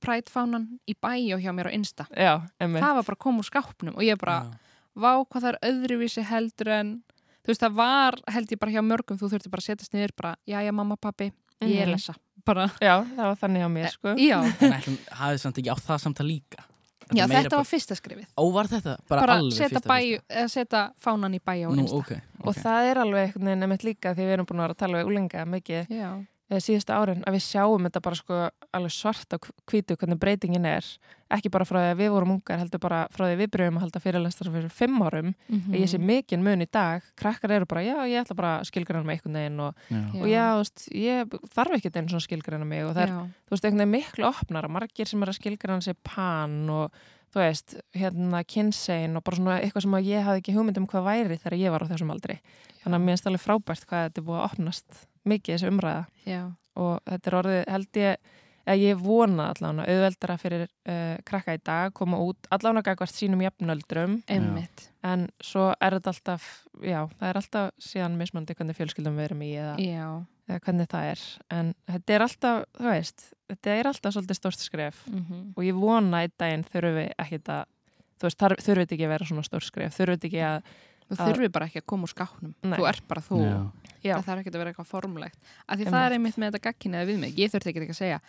prætfánan 0.00 0.66
í 0.88 0.94
bæjó 0.96 1.38
hjá 1.40 1.52
mér 1.56 1.68
á 1.68 1.72
Insta, 1.76 2.06
Já, 2.16 2.40
emmi. 2.60 2.80
það 2.80 2.94
var 3.00 3.06
bara 3.08 3.16
að 3.18 3.22
koma 3.24 3.42
úr 3.42 3.48
skápnum 3.48 3.96
og 3.96 4.04
ég 4.06 4.18
bara, 4.20 4.38
vá, 4.94 5.12
hvað 5.24 5.42
það 5.46 5.50
er 5.52 5.60
öðruvísi 5.70 6.24
heldur 6.28 6.68
en, 6.72 6.92
þú 7.44 7.52
veist, 7.52 7.62
það 7.64 7.76
var 7.80 8.18
held 8.32 8.52
ég 8.54 8.60
bara 8.62 8.72
hjá 8.76 8.82
mörgum, 8.84 9.18
þú 9.20 9.30
þurfti 9.32 9.52
bara 9.52 9.64
að 9.64 9.68
setjast 9.70 9.92
niður 9.96 10.14
bara, 10.16 10.34
já, 10.48 10.58
já, 10.64 10.72
mamma, 10.72 10.96
pappi, 10.96 11.32
ég 11.62 11.80
er 11.80 11.86
Mhm. 11.88 11.92
lesa. 11.96 12.14
Bara, 12.44 12.66
Já, 12.80 13.04
það 13.04 13.22
var 13.22 13.36
þannig 13.38 13.62
á 13.62 13.68
mér, 13.70 13.90
sko. 13.92 14.14
já, 14.18 14.38
En 14.60 14.72
ætlum, 14.72 14.98
hafið 15.14 15.38
samt 15.40 15.58
ekki 15.58 15.70
á 15.70 15.76
það 15.78 15.98
samtal 16.02 16.26
líka? 16.26 16.58
Þetta 16.58 16.71
já, 17.18 17.26
þetta 17.28 17.56
var 17.60 17.68
fyrsta 17.68 17.96
skrifið 17.98 18.26
bara, 18.26 18.42
Ó, 18.42 18.52
var 18.54 18.70
þetta? 18.72 18.96
Bara, 19.08 19.20
bara 19.20 19.36
alveg 19.40 19.56
setja 19.58 19.68
fyrsta 19.76 19.92
bæjó, 19.92 20.20
eða 20.28 20.48
setja 20.56 20.82
fánan 21.02 21.34
í 21.34 21.40
bæjó 21.44 21.70
á 21.70 21.72
Nú, 21.72 21.82
Insta. 21.84 21.96
ok, 22.02 22.12
ok. 22.38 22.46
Og 22.46 22.54
það 22.58 22.90
er 22.90 23.00
alveg 23.04 23.36
nefnt 23.36 23.84
líka 23.88 24.14
því 24.16 24.26
við 24.28 24.34
erum 24.36 24.46
búin 24.50 24.60
að 24.62 24.66
vera 24.68 24.76
að 24.76 24.82
tala 24.84 24.98
við 25.02 25.10
úlinga 25.12 25.44
mikið. 25.52 25.92
Já, 25.92 26.10
eh, 26.52 26.60
síðustu 26.60 26.92
árin 26.92 27.22
að 27.24 27.38
við 27.38 27.44
sjáum 27.48 27.86
þetta 27.88 28.02
bara 28.04 28.18
sko 28.20 28.38
alveg 28.76 28.92
svart 28.94 29.32
á 29.32 29.38
hvítu 29.70 29.96
hvernig 29.96 30.20
breytingin 30.20 30.66
er 30.68 30.84
ekki 31.32 31.48
bara 31.52 31.64
frá 31.64 31.78
því 31.80 31.90
að 31.94 32.00
við 32.02 32.10
vorum 32.12 32.34
ungar 32.36 32.60
heldur 32.60 32.80
bara 32.82 32.98
frá 33.12 33.24
því 33.24 33.32
að 33.36 33.40
við 33.40 33.50
byrjum 33.54 33.78
að 33.78 33.84
halda 33.86 34.00
fyrirlestar 34.04 34.50
fyrir 34.52 34.72
fimm 34.76 34.98
árum 35.06 35.30
Mhm. 35.48 35.72
að 35.72 35.78
ég 35.80 35.88
sé 35.92 35.98
mikinn 35.98 36.44
mun 36.44 36.60
í 36.60 36.68
dag 36.70 37.02
krakkar 37.16 37.54
eru 37.56 37.66
bara 37.66 37.80
já 37.86 37.96
ég 38.04 38.20
ætla 38.20 38.36
bara 38.36 38.52
að 38.60 38.68
skilgræna 38.68 39.04
mig 39.04 39.20
einhvern 39.22 39.38
veginn 39.40 39.60
og, 39.60 39.74
Já. 39.88 40.02
Og 40.20 40.26
já 40.28 40.44
þú 40.52 40.60
veist, 40.60 40.84
ég 40.92 41.32
þarf 41.56 41.72
ekki 41.78 41.92
einn 41.96 42.08
svona 42.12 42.26
skilgræna 42.28 42.66
mig 42.68 42.84
og 42.84 42.94
það 42.94 43.02
er 43.02 43.08
Já. 43.08 43.22
þú 43.48 43.50
veist, 43.56 43.64
einhvern 43.64 43.78
veginn 43.80 43.96
miklu 43.96 44.28
opnar 44.28 44.68
margir 44.68 45.08
sem 45.08 45.22
er 45.22 45.28
að 45.32 45.40
skilgræna 45.40 45.82
sig 45.82 45.96
pan 46.04 46.68
og 46.70 46.92
þú 47.32 47.40
veist, 47.40 47.76
hérna 47.96 48.42
kynsegin 48.44 49.16
og 49.16 49.24
bara 49.24 49.38
svona 49.38 49.56
eitthvað 49.62 49.86
sem 49.86 49.96
að 49.98 50.10
ég 50.10 50.26
hafði 50.26 50.42
ekki 50.42 50.56
hugmynd 50.56 50.82
um 50.82 50.88
hvað 50.90 51.08
væri 51.08 51.38
þegar 51.38 51.58
ég 51.60 51.74
var 51.74 51.86
á 51.86 51.90
þessum 51.92 52.12
aldri. 52.12 52.38
Þannig 52.82 52.98
að 52.98 53.04
mér 53.06 53.16
finnst 53.16 53.30
alveg 53.30 53.44
frábært 53.46 53.88
hvað 53.88 54.06
þetta 54.06 54.20
er 54.22 54.28
búið 54.28 54.38
að 54.40 54.46
opnast 54.50 55.02
mikið 55.32 55.56
þessu 55.56 55.72
umræða. 55.72 56.04
Já. 56.28 56.42
og 56.72 56.94
þetta 57.04 57.28
er 57.28 57.36
orðið, 57.36 57.62
held 57.68 58.00
ég 58.00 58.30
að 58.72 58.82
ég 58.82 59.00
vona 59.02 59.48
allavega 59.50 59.86
auðveldara 59.90 60.36
fyrir 60.40 60.64
uh, 60.64 61.16
krakka 61.26 61.56
í 61.56 61.60
dag 61.62 61.88
að 61.88 61.94
koma 61.98 62.20
út 62.22 62.48
allavega 62.54 62.92
gagvart 62.92 63.14
sínum 63.14 63.42
jafnöldrum. 63.42 64.20
Einmitt. 64.30 64.88
en 65.02 65.26
svo 65.42 65.72
er 65.82 65.96
þetta 65.98 66.12
alltaf 66.12 66.48
já, 66.78 67.00
það 67.18 67.28
er 67.28 67.40
alltaf 67.40 67.72
síðan 67.82 68.18
mismandi 68.20 68.54
hvernig 68.54 68.78
fjölskyldum 68.78 69.18
við 69.18 69.28
erum 69.28 69.42
í 69.42 69.50
eða, 69.58 69.74
eða 70.46 70.60
hvernig 70.66 70.90
það 70.92 71.08
er. 71.10 71.24
En 71.58 71.74
þetta 71.90 72.14
er 72.14 72.26
alltaf, 72.28 72.64
þú 72.78 72.88
veist 72.90 73.26
þetta 73.52 73.74
er 73.78 73.90
alltaf 73.90 74.14
svolítið 74.16 74.38
stórst 74.40 74.64
skref 74.66 75.02
Mm 75.08 75.52
og 75.56 75.62
ég 75.66 75.76
vona 75.78 76.22
einn 76.24 76.32
daginn 76.38 76.64
þurfum 76.72 76.96
við 77.00 77.12
ekkit 77.18 77.52
að 77.52 77.64
þú 78.18 78.28
veist, 78.28 78.38
þarf- 78.42 78.62
þurfum 78.64 78.82
við 78.86 78.96
ekki 78.96 79.06
að 79.06 79.12
vera 79.16 79.28
svona 79.28 79.44
stór 79.46 79.64
skref 79.68 79.96
þurfum 79.98 80.18
við 80.18 80.28
ekki 80.32 80.42
að, 80.48 80.62
Þú 81.12 81.16
Að- 81.18 81.28
þurfir 81.28 81.50
bara 81.52 81.66
ekki 81.66 81.80
að 81.82 81.86
koma 81.90 82.06
úr 82.06 82.08
skápnum. 82.14 82.52
Nei. 82.62 82.78
Þú 82.78 82.84
ert 82.88 83.02
bara 83.08 83.20
þú. 83.20 83.38
Já. 83.44 83.56
já, 84.06 84.14
Það 84.16 84.24
þarf 84.28 84.38
ekki 84.40 84.50
að 84.52 84.56
vera 84.62 84.70
eitthvað 84.72 84.86
formlegt. 84.88 85.36
Af 85.68 85.76
því 85.76 85.82
Einmitt. 85.82 85.92
það 85.92 86.04
er 86.06 86.12
einmitt 86.16 86.36
með 86.40 86.46
þetta 86.52 86.62
gagkinniða 86.66 87.06
við 87.10 87.18
mig. 87.20 87.34
Ég 87.36 87.50
þurfti 87.52 87.68
ekki 87.72 87.90
að 87.92 87.98
segja, 87.98 88.20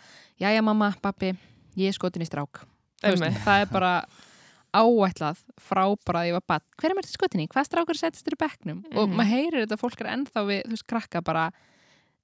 jæja 0.42 0.62
mamma, 0.66 0.90
pappi, 1.00 1.30
ég 1.78 1.88
er 1.88 1.96
skotin 1.96 2.20
í 2.20 2.28
strák. 2.28 2.60
Einmitt. 3.02 3.38
það 3.46 3.60
er 3.62 3.66
bara 3.72 3.92
áætlað 4.74 5.38
frá 5.62 5.84
bara 6.04 6.24
að 6.24 6.28
ég 6.28 6.36
var 6.36 6.44
badd. 6.50 6.64
Hver 6.76 6.90
er 6.90 6.96
mér 6.98 7.06
til 7.06 7.14
skotinni? 7.14 7.46
Hvað 7.48 7.68
strákur 7.70 7.96
setjast 7.98 8.26
þér 8.26 8.36
í 8.36 8.40
bekknum? 8.42 8.78
Og 8.98 9.08
Mhm. 9.08 9.16
maður 9.16 9.30
heyrir 9.32 9.66
þetta, 9.66 9.78
fólk 9.80 10.00
er 10.00 10.10
ennþá 10.16 10.40
við, 10.50 10.62
þú 10.66 10.70
veist, 10.74 10.86
krakka 10.86 11.22
bara, 11.24 11.52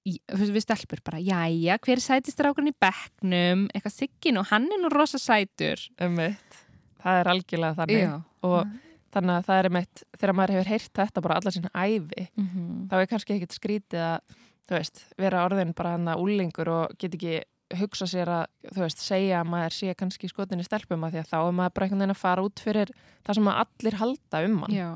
við 0.06 0.60
stelpur 0.64 1.02
bara, 1.04 1.18
jæja, 1.20 1.76
hver 1.84 1.98
er 1.98 2.00
sætist 2.04 2.38
strákurinn 2.38 2.72
í 2.72 2.76
bekknum? 2.80 3.66
Eitthvað 3.74 3.96
siggin 3.98 4.38
og 4.40 4.46
hann 4.50 4.68
er 4.72 4.80
nú 4.80 4.88
rosa 4.92 5.18
sætur. 5.20 5.82
ummitt 6.00 6.60
það 7.00 7.20
er 7.20 7.30
algjörlega 7.32 7.76
þannig 7.78 8.00
Já. 8.04 8.14
og 8.44 8.66
þannig 9.12 9.34
að 9.38 9.44
það 9.46 9.58
er 9.58 9.68
einmitt 9.70 10.02
þegar 10.20 10.34
maður 10.38 10.54
hefur 10.54 10.70
heyrt 10.70 10.92
þetta 11.00 11.22
bara 11.24 11.36
alla 11.40 11.50
sína 11.50 11.70
ævi 11.74 12.28
Mhm. 12.36 12.88
þá 12.90 12.94
er 13.00 13.06
kannski 13.06 13.34
ekkit 13.36 13.56
skrítið 13.56 14.00
að 14.00 14.20
þú 14.68 14.76
veist, 14.78 15.04
vera 15.18 15.44
orðin 15.48 15.74
bara 15.74 15.90
hann 15.96 16.06
að 16.06 16.20
úlingur 16.22 16.68
og 16.68 16.98
get 16.98 17.14
ekki 17.14 17.42
hugsa 17.80 18.06
sér 18.06 18.26
að 18.28 18.46
þú 18.74 18.80
veist, 18.84 18.98
segja 18.98 19.40
að 19.42 19.48
maður 19.50 19.72
sé 19.72 19.94
kannski 19.94 20.28
skotin 20.28 20.60
í 20.60 20.64
stelpum 20.66 21.04
að 21.04 21.12
því 21.12 21.20
að 21.24 21.28
þá 21.30 21.38
er 21.48 21.52
maður 21.52 21.74
bara 21.74 21.86
einhvern 21.86 22.00
veginn 22.00 22.14
að 22.16 22.22
fara 22.24 22.42
út 22.42 22.58
fyrir 22.60 22.88
það 23.24 23.34
sem 23.34 23.48
að 23.48 23.64
allir 23.64 23.94
halda 24.00 24.44
um 24.44 24.58
hann 24.62 24.74
Já. 24.74 24.88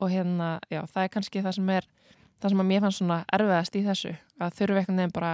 og 0.00 0.10
hérna, 0.10 0.60
já, 0.70 0.82
það 0.86 1.02
er 1.04 1.08
kannski 1.08 1.42
það 1.42 1.54
sem 1.54 1.70
er 1.70 1.84
það 2.40 2.48
sem 2.50 2.60
að 2.60 2.66
mér 2.70 2.80
fannst 2.80 2.98
svona 3.02 3.24
erfiðast 3.32 3.74
í 3.76 3.82
þessu 3.84 4.16
að 4.38 4.58
þurfi 4.58 4.82
einhvern 4.82 5.02
veginn 5.02 5.16
bara 5.16 5.32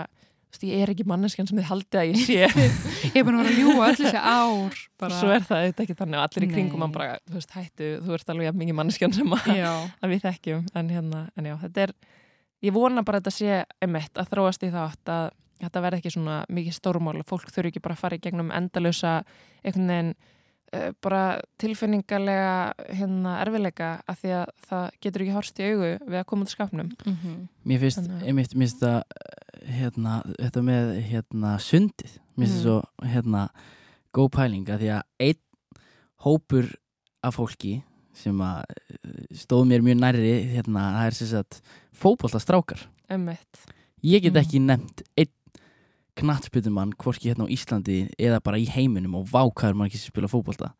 veist, 0.54 0.64
ég 0.68 0.82
er 0.82 0.92
ekki 0.92 1.06
manneskjan 1.08 1.48
sem 1.50 1.58
þið 1.58 1.68
haldið 1.70 2.00
að 2.00 2.10
ég 2.10 2.24
sé. 2.24 2.68
Ég 3.14 3.20
er 3.20 3.26
búin 3.26 3.38
að 3.38 3.44
vera 3.44 3.52
að 3.52 3.60
ljúa 3.60 3.86
öll 3.88 3.98
þessi 4.00 4.20
ár 4.20 4.76
bara. 5.00 5.16
svo 5.18 5.30
er 5.34 5.46
það 5.46 5.62
auðvitað 5.62 5.84
ekki 5.84 5.96
þannig 5.98 6.18
og 6.18 6.24
allir 6.24 6.46
í 6.46 6.50
kringum 6.52 6.84
bara, 6.94 7.16
þú 7.28 7.38
veist, 7.38 7.54
hættu, 7.54 7.88
þú 8.04 8.16
ert 8.16 8.34
alveg 8.34 8.58
mikið 8.60 8.78
manneskjan 8.80 9.16
sem 9.16 9.34
að, 9.36 9.48
að 10.00 10.12
við 10.14 10.22
þekkjum. 10.24 10.66
En 10.74 10.92
hérna, 10.94 11.22
en 11.34 11.48
já, 11.50 11.56
þetta 11.64 11.86
er 11.86 11.94
ég 12.64 12.74
vona 12.74 13.04
bara 13.04 13.20
að 13.20 13.26
þetta 13.26 13.36
sé 13.36 13.58
emitt 13.84 14.20
að 14.20 14.30
þróast 14.32 14.64
í 14.64 14.70
þátt 14.74 15.14
að 15.14 15.26
þetta 15.64 15.82
verði 15.84 16.02
ekki 16.02 16.14
svona 16.14 16.38
mikið 16.52 16.76
stórmál 16.78 17.18
fólk 17.28 17.50
þurfi 17.52 17.72
ekki 17.72 17.82
bara 17.84 17.96
að 17.96 18.04
fara 18.04 18.18
í 18.18 18.22
gegnum 18.24 18.52
endalösa 18.54 19.18
einhvern 19.62 19.90
veginn 19.92 20.14
bara 21.02 21.22
tilfinningarlega 21.62 22.74
hérna 22.98 23.36
erfileika 23.42 23.88
að 24.08 24.18
því 24.22 24.32
að 24.40 24.52
það 24.68 24.84
getur 25.06 25.24
ekki 25.24 25.34
horst 25.36 25.60
í 25.60 25.68
augu 25.70 25.90
við 26.08 26.18
að 26.20 26.26
koma 26.30 26.44
út 26.46 26.52
skapnum 26.54 26.90
Mhm. 27.06 27.48
Mér 27.66 27.80
finnst, 27.80 27.98
Þannig 28.00 28.20
að- 28.20 28.26
einmitt, 28.28 28.54
mér 28.54 28.68
finnst 28.68 28.80
það 28.80 29.02
hérna, 29.78 30.14
þetta 30.38 30.62
með 30.62 30.90
hérna 31.08 31.54
sundið, 31.58 32.18
mér 32.36 32.46
finnst 32.46 32.54
Mm. 32.54 32.60
það 32.60 32.64
svo 32.64 33.08
hérna 33.14 33.48
góð 34.14 34.30
pæling 34.30 34.66
að 34.68 34.78
því 34.80 34.90
að 34.98 35.02
einn 35.20 35.42
hópur 36.24 36.74
af 37.22 37.36
fólki 37.36 37.82
sem 38.14 38.38
að 38.38 38.64
eh, 38.70 39.24
stóð 39.34 39.66
mér 39.66 39.82
mjög 39.82 39.98
nærri 40.00 40.34
hérna, 40.54 40.82
það 40.94 41.06
er 41.06 41.10
sem 41.18 41.28
sagt 41.28 41.60
fótboltastrákar 41.92 42.86
emitt, 43.10 43.64
ég 44.04 44.22
get 44.22 44.32
Mm. 44.34 44.40
ekki 44.42 44.60
nefnt 44.60 45.02
einn 45.16 45.32
knattspytumann, 46.20 46.92
hvorki 47.00 47.30
hérna 47.32 47.46
á 47.46 47.54
Íslandi 47.54 48.08
eða 48.18 48.40
bara 48.44 48.58
í 48.58 48.68
heiminum 48.70 49.14
og 49.18 49.26
vákaður 49.32 49.74
maður 49.78 49.90
ekki 49.92 49.98
sem 50.04 50.12
spila 50.14 50.28
fótbolta 50.30 50.72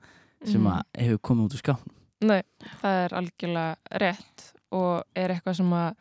sem 0.45 0.61
Mhm. 0.61 0.71
að 0.73 0.83
hefur 1.05 1.19
komið 1.31 1.45
út 1.49 1.55
úr 1.55 1.62
skápnum 1.62 1.95
Nei, 2.25 2.43
það 2.81 3.05
er 3.05 3.14
algjörlega 3.19 3.76
rétt 4.00 4.53
og 4.73 5.03
er 5.17 5.29
eitthvað 5.35 5.57
sem 5.57 5.71
að 5.71 5.95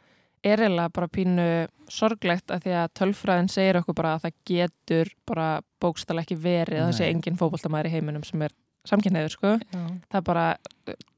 er 0.43 0.57
eiginlega 0.59 0.93
bara 0.93 1.07
pínu 1.07 1.67
sorglegt 1.89 2.47
að 2.51 2.63
því 2.63 2.73
að 2.81 2.93
tölfræðin 2.99 3.49
segir 3.49 3.79
okkur 3.79 3.95
bara 3.95 4.15
að 4.17 4.21
það 4.21 4.33
getur 4.45 5.09
bara 5.25 5.61
bókstala 5.81 6.21
ekki 6.23 6.35
verið 6.37 6.79
að 6.81 6.87
það 6.91 6.97
sé 6.99 7.03
Nei. 7.07 7.13
engin 7.13 7.37
fótboltamæður 7.39 7.85
í 7.87 7.93
heiminum 7.95 8.23
sem 8.23 8.41
er 8.41 8.51
samkynneður, 8.85 9.31
sko. 9.31 9.51
Já. 9.71 9.79
Það 10.11 10.17
er 10.19 10.21
bara 10.21 10.57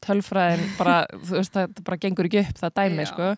tölfræðin, 0.05 0.65
bara, 0.77 0.97
þú 1.13 1.37
veist, 1.39 1.53
það 1.55 1.79
bara 1.87 1.97
gengur 1.97 2.27
ekki 2.29 2.41
upp 2.43 2.59
það 2.61 2.73
dæmi, 2.77 3.05
Já. 3.05 3.09
sko. 3.11 3.29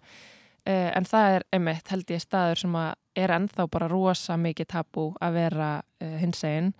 Eh, 0.67 0.91
en 0.97 1.05
það 1.07 1.35
er 1.37 1.43
einmitt, 1.55 1.87
held 1.93 2.09
ég, 2.11 2.19
staður 2.21 2.59
sem 2.59 2.73
að 2.75 2.93
er 3.15 3.31
ennþá 3.37 3.65
bara 3.71 3.87
rosa 3.87 4.35
mikið 4.37 4.67
tabú 4.73 5.05
að 5.23 5.33
vera 5.37 5.67
uh, 6.03 6.17
hinsegin. 6.19 6.73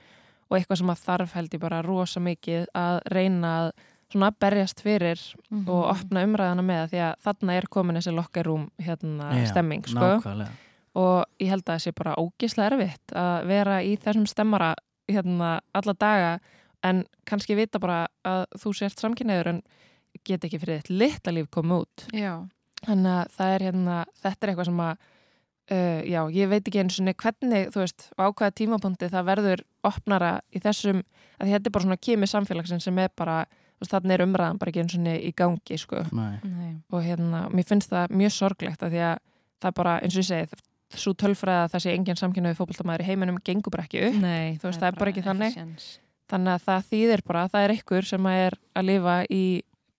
Og 0.51 0.57
eitthvað 0.57 0.77
sem 0.81 0.91
að 0.91 1.03
þarf 1.05 1.31
held 1.37 1.53
ég 1.55 1.61
bara 1.63 1.79
rosa 1.85 2.19
mikið 2.23 2.65
að 2.77 2.99
reyna 3.15 3.53
að 3.61 3.69
svona 4.11 4.29
berjast 4.39 4.79
fyrir 4.83 5.19
Mhm. 5.51 5.65
og 5.69 5.85
opna 5.91 6.23
umræðana 6.23 6.63
með 6.63 6.83
því 6.91 6.99
að 7.07 7.15
þarna 7.25 7.55
er 7.57 7.65
komin 7.71 7.95
þessi 7.97 8.13
lokkarúm 8.15 8.67
hérna 8.79 9.31
Já, 9.39 9.45
stemming 9.51 9.83
sko. 9.87 9.99
nákvæmlega. 9.99 10.51
Og 10.95 11.25
ég 11.39 11.49
held 11.49 11.63
að 11.65 11.73
það 11.75 11.81
sé 11.83 11.91
bara 11.95 12.15
ógislega 12.15 12.71
erfitt 12.71 13.13
að 13.13 13.47
vera 13.47 13.81
í 13.83 13.97
þessum 13.97 14.27
stemmara 14.27 14.75
hérna 15.09 15.59
alla 15.75 15.93
daga. 15.93 16.39
En 16.83 17.05
kannski 17.25 17.55
vita 17.55 17.79
bara 17.79 18.07
að 18.25 18.45
þú 18.57 18.73
sért 18.75 18.99
samkynniður 18.99 19.47
en 19.47 19.61
get 20.25 20.41
ekki 20.43 20.59
fyrir 20.59 20.81
þitt 20.81 20.89
litla 20.89 21.31
líf 21.33 21.49
komið 21.49 21.81
út. 21.81 22.07
Já. 22.13 22.47
Þannig 22.85 23.13
að 23.17 23.31
það 23.37 23.53
er 23.55 23.65
hérna 23.67 23.95
þetta 24.21 24.45
er 24.45 24.51
eitthvað 24.53 24.65
sem 24.69 24.81
að 24.85 24.97
uh, 25.71 26.01
já, 26.07 26.19
ég 26.37 26.49
veit 26.51 26.67
ekki 26.67 26.81
eins 26.83 26.99
og 27.01 27.13
hvernig 27.23 27.71
þú 27.73 27.83
veist, 27.83 28.09
á 28.19 28.25
hvaða 28.29 28.55
tímapunkti 28.61 29.09
það 29.11 29.25
verður 29.31 29.63
opnara 29.87 30.33
í 30.53 30.59
þessum 30.63 31.01
að 31.37 31.47
því 31.47 31.55
þetta 31.55 31.67
er 31.71 31.75
bara 31.77 31.87
svona 31.87 31.97
kemi 32.07 32.27
samfélagsinn 32.31 32.81
sem 32.83 32.97
er 33.03 33.09
bara 33.17 33.39
þú 33.47 33.83
veist, 33.85 33.91
þarna 33.93 34.13
er 34.17 34.25
umræðan 34.25 34.57
bara 34.61 34.71
ekki 34.73 34.83
eins 34.85 34.95
og 34.97 35.09
í 35.17 35.33
gangi 35.37 35.77
sko 35.81 36.05
Nei. 36.11 36.37
Nei. 36.43 36.71
og 36.91 37.03
hérna, 37.05 37.43
mér 37.53 37.67
finnst 37.69 37.91
það 37.93 38.15
mjög 38.17 38.33
sorglegt 38.37 38.83
að 38.87 38.95
því 38.95 39.03
að 39.11 39.19
það 39.61 39.69
er 39.71 39.77
bara, 39.81 39.99
eins 40.01 40.15
og 40.17 40.23
ég 40.23 40.29
segi 40.31 40.63
svo 40.97 41.11
tölfræða 41.19 41.63
að 41.65 41.71
það 41.73 41.81
sé 41.83 41.93
engin 41.97 42.15
samkynnaði 42.21 42.55
fótboltamæður 42.61 43.01
í 43.03 43.07
heiminum 43.09 43.37
gengur 43.43 43.73
bara 43.75 43.83
ekki 43.83 44.05
upp 44.07 44.19
Nei, 44.23 44.55
Þú 44.61 44.69
veist, 44.69 44.79
það 44.79 44.87
er 44.93 44.99
bara 45.01 45.11
ekki 45.11 45.23
þannig. 45.25 45.57
þannig 46.31 46.53
að 46.53 46.63
það 46.63 46.85
þýðir 46.91 47.23
bara 47.27 47.41
að 47.43 47.51
það 47.57 47.65
er 47.65 47.73
ykkur 47.75 48.07
sem 48.07 48.29
er 48.31 48.55
að 48.77 48.85
lifa 48.87 49.15
í 49.27 49.41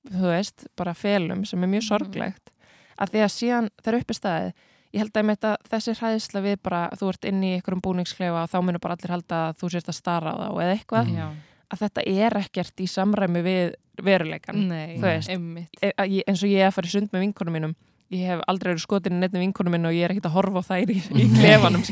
þú 0.09 0.25
veist, 0.33 0.65
bara 0.81 0.95
felum 0.97 1.45
sem 1.45 1.63
er 1.67 1.69
mjög 1.75 1.83
Mhm. 1.85 1.89
sorglegt 1.91 2.51
að 2.99 3.13
því 3.15 3.23
að 3.25 3.33
síðan 3.37 3.71
það 3.83 3.93
er 3.95 3.99
uppi 4.03 4.15
staðið 4.19 4.53
ég 4.89 5.03
held 5.03 5.11
að, 5.13 5.21
einmitt 5.21 5.45
að 5.45 5.57
þessi 5.73 5.95
hræðisla 5.99 6.41
við 6.47 6.57
bara 6.65 6.79
þú 6.97 7.09
ert 7.13 7.25
inn 7.29 7.43
í 7.45 7.51
einhverjum 7.59 7.83
búningsklefa 7.85 8.45
og 8.47 8.51
þá 8.53 8.59
munur 8.65 8.81
bara 8.81 8.97
allir 8.97 9.13
halda 9.13 9.41
að 9.51 9.59
þú 9.61 9.71
sért 9.75 9.91
að 9.93 9.99
stara 9.99 10.33
á 10.33 10.49
og 10.49 10.63
eða 10.65 10.77
eitthvað 10.79 11.11
Mm. 11.13 11.19
Já. 11.19 11.29
að 11.69 11.83
þetta 11.83 12.03
er 12.25 12.37
ekkert 12.41 12.81
í 12.81 12.87
samræmi 12.89 13.43
við 13.45 13.75
veruleikan 14.03 14.63
Nei, 14.69 14.97
Þú 14.97 15.03
veist. 15.05 15.29
einmitt. 15.29 15.69
e 15.83 15.91
að 15.99 16.09
ég, 16.17 16.23
eins 16.27 16.43
og 16.43 16.49
ég 16.49 16.63
er 16.65 16.69
að 16.71 16.75
fara 16.79 16.87
í 16.89 16.91
sund 16.95 17.11
með 17.13 17.21
vinkonum 17.27 17.53
mínum 17.59 17.75
ég 18.11 18.25
hef 18.25 18.41
aldrei 18.49 18.71
verið 18.73 18.81
skotin 18.87 19.13
í 19.13 19.21
nefnum 19.21 19.43
vinkonum 19.45 19.73
minn 19.77 19.85
og 19.85 19.93
ég 19.93 20.05
er 20.07 20.15
ekkert 20.15 20.31
að 20.31 20.37
horfa 20.39 20.63
á 20.65 20.69
þær 20.71 20.89
í, 20.95 20.97
í 21.13 21.27
klefanum 21.37 21.83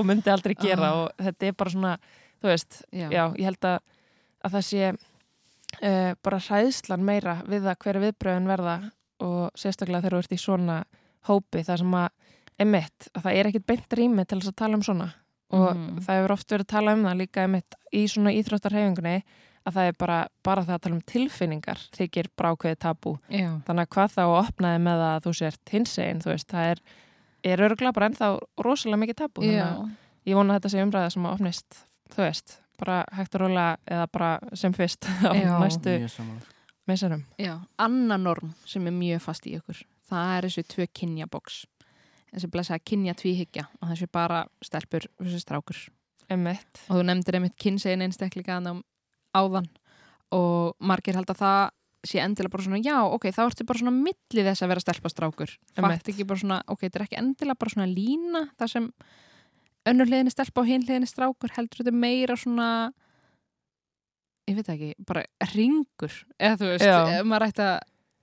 og 0.00 0.06
myndi 0.08 0.30
aldrei 0.32 0.54
gera 0.56 0.88
Ah. 0.88 0.96
og 1.04 1.10
þetta 1.20 1.46
er 1.46 1.52
bara 1.52 1.70
svona 1.70 1.98
þú 2.40 2.48
veist, 2.48 2.82
Já. 2.96 3.08
já, 3.12 3.24
ég 3.36 3.44
held 3.44 3.60
að, 3.68 3.78
að 4.44 4.50
það 4.56 4.64
sé 4.70 4.82
uh, 5.84 6.14
bara 6.24 6.38
hræðslan 6.40 7.04
meira 7.04 7.34
við 7.44 7.66
það 7.68 7.76
hver 7.84 8.00
viðbröðin 8.06 8.48
verða 8.48 8.78
og 9.20 9.50
sérstaklega 9.58 10.02
þegar 10.04 10.16
þú 10.16 10.22
ert 10.24 10.32
í 10.36 10.40
svona 10.40 10.78
hópi 11.28 11.62
þar 11.66 11.78
sem 11.82 11.94
að, 12.00 12.08
emitt, 12.60 13.08
að 13.14 13.22
það 13.26 13.36
er 13.40 13.46
ekkert 13.50 13.66
beint 13.66 13.96
rými 13.98 14.24
til 14.28 14.38
þess 14.40 14.52
að 14.52 14.56
tala 14.62 14.74
um 14.80 14.82
svona 14.86 15.10
og 15.50 15.76
Mhm. 15.76 16.00
það 16.06 16.16
hefur 16.20 16.32
oft 16.36 16.48
verið 16.52 16.64
að 16.66 16.72
tala 16.74 16.92
um 16.94 17.04
það 17.04 17.16
líka 17.20 17.44
emitt 17.44 17.74
í 17.92 18.02
svona 18.06 18.30
íþróttarhefingunni 18.38 19.22
að 19.66 19.74
það 19.74 19.88
er 19.90 19.92
bara, 19.98 20.18
bara 20.44 20.62
það 20.62 20.74
að 20.76 20.80
tala 20.82 20.94
um 20.94 21.00
tilfinningar 21.02 21.80
þykir 21.96 22.28
brákveði 22.38 22.78
tabú 22.78 23.18
Já. 23.28 23.48
þannig 23.66 23.86
að 23.86 23.90
hvað 23.96 24.14
þá 24.14 24.22
opnaði 24.40 24.78
með 24.86 25.02
að 25.10 25.22
þú 25.26 25.32
sért 25.40 25.72
hinsegin, 25.74 26.20
þú 26.22 26.30
veist, 26.32 26.48
það 26.48 26.70
er 26.70 26.80
er 27.42 27.58
örgulega 27.64 27.92
bara 27.96 28.08
ennþá 28.10 28.38
rosalega 28.64 29.00
mikið 29.00 29.16
tabú 29.16 29.42
þannig 29.42 29.60
að 29.64 29.90
ég 30.26 30.34
vona 30.36 30.54
að 30.54 30.60
þetta 30.60 30.70
sé 30.70 30.82
umræða 30.84 31.12
sem 31.12 31.22
að 31.26 31.32
opnist, 31.34 31.78
þú 32.14 32.16
veist, 32.24 32.56
bara 32.78 33.04
hægt 33.16 33.34
og 33.34 33.40
rólega 33.40 33.76
eða 33.90 34.06
bara 34.12 34.38
sem 34.54 34.72
fyrst 34.72 35.04
á 35.24 35.32
Já. 35.34 35.58
næstu 35.60 35.98
Misserum. 36.90 37.24
Já, 37.40 37.54
annan 37.78 38.26
norm 38.26 38.52
sem 38.68 38.86
er 38.90 38.94
mjög 38.96 39.24
fast 39.24 39.46
í 39.48 39.54
ykkur 39.58 39.84
það 40.10 40.36
er 40.36 40.48
þessu 40.48 40.66
tvö 40.74 40.86
kynjaboks 41.00 41.58
þessi 42.30 42.50
blessaða 42.52 42.84
kynja 42.86 43.16
tvíhyggja 43.18 43.66
og 43.80 43.90
þessu 43.92 44.08
bara 44.12 44.44
stelpur 44.64 45.06
þessu 45.18 45.42
strákur 45.42 45.80
Emmett. 46.30 46.84
og 46.88 47.00
þú 47.00 47.04
nefndir 47.08 47.38
einmitt 47.38 47.58
kynsegin 47.58 48.04
einstakleika 48.06 48.58
þannig 48.58 48.84
áðan 49.34 49.66
og 50.34 50.76
margir 50.78 51.18
held 51.18 51.30
að 51.32 51.42
það 51.42 51.60
sé 52.06 52.20
endilega 52.22 52.54
bara 52.54 52.64
svona 52.64 52.80
já, 52.80 52.96
ok, 53.02 53.26
þá 53.34 53.40
ertu 53.44 53.66
bara 53.68 53.82
svona 53.82 53.92
milli 53.96 54.44
þess 54.46 54.64
að 54.64 54.70
vera 54.72 54.84
stelpa 54.84 55.10
strákur 55.12 55.50
Einmitt. 55.74 56.00
fatt 56.00 56.12
ekki 56.14 56.26
bara 56.28 56.42
svona, 56.42 56.60
ok, 56.70 56.86
þetta 56.86 57.00
er 57.00 57.06
ekki 57.08 57.18
endilega 57.20 57.60
bara 57.60 57.74
svona 57.74 57.90
lína 57.90 58.44
þar 58.60 58.72
sem 58.72 58.86
önnur 59.90 60.08
hliðinni 60.08 60.32
stelpa 60.32 60.62
og 60.62 60.70
hinn 60.70 60.86
hliðinni 60.86 61.10
strákur 61.10 61.52
heldur 61.56 61.82
þetta 61.82 61.96
meira 61.96 62.38
svona 62.38 62.70
ég 64.50 64.58
veit 64.58 64.70
ekki, 64.74 64.90
bara 65.06 65.22
ringur 65.54 66.14
eða 66.38 66.58
þú 66.60 66.70
veist, 66.72 66.84
Já. 66.90 67.22
maður 67.24 67.46
ætti 67.48 67.64
að 67.68 67.78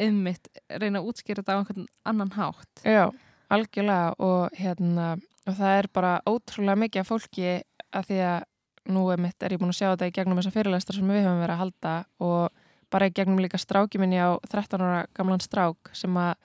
einmitt 0.08 0.50
reyna 0.78 1.00
að 1.02 1.08
útskýra 1.10 1.42
þetta 1.42 1.56
á 1.56 1.60
einhvern 1.62 1.88
annan 2.06 2.34
hátt 2.38 2.84
Já, 2.86 3.06
algjörlega 3.54 4.14
og 4.28 4.60
hérna, 4.60 5.08
og 5.48 5.56
það 5.58 5.80
er 5.82 5.88
bara 5.96 6.12
ótrúlega 6.30 6.78
mikið 6.84 7.02
af 7.04 7.10
fólki 7.10 7.50
að 7.96 8.10
því 8.12 8.20
að 8.28 8.46
nú 8.88 9.02
mitt, 9.20 9.36
er 9.44 9.52
ég 9.56 9.60
búin 9.60 9.74
að 9.74 9.80
sjá 9.82 9.90
þetta 9.92 10.08
í 10.08 10.14
gegnum 10.16 10.38
þessa 10.40 10.54
fyrirlæstar 10.56 10.96
sem 10.96 11.10
við 11.12 11.26
höfum 11.26 11.42
verið 11.44 11.56
að 11.58 11.62
halda 11.64 11.96
og 12.24 12.62
bara 12.94 13.10
í 13.10 13.12
gegnum 13.18 13.42
líka 13.44 13.60
stráki 13.60 14.00
minni 14.00 14.16
á 14.22 14.32
13 14.48 14.80
ára 14.80 15.02
gamlan 15.18 15.42
strák 15.44 15.90
sem 15.98 16.14
að 16.16 16.36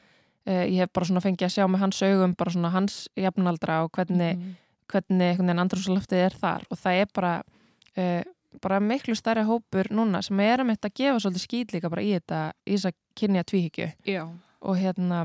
uh, 0.49 0.65
ég 0.67 0.81
hef 0.83 0.91
bara 0.97 1.07
svona 1.07 1.23
fengið 1.23 1.47
að 1.47 1.55
sjá 1.55 1.67
með 1.71 1.85
hans 1.85 2.01
augum 2.03 2.35
bara 2.35 2.51
svona 2.57 2.73
hans 2.75 2.97
jafnaldra 3.15 3.83
og 3.85 3.93
hvernig 3.95 4.35
Mhm. 4.39 4.57
hvernig 4.93 5.29
einhvern 5.31 5.47
veginn 5.49 5.63
andrúsloftið 5.63 6.19
er 6.27 6.35
þar 6.37 6.65
og 6.71 6.77
það 6.83 6.99
er 7.01 7.13
bara 7.15 7.35
uh, 7.97 8.23
bara 8.61 8.81
miklu 8.81 9.15
stærri 9.17 9.45
hópur 9.49 9.89
núna 9.91 10.21
sem 10.23 10.41
er 10.45 10.61
að 10.63 10.67
mitt 10.73 10.85
að 10.85 10.95
gefa 11.01 11.21
svolítið 11.23 11.45
skýt 11.47 11.73
líka 11.77 11.91
bara 11.91 12.03
í 12.05 12.13
þetta 12.19 12.41
í 12.67 12.75
þess 12.77 12.91
að 12.91 12.99
kynja 13.17 13.45
tvíhyggju. 13.49 13.89
Og 14.63 14.77
hérna 14.79 15.23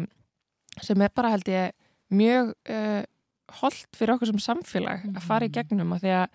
sem 0.82 1.02
er 1.02 1.12
bara 1.16 1.34
held 1.34 1.48
ég 1.52 1.72
mjög 2.14 2.54
uh, 2.70 3.04
holdt 3.62 3.88
fyrir 3.98 4.16
okkur 4.16 4.32
sem 4.32 4.40
samfélag 4.44 5.06
að 5.16 5.22
fara 5.26 5.46
í 5.46 5.50
Mhm. 5.50 5.56
gegnum 5.60 5.94
að 5.98 6.02
því 6.06 6.14
að, 6.22 6.28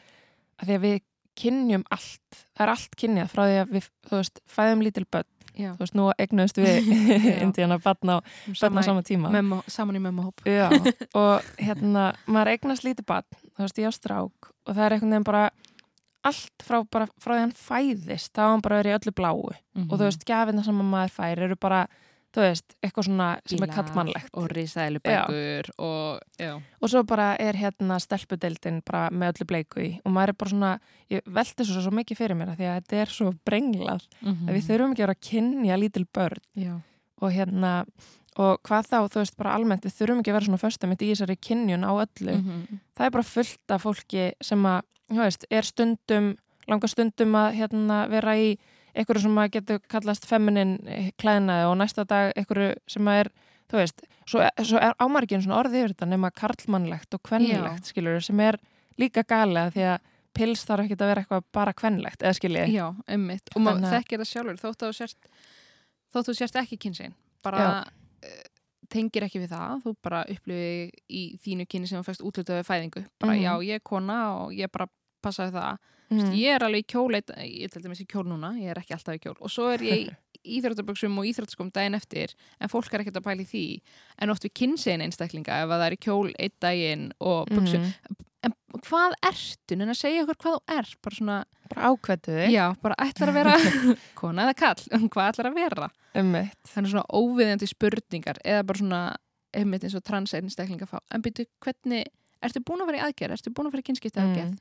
að 0.60 0.66
því 0.68 0.74
að 0.78 0.84
við 0.86 1.00
kynjum 1.42 1.84
allt, 1.90 2.40
það 2.56 2.64
er 2.66 2.72
allt 2.74 2.96
kynjað 3.00 3.30
frá 3.32 3.42
því 3.48 3.54
að 3.62 3.70
við, 3.72 3.86
þú 4.08 4.16
veist, 4.20 4.40
fæðum 4.52 4.82
lítil 4.84 5.06
börn. 5.10 5.28
Já. 5.52 5.70
Þú 5.76 5.82
veist, 5.84 5.94
nú 5.96 6.04
eignust 6.18 6.56
við 6.60 6.90
Já. 7.28 7.42
Indiana 7.44 7.76
barn 7.78 8.08
á, 8.08 8.16
barn 8.60 8.78
á 8.78 8.82
sama 8.84 9.02
tíma. 9.04 9.30
Memmo, 9.32 9.62
saman 9.68 9.96
í 9.96 10.00
memmohóp 10.00 10.40
Já, 10.48 10.68
og 11.14 11.42
hérna, 11.60 12.12
maður 12.26 12.52
eignast 12.54 12.84
lítið 12.84 13.04
barn, 13.08 13.28
þú 13.56 13.64
veist, 13.66 13.80
ég 13.80 13.88
á 13.88 13.92
strák 13.92 14.48
og 14.64 14.72
það 14.76 14.84
er 14.86 14.94
einhvern 14.96 15.12
veginn 15.16 15.28
bara 15.28 15.42
allt 16.24 16.62
frá, 16.62 16.78
bara, 16.90 17.06
frá 17.20 17.34
því 17.34 17.40
hann 17.42 17.52
fæðist, 17.58 18.32
þá 18.36 18.42
hann 18.52 18.62
bara 18.64 18.80
verið 18.82 18.94
í 18.94 18.98
öllu 19.00 19.12
bláu. 19.18 19.50
Mhm. 19.74 19.90
og 19.90 19.98
þú 19.98 20.04
veist, 20.08 20.24
gafina 20.28 20.64
sem 20.64 20.74
maður 20.74 21.10
fær 21.16 21.38
eru 21.46 21.56
bara, 21.56 21.86
þú 22.32 22.40
veist, 22.46 22.76
eitthvað 22.82 23.04
svona 23.08 23.26
sem 23.46 23.62
er 23.62 23.72
kallmannlegt 23.74 24.30
og 24.40 24.46
risaðilubækur 24.48 25.70
og 25.78 26.20
og 26.80 26.88
svo 26.88 27.02
bara 27.04 27.36
er 27.38 27.52
hérna 27.54 27.98
stelpudeildin 28.00 28.82
bara 28.84 29.10
með 29.10 29.34
öllu 29.34 29.46
bleiku 29.46 29.80
í. 29.82 29.90
Og 30.04 30.12
maður 30.12 30.28
er 30.28 30.38
bara 30.40 30.50
svona, 30.50 30.72
ég 31.10 31.20
velti 31.26 31.64
svo, 31.66 31.82
svo 31.82 31.90
mikið 31.92 32.16
fyrir 32.22 32.36
mér 32.38 32.52
af 32.54 32.56
því 32.58 32.70
að 32.70 32.78
þetta 32.80 33.02
er 33.02 33.06
svo 33.12 33.32
brenglað 33.44 34.06
mm 34.22 34.48
að 34.48 34.54
við 34.56 34.66
þurfum 34.70 34.92
ekki 34.94 35.02
að 35.02 35.06
vera 35.06 35.18
að 35.18 35.28
kynja 35.28 35.76
lítil 35.78 36.06
börn. 36.12 36.42
Já. 36.56 36.80
og 37.22 37.30
hérna 37.30 37.84
og 38.40 38.62
hvað 38.64 38.86
þá, 38.88 38.96
þú 39.12 39.18
veist, 39.20 39.36
bara 39.36 39.54
almennt 39.54 39.84
við 39.84 39.92
þurfum 39.98 40.20
ekki 40.22 40.30
að 40.32 40.36
vera 40.38 40.46
svona 40.48 40.62
föstamit 40.62 41.02
í 41.04 41.10
þessari 41.12 41.36
kynjun 41.36 41.84
á 41.84 41.92
öllu. 41.92 42.34
Mhm. 42.40 42.80
það 42.96 43.06
er 43.06 43.10
bara 43.10 43.22
fullt 43.22 43.70
af 43.70 43.82
fólki 43.84 44.32
sem 44.40 44.62
að, 44.64 44.80
veist, 45.20 45.44
er 45.50 45.62
stundum 45.62 46.36
langa 46.68 46.86
stundum 46.88 47.34
að 47.34 47.54
hérna 47.58 48.08
vera 48.08 48.36
í 48.38 48.58
einhverju 48.94 49.20
sem 49.22 49.38
að 49.38 49.50
getur 49.50 49.78
kallast 49.88 50.26
feminin 50.28 50.78
klæðnaði 51.18 51.66
og 51.70 51.76
næsta 51.80 52.04
dag 52.06 52.32
einhverju 52.36 52.74
sem 52.86 53.08
að 53.08 53.18
er, 53.24 53.30
þú 53.72 53.76
veist 53.80 54.02
svo, 54.28 54.40
svo 54.62 54.78
er 54.78 54.94
ámargin 55.00 55.42
svona 55.42 55.60
orðið 55.62 55.78
yfir 55.80 55.94
þetta 55.94 56.06
nema 56.12 56.30
karlmannlegt 56.30 57.14
og 57.14 57.22
kvennlegt, 57.22 57.84
skilur 57.90 58.20
sem 58.22 58.40
er 58.40 58.58
líka 59.00 59.22
galið 59.24 59.72
því 59.74 59.86
að 59.94 59.98
pils 60.32 60.64
þarf 60.64 60.84
ekki 60.86 60.96
að 61.00 61.08
vera 61.10 61.20
eitthvað 61.24 61.42
bara 61.52 61.72
kvennlegt 61.76 62.22
eða 62.22 62.34
skilji, 62.38 62.62
Já, 62.72 62.86
einmitt. 63.08 63.50
Og 63.56 63.60
maður 63.60 63.82
Þannig 63.82 63.88
að- 63.88 63.96
þekkir 63.98 64.18
það 64.22 64.30
sjálfur 64.30 64.60
þótt 64.62 64.82
að 64.82 64.88
þú 64.88 64.96
sérst, 64.96 65.18
þótt 66.14 66.28
þú 66.28 66.34
sérst 66.38 66.56
ekki 66.62 66.78
kynsinn. 66.80 67.14
Bara 67.44 67.66
uh, 67.82 68.46
tengir 68.88 69.24
ekki 69.26 69.40
við 69.42 69.50
það. 69.52 69.82
Þú 69.84 69.92
bara 70.04 70.22
upplifi 70.28 70.90
í 71.10 71.22
þínu 71.42 71.66
kynni 71.68 71.88
sem 71.90 72.00
þú 72.00 72.06
fæst 72.08 72.24
útlutaði 72.24 72.64
fæðingu. 72.64 73.04
Bara 73.20 73.32
Mhm. 73.32 73.42
já, 73.42 73.52
ég 73.68 73.74
er 73.74 73.80
kona 73.80 74.18
og 74.44 74.52
ég 74.52 74.70
bara 74.72 74.86
passaði 75.22 75.54
það. 75.56 75.78
mm. 76.12 76.32
Ég 76.36 76.56
er 76.56 76.64
alveg 76.66 76.84
í 76.84 76.88
kjól, 76.92 77.14
eitt- 77.18 77.32
ég 77.46 77.70
til 77.72 77.82
dæmis 77.84 78.02
í 78.02 78.08
kjól 78.10 78.26
núna, 78.28 78.50
ég 78.60 78.72
er 78.74 78.80
ekki 78.82 78.96
alltaf 78.96 79.16
í 79.16 79.22
kjól. 79.22 79.36
Og 79.40 79.50
svo 79.52 79.68
er 79.72 79.84
ég 79.86 80.10
í 80.42 80.58
íþróttaböksum 80.58 81.16
og 81.22 81.28
íþróttaskom 81.30 81.70
daginn 81.72 81.94
eftir, 81.96 82.34
en 82.60 82.68
fólk 82.72 82.92
er 82.92 83.04
ekkert 83.04 83.20
að 83.22 83.26
pæla 83.30 83.44
í 83.44 83.48
því. 83.48 83.64
En 84.20 84.30
oft 84.34 84.44
við 84.44 84.52
kynsinn 84.58 85.04
einstaklinga, 85.06 85.62
ef 85.62 85.70
að 85.70 85.78
það 85.78 85.86
er 85.88 85.96
í 85.96 86.02
kjól 86.02 86.32
einn 86.36 86.56
daginn 86.60 87.08
og 87.22 87.48
buksum. 87.52 87.86
Mhm. 87.86 88.20
En 88.42 88.52
hvað 88.82 89.12
ertu? 89.22 89.76
En 89.78 89.86
að 89.92 89.98
segja 90.00 90.22
okkur 90.24 90.38
hvað 90.42 90.54
þú 90.56 90.76
er. 90.76 90.88
Bara 91.06 91.14
svona, 91.14 91.34
bara 91.70 91.90
þig 92.26 92.48
Já, 92.50 92.64
bara 92.82 92.96
ætlar 92.98 93.30
að 93.30 93.36
vera 93.38 93.52
kona 94.18 94.48
eða 94.48 94.56
kall, 94.58 94.82
hvað 95.14 95.28
ætlar 95.30 95.48
að 95.52 95.54
vera? 95.60 95.88
um 96.18 96.32
mitt 96.34 96.58
Þannig 96.74 96.90
svona 96.90 97.04
óviðjandi 97.14 97.68
spurningar 97.70 98.40
eða 98.44 98.64
bara 98.66 98.78
svona, 98.82 99.02
einmitt 99.54 99.84
eins 99.86 99.94
og 99.94 100.02
trans 100.04 100.34
einstaklinga 100.34 100.88
fá. 100.90 100.98
En 101.14 101.22
byrju, 101.22 101.46
hvernig, 101.62 102.10
ertu 102.42 102.60
búin 102.66 102.82
að 102.82 102.90
vera 102.90 102.98
í 102.98 103.04
aðgerð? 103.06 103.36
Ertu 103.38 103.54
búin 103.54 103.70
að 103.70 103.76
vera 103.78 103.84
í 103.84 103.88
kynskipta 103.92 104.20
aðgerð? 104.26 104.58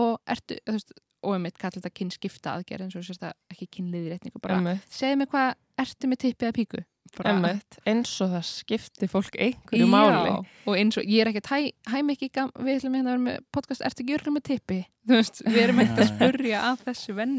Og 0.00 0.16
ertu, 0.30 0.58
þú 0.64 0.76
veist, 0.76 0.94
og 1.24 1.36
einmitt 1.36 1.60
kall 1.60 1.74
þetta 1.76 1.92
kynskipta 1.94 2.56
aðgerð 2.58 2.86
eins 2.86 2.96
og 2.98 3.06
sérst 3.06 3.24
að 3.24 3.36
ekki 3.54 3.68
kynliðir 3.78 4.16
rétningu. 4.16 4.40
Bara, 4.42 4.58
um 4.58 4.68
mitt 4.68 4.90
segðu 4.92 5.20
mig 5.22 5.30
hvað, 5.32 5.54
ertu 5.84 6.10
með 6.10 6.20
tippi 6.24 6.48
eða 6.48 6.56
píku? 6.58 6.82
Einmitt, 7.24 7.76
eins 7.86 8.10
og 8.24 8.32
það 8.32 8.44
skipti 8.48 9.06
fólk 9.10 9.36
einhverju 9.38 9.86
máli 9.86 10.30
Já, 10.32 10.36
og 10.66 10.78
eins 10.80 10.96
og 10.98 11.06
ég 11.06 11.22
er 11.22 11.30
ekkert, 11.30 11.50
hæ, 11.52 11.58
hæ 11.92 11.98
mikið, 12.08 12.30
gam, 12.34 12.50
við 12.58 12.78
ætlum 12.80 12.96
hérna 12.98 13.12
að 13.12 13.14
vera 13.14 13.24
með 13.28 13.36
podcast, 13.54 13.84
ertu 13.86 14.02
ekki 14.02 14.16
örgulega 14.16 14.34
með 14.34 14.46
tippi? 14.48 14.78
Þú 15.04 15.18
veist, 15.20 15.42
við 15.46 15.60
erum 15.62 15.82
ekkert 15.84 16.02
að 16.02 16.10
spurja 16.10 16.62
af 16.72 16.82
þessu 16.88 17.14
ven, 17.20 17.36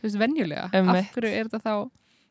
veist, 0.00 0.20
venjulega. 0.22 0.70
Einmitt. 0.72 1.10
Af 1.10 1.18
hverju 1.18 1.32
er 1.34 1.50
þetta 1.50 1.60
þá, 1.66 1.74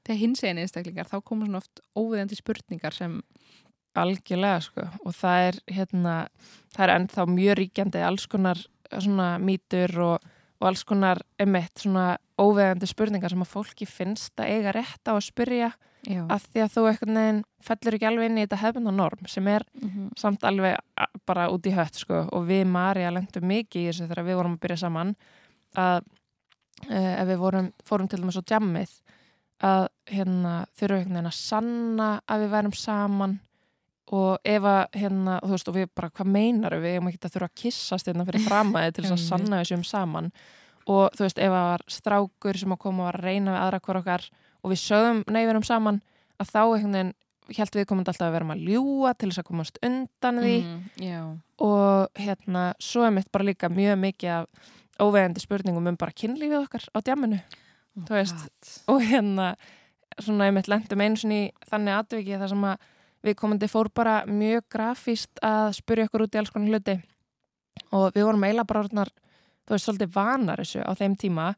þegar 0.07 0.21
hins 0.23 0.43
eginn 0.45 0.63
einstaklingar, 0.63 1.11
þá 1.11 1.17
koma 1.29 1.45
svona 1.45 1.61
oft 1.61 1.83
óviðandi 1.99 2.39
spurningar 2.39 2.97
sem, 2.97 3.19
algjörlega 3.99 4.63
sko 4.63 4.85
og 5.03 5.15
það 5.17 5.45
er 5.49 5.61
hérna, 5.75 6.15
það 6.75 6.83
er 6.85 6.95
ennþá 6.95 7.25
mjög 7.29 7.57
ríkjandi 7.59 8.03
alls 8.05 8.27
konar 8.31 8.61
svona 8.97 9.37
mýtur 9.39 9.93
og, 10.01 10.25
og 10.59 10.67
alls 10.67 10.83
konar 10.87 11.21
emitt 11.39 11.83
svona 11.83 12.17
óvegandi 12.39 12.87
spurningar 12.89 13.29
sem 13.33 13.43
að 13.43 13.51
fólki 13.53 13.85
finnst 13.87 14.33
að 14.39 14.51
eiga 14.55 14.73
rétt 14.75 15.07
á 15.11 15.13
að 15.13 15.25
spyrja 15.27 15.69
já, 16.07 16.21
af 16.31 16.45
því 16.47 16.61
að 16.63 16.73
þú 16.75 16.83
einhvern 16.89 17.19
veginn 17.19 17.41
fellur 17.67 17.97
ekki 17.97 18.07
alveg 18.07 18.29
inn 18.29 18.37
í 18.39 18.45
þetta 18.45 18.61
hefðbundna 18.63 18.93
norm 18.95 19.27
sem 19.27 19.47
er 19.51 19.65
Mhm. 19.81 20.09
samt 20.17 20.43
alveg 20.47 20.77
bara 21.25 21.49
út 21.51 21.67
í 21.67 21.73
hött 21.75 21.95
sko 21.99 22.27
og 22.31 22.47
við 22.47 22.65
Marja 22.67 23.11
lendum 23.11 23.43
mikið 23.47 23.81
í 23.81 23.87
þessu 23.91 24.07
þegar 24.07 24.23
við 24.25 24.35
vorum 24.39 24.55
að 24.55 24.63
byrja 24.63 24.77
saman 24.85 25.15
að 25.75 26.01
uh, 26.89 27.21
ef 27.21 27.27
við 27.27 27.37
vorum, 27.37 27.71
fórum 27.85 28.07
til 28.09 28.19
dæmis 28.21 28.39
á 28.39 28.43
jammið 28.55 28.93
að 29.61 29.87
hérna 30.07 30.53
þurfum 30.79 30.95
einhvern 30.95 31.13
veginn 31.19 31.27
að 31.27 31.35
sanna 31.35 32.09
að 32.27 32.39
við 32.45 32.49
værum 32.55 32.73
saman 32.79 33.39
og 34.09 34.39
ef 34.47 34.65
að 34.65 34.97
hérna, 34.97 35.37
og 35.37 35.51
þú 35.51 35.55
veist, 35.55 35.69
og 35.69 35.75
við 35.75 35.89
bara, 35.99 36.09
hvað 36.17 36.31
meinar 36.33 36.75
við? 36.81 36.95
Erum 36.97 37.09
ekki 37.11 37.21
að 37.21 37.35
þurfa 37.35 37.49
að 37.49 37.59
kissast 37.61 38.09
hérna 38.09 38.25
fyrir 38.25 38.45
framæði 38.47 38.95
til 38.95 39.05
þess 39.05 39.15
að 39.15 39.25
sanna 39.27 39.61
þessum 39.61 39.85
saman. 39.85 40.31
Og 40.89 41.13
þú 41.13 41.25
veist, 41.27 41.41
ef 41.45 41.53
að 41.53 41.65
var 41.67 41.85
strákur 41.93 42.57
sem 42.57 42.73
að 42.73 42.81
koma 42.81 43.03
og 43.03 43.09
var 43.11 43.19
að 43.19 43.27
reyna 43.27 43.53
við 43.53 43.61
aðra 43.61 43.81
hver 43.85 43.99
okkar 44.01 44.25
og 44.59 44.73
við 44.73 44.81
sögum, 44.81 45.21
nei, 45.29 45.43
við 45.43 45.53
erum 45.53 45.67
saman 45.67 46.01
að 46.41 46.53
þá 46.55 46.61
einhvern 46.63 46.97
veginn 46.97 47.15
held 47.59 47.77
við 47.77 47.87
komandi 47.89 48.11
alltaf 48.11 48.27
að 48.27 48.35
vera 48.35 48.53
að 48.53 48.65
ljúa 48.65 49.13
til 49.17 49.29
þess 49.29 49.41
að 49.41 49.47
komast 49.47 49.79
undan 49.85 50.41
því. 50.43 50.57
Já, 51.01 51.21
og 51.65 52.19
hérna, 52.19 52.65
svo 52.81 53.05
er 53.05 53.15
mitt 53.15 53.31
bara 53.33 53.47
líka 53.47 53.69
mjög 53.73 53.97
mikið 54.03 54.35
af 54.35 54.69
óvegandi 54.99 55.41
spurningum 55.43 55.89
um 55.89 55.97
bara 55.99 56.15
kynlífið 56.15 56.61
okkar 56.63 56.85
á 56.93 56.99
veist, 58.09 58.35
God. 58.35 58.71
og 58.93 59.01
hérna 59.03 59.53
svona 60.19 60.49
einmitt 60.49 60.69
lendum 60.71 61.01
einu 61.01 61.19
sinni 61.19 61.39
í 61.47 61.51
þannig 61.69 61.97
atviki 61.97 62.39
þar 62.39 62.51
sem 62.51 62.65
að 62.69 62.87
við 63.25 63.35
komandi 63.39 63.67
fór 63.71 63.89
bara 63.95 64.21
mjög 64.29 64.65
grafíst 64.71 65.41
að 65.45 65.73
spyrja 65.79 66.07
okkur 66.09 66.25
út 66.27 66.35
í 66.35 66.39
alls 66.41 66.51
konar 66.53 66.73
hluti. 66.77 66.95
Og 67.95 68.11
við 68.15 68.25
vorum 68.27 68.43
eiginlega 68.45 68.67
bara 68.69 68.83
orðnar, 68.85 69.11
þú 69.67 69.75
veist, 69.75 69.85
svolítið 69.87 70.13
vanar 70.15 70.61
þessu 70.63 70.81
á 70.85 70.91
þeim 70.99 71.15
tíma. 71.19 71.49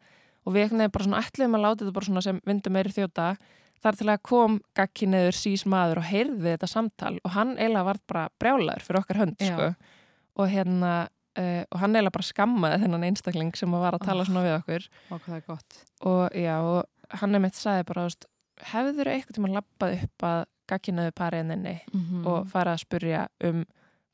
Og 0.45 0.55
við 0.55 0.63
einhvern 0.65 0.81
veginn 0.81 0.93
bara 0.95 1.05
svona 1.07 1.21
ætluðum 1.25 1.57
að 1.59 1.65
láta 1.65 1.83
þetta 1.83 1.95
bara 1.97 2.09
svona 2.09 2.23
sem 2.25 2.41
vindum 2.49 2.73
meiri 2.77 2.93
þjóta. 2.95 3.25
Þar 3.81 3.97
til 3.97 4.09
að 4.13 4.21
kom 4.29 4.59
gagki 4.77 5.07
neður 5.09 5.37
sís 5.37 5.63
maður 5.69 6.01
og 6.01 6.05
heyrði 6.09 6.51
þetta 6.55 6.69
samtal. 6.69 7.15
Og 7.25 7.33
hann 7.35 7.55
eiginlega 7.57 7.87
var 7.87 7.99
bara 8.09 8.27
brjálaður 8.41 8.85
fyrir 8.85 9.01
okkar 9.01 9.21
hönd 9.23 9.37
sko. 9.41 9.71
og 10.41 10.47
hérna 10.49 10.91
uh, 11.37 11.63
og 11.71 11.79
hann 11.81 11.95
eiginlega 11.95 12.13
bara 12.15 12.27
skammaði 12.29 12.81
þennan 12.85 13.05
einstakling 13.09 13.53
sem 13.57 13.71
var 13.73 13.93
að 13.97 14.05
tala 14.05 14.21
Oh. 14.21 14.29
svona 14.29 14.43
við 14.45 14.55
okkur. 14.59 14.85
Og 16.05 16.37
já, 16.37 16.55
og 16.61 17.17
hann 17.21 17.35
er 17.35 17.39
mitt 17.43 17.57
sagði 17.57 17.85
bara, 17.89 18.07
hefur 18.71 18.93
þau 19.01 19.11
eitthvað 19.11 19.35
tíma 19.37 19.51
lappað 19.57 19.97
upp 20.05 20.23
að 20.29 20.45
gagkinuðu 20.71 21.11
pariðinni 21.17 21.75
Mhm. 21.93 22.25
og 22.27 22.47
farið 22.51 22.73
að 22.77 22.83
spurja 22.85 23.27
um 23.49 23.65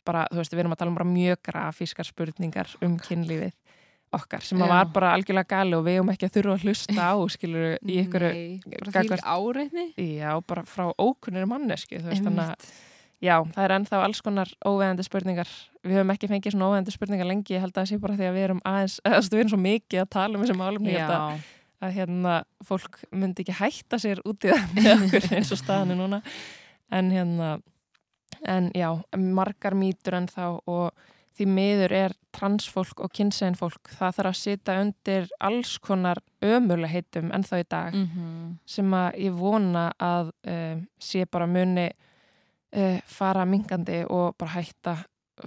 bara, 0.08 0.26
þú 0.32 0.40
veist, 0.40 0.54
við 0.56 0.60
erum 0.64 0.74
að 0.76 0.78
tala 0.82 0.92
um 0.94 0.96
bara 0.96 1.10
mjög 1.12 1.38
grafískar 1.44 2.08
spurningar 2.08 2.70
um 2.82 2.98
kynlífið 2.98 3.52
okkar, 4.16 4.40
sem 4.42 4.58
að 4.64 4.70
var 4.72 4.86
bara 4.96 5.10
algjörlega 5.18 5.48
gali 5.52 5.76
og 5.76 5.84
við 5.84 5.98
hefum 5.98 6.12
ekki 6.14 6.28
að 6.30 6.36
þurfa 6.38 6.54
að 6.56 6.62
hlusta 6.64 7.08
á 7.12 7.16
skilur 7.28 7.74
í 7.84 7.98
ykkur, 8.06 8.24
áreitni. 9.28 9.88
já, 10.00 10.32
bara 10.48 10.64
frá 10.64 10.86
ókunnir 10.96 11.44
mannesku, 11.46 12.00
þú 12.00 12.08
veist, 12.14 12.24
þannig 12.24 12.46
að 12.54 12.56
já, 13.20 13.36
það 13.52 13.64
er 13.66 13.74
ennþá 13.76 14.00
alls 14.06 14.22
konar 14.24 14.48
óveðandi 14.64 15.04
spurningar. 15.04 15.52
Við 15.84 15.98
höfum 16.00 16.14
ekki 16.16 16.30
fengið 16.32 16.56
svona 16.56 16.70
óveðandi 16.72 16.96
spurningar 16.96 17.28
lengi 17.28 17.54
ég 17.58 17.60
held 17.66 17.74
að 17.76 17.84
það 17.84 17.90
sé 17.92 18.00
bara 18.00 18.16
því 18.16 18.26
að 18.30 18.36
við 18.38 18.44
erum 18.48 18.62
aðeins 18.64 19.00
við 19.04 19.40
erum 19.42 19.50
svo 19.52 19.60
mikið 19.68 20.02
að 20.06 20.10
tala 20.16 20.38
um 20.40 20.46
þessi 20.46 20.56
málum 20.58 20.88
ég 20.88 21.00
held 21.04 21.12
að 21.18 21.44
að 21.84 21.94
hérna 22.00 22.38
fólk 22.66 23.02
myndi 23.12 23.44
ekki 23.46 23.58
hætta 23.60 24.00
sér 24.02 24.22
út 24.26 24.46
í 24.48 24.54
það 24.54 24.72
með 24.78 25.04
okkur 25.08 25.28
eins 25.38 25.52
og 25.54 25.60
staðan 25.62 25.94
er 25.94 26.00
núna 26.02 26.22
en 26.92 27.12
hérna 27.14 27.52
en 28.48 28.72
já, 28.76 28.90
margar 29.18 29.74
mýtur 29.78 30.18
en 30.20 30.28
þá 30.30 30.44
og 30.70 30.92
því 31.38 31.46
miður 31.54 31.94
er 31.94 32.14
transfólk 32.34 33.00
og 33.06 33.12
kynsegin 33.14 33.56
fólk 33.58 33.92
það 33.94 34.16
þarf 34.18 34.30
að 34.32 34.40
sita 34.40 34.76
undir 34.82 35.28
alls 35.46 35.76
konar 35.86 36.18
ömuleg 36.42 36.90
heitum 36.96 37.30
en 37.34 37.46
þá 37.46 37.54
í 37.62 37.68
dag 37.70 37.94
Mhm. 37.94 38.58
sem 38.66 38.94
að 38.98 39.20
ég 39.28 39.38
vona 39.38 39.92
að 40.02 40.32
uh, 40.50 40.82
sé 41.00 41.26
bara 41.30 41.46
muni 41.48 41.88
uh, 42.74 43.00
fara 43.06 43.46
mingandi 43.46 44.04
og 44.10 44.36
bara 44.38 44.56
hætta 44.58 44.98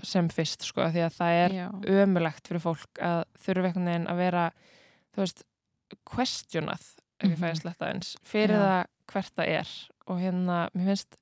sem 0.06 0.28
fyrst 0.30 0.62
sko 0.62 0.86
því 0.94 1.02
að 1.08 1.14
það 1.18 1.38
er 1.44 1.54
Já. 1.58 1.68
ömulegt 2.04 2.46
fyrir 2.46 2.62
fólk 2.62 3.00
að 3.02 3.24
þurfa 3.42 3.66
einhvern 3.72 3.88
veginn 3.90 4.06
að 4.12 4.20
vera 4.22 4.44
þú 5.10 5.24
veist, 5.24 5.42
questionað 6.09 6.81
ef 7.20 7.29
ég 7.31 7.37
fæ 7.38 7.46
að 7.50 7.53
Mhm. 7.55 7.61
sletta 7.61 7.90
eins 7.92 8.16
fyrir 8.24 8.57
Já. 8.57 8.64
það 8.64 8.87
hvert 9.12 9.35
það 9.37 9.48
er 9.48 9.68
og 10.07 10.18
hérna, 10.20 10.59
mér 10.74 10.85
finnst 10.90 11.16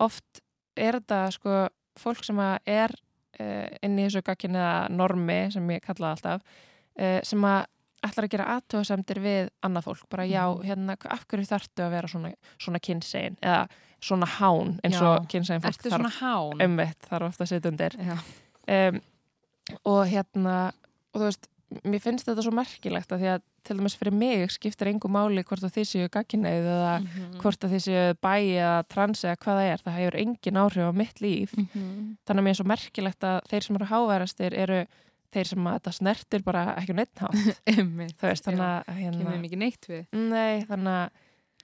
oft 0.00 0.40
er 0.76 0.92
þetta 1.00 1.32
sko 1.32 1.68
fólk 1.98 2.24
sem 2.24 2.36
að 2.36 2.58
er 2.66 2.90
uh, 3.40 3.68
inn 3.82 3.98
í 3.98 4.06
þessu 4.06 4.22
gagkinniða 4.22 4.88
normi 4.90 5.50
sem 5.52 5.66
ég 5.70 5.82
kalla 5.82 6.14
það 6.14 6.16
alltaf 6.16 6.42
uh, 7.00 7.20
sem 7.24 7.44
að 7.44 7.66
ætlar 8.02 8.24
að 8.24 8.30
gera 8.32 8.44
aðtöðasemdir 8.56 9.18
við 9.20 9.48
annað 9.62 9.84
fólk, 9.84 10.06
bara 10.08 10.24
já, 10.24 10.44
Mhm. 10.48 10.64
hérna 10.64 10.96
af 11.10 11.26
hverju 11.28 11.46
þarftu 11.50 11.82
að 11.84 11.90
vera 11.90 12.08
svona, 12.08 12.32
svona 12.58 12.80
kynsegin 12.80 13.36
eða 13.42 13.68
svona 14.00 14.26
hán 14.26 14.80
eins 14.84 15.00
og 15.02 15.26
kynsegin 15.28 15.60
fólk 15.60 16.12
hán? 16.20 16.60
umveitt 16.64 16.98
þarf 17.10 17.28
ofta 17.28 17.44
að 17.44 17.48
setja 17.48 17.68
undir 17.70 17.96
um, 18.68 19.00
og 19.84 20.06
hérna 20.08 20.72
og 21.14 21.20
þú 21.20 21.24
veist, 21.26 21.48
mér 21.84 22.00
finnst 22.00 22.24
þetta 22.26 22.42
svo 22.42 22.52
merkilegt 22.56 23.12
að 23.12 23.20
því 23.20 23.28
að 23.34 23.42
til 23.64 23.76
dæmis 23.78 23.96
fyrir 23.98 24.12
mig 24.12 24.50
skiptir 24.50 24.88
engu 24.90 25.08
máli 25.12 25.42
hvort 25.44 25.62
að 25.64 25.74
þið 25.76 25.86
séu 25.90 26.08
gagkineið 26.08 26.66
eða 26.74 26.94
Mhm. 27.00 27.38
hvort 27.40 27.60
að 27.64 27.70
þið 27.74 27.82
séu 27.86 28.14
bæ 28.22 28.34
eða 28.56 28.88
trans 28.88 29.24
eða 29.24 29.36
hvað 29.36 29.58
það 29.60 29.72
er, 29.72 29.78
það 29.84 29.98
hefur 29.98 30.18
engin 30.20 30.60
áhrif 30.62 30.88
á 30.88 30.92
mitt 30.94 31.20
líf, 31.20 31.52
Mhm. 31.56 32.16
þannig 32.26 32.40
að 32.40 32.44
mér 32.44 32.50
er 32.50 32.60
svo 32.60 32.64
merkilegt 32.66 33.20
að 33.24 33.40
þeir 33.50 33.62
sem 33.62 33.76
eru 33.76 33.86
háværastir 33.86 34.52
eru 34.54 34.86
þeir 35.32 35.46
sem 35.46 35.64
að 35.64 35.74
þetta 35.80 35.92
snertir 35.92 36.42
bara 36.44 36.74
ekki 36.76 36.94
neitt 36.94 37.14
hátt, 37.18 37.32
Einmitt. 37.66 38.16
þú 38.18 38.26
veist, 38.28 38.44
þannig 38.44 38.84
að 38.86 38.94
hérna, 38.96 39.18
nei, 40.12 40.64
þannig 40.64 41.10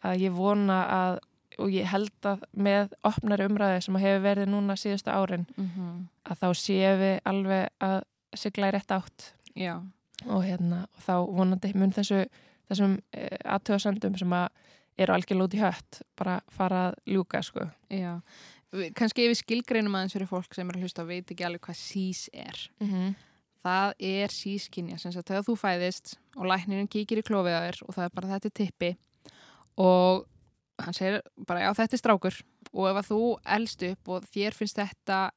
að- 0.05 0.21
ég 0.21 0.33
vona 0.33 0.85
að 0.87 1.19
og 1.59 1.71
ég 1.71 1.85
held 1.87 2.11
að 2.23 2.43
með 2.55 2.91
opnari 3.03 3.47
umræði 3.49 3.83
sem 3.83 3.95
hefur 3.95 4.23
verið 4.23 4.47
núna 4.49 4.75
síðustu 4.77 5.09
árin 5.11 5.47
Mhm. 5.57 6.09
að 6.27 6.37
þá 6.39 6.47
séum 6.53 6.99
við 7.01 7.21
alveg 7.25 7.69
að 7.81 8.03
sigla 8.35 8.69
í 8.69 8.73
rétt 8.75 8.91
átt 8.93 9.33
Já. 9.57 9.81
Og 10.27 10.45
hérna 10.47 10.85
og 10.87 11.03
þá 11.07 11.15
vonandi 11.39 11.73
mun 11.75 11.95
þessu 11.95 12.25
þessum 12.67 12.99
uh, 12.99 13.39
aðtöðasendum 13.57 14.19
sem 14.19 14.35
að 14.37 14.49
eru 14.97 15.15
algjörlega 15.15 15.49
út 15.49 15.57
í 15.57 15.63
hött 15.63 16.03
bara 16.19 16.37
fara 16.53 16.83
að 16.89 16.99
ljúka 17.13 17.43
sko. 17.45 17.67
Já, 17.93 18.19
kannski 18.97 19.27
ef 19.27 19.35
við 19.35 19.41
skilgreinum 19.43 19.97
aðeins 19.99 20.17
fyrir 20.17 20.31
fólk 20.31 20.57
sem 20.57 20.69
er 20.69 20.79
að 20.79 20.87
hlusta 20.87 21.05
og 21.05 21.11
veit 21.11 21.33
ekki 21.33 21.47
alveg 21.47 21.67
hvað 21.67 21.81
sís 21.81 22.29
er. 22.33 22.71
mm 22.81 22.93
-hmm. 22.93 23.17
Það 23.67 23.93
er 23.99 24.31
sískinja, 24.31 24.99
sem 24.99 25.13
sagt 25.13 25.29
þegar 25.29 25.43
þú 25.43 25.57
fæðist 25.59 26.19
og 26.37 26.47
læknirinn 26.47 26.89
kíkir 26.89 27.19
í 27.19 27.23
klófið 27.27 27.57
á 27.59 27.67
þér 27.67 27.79
og 27.83 27.95
það 27.95 28.05
er 28.05 28.13
bara 28.15 28.29
þetta 28.29 28.51
tippi 28.55 28.97
og 29.77 30.27
hann 30.79 30.95
segir 30.95 31.23
bara 31.47 31.61
já 31.61 31.75
þetta 31.75 31.95
er 31.95 31.99
strákur 31.99 32.37
og 32.73 32.89
ef 32.91 32.97
að 33.01 33.09
þú 33.11 33.21
elst 33.57 33.83
upp 33.83 34.09
og 34.09 34.25
þér 34.25 34.55
finnst 34.55 34.77
þetta 34.77 35.31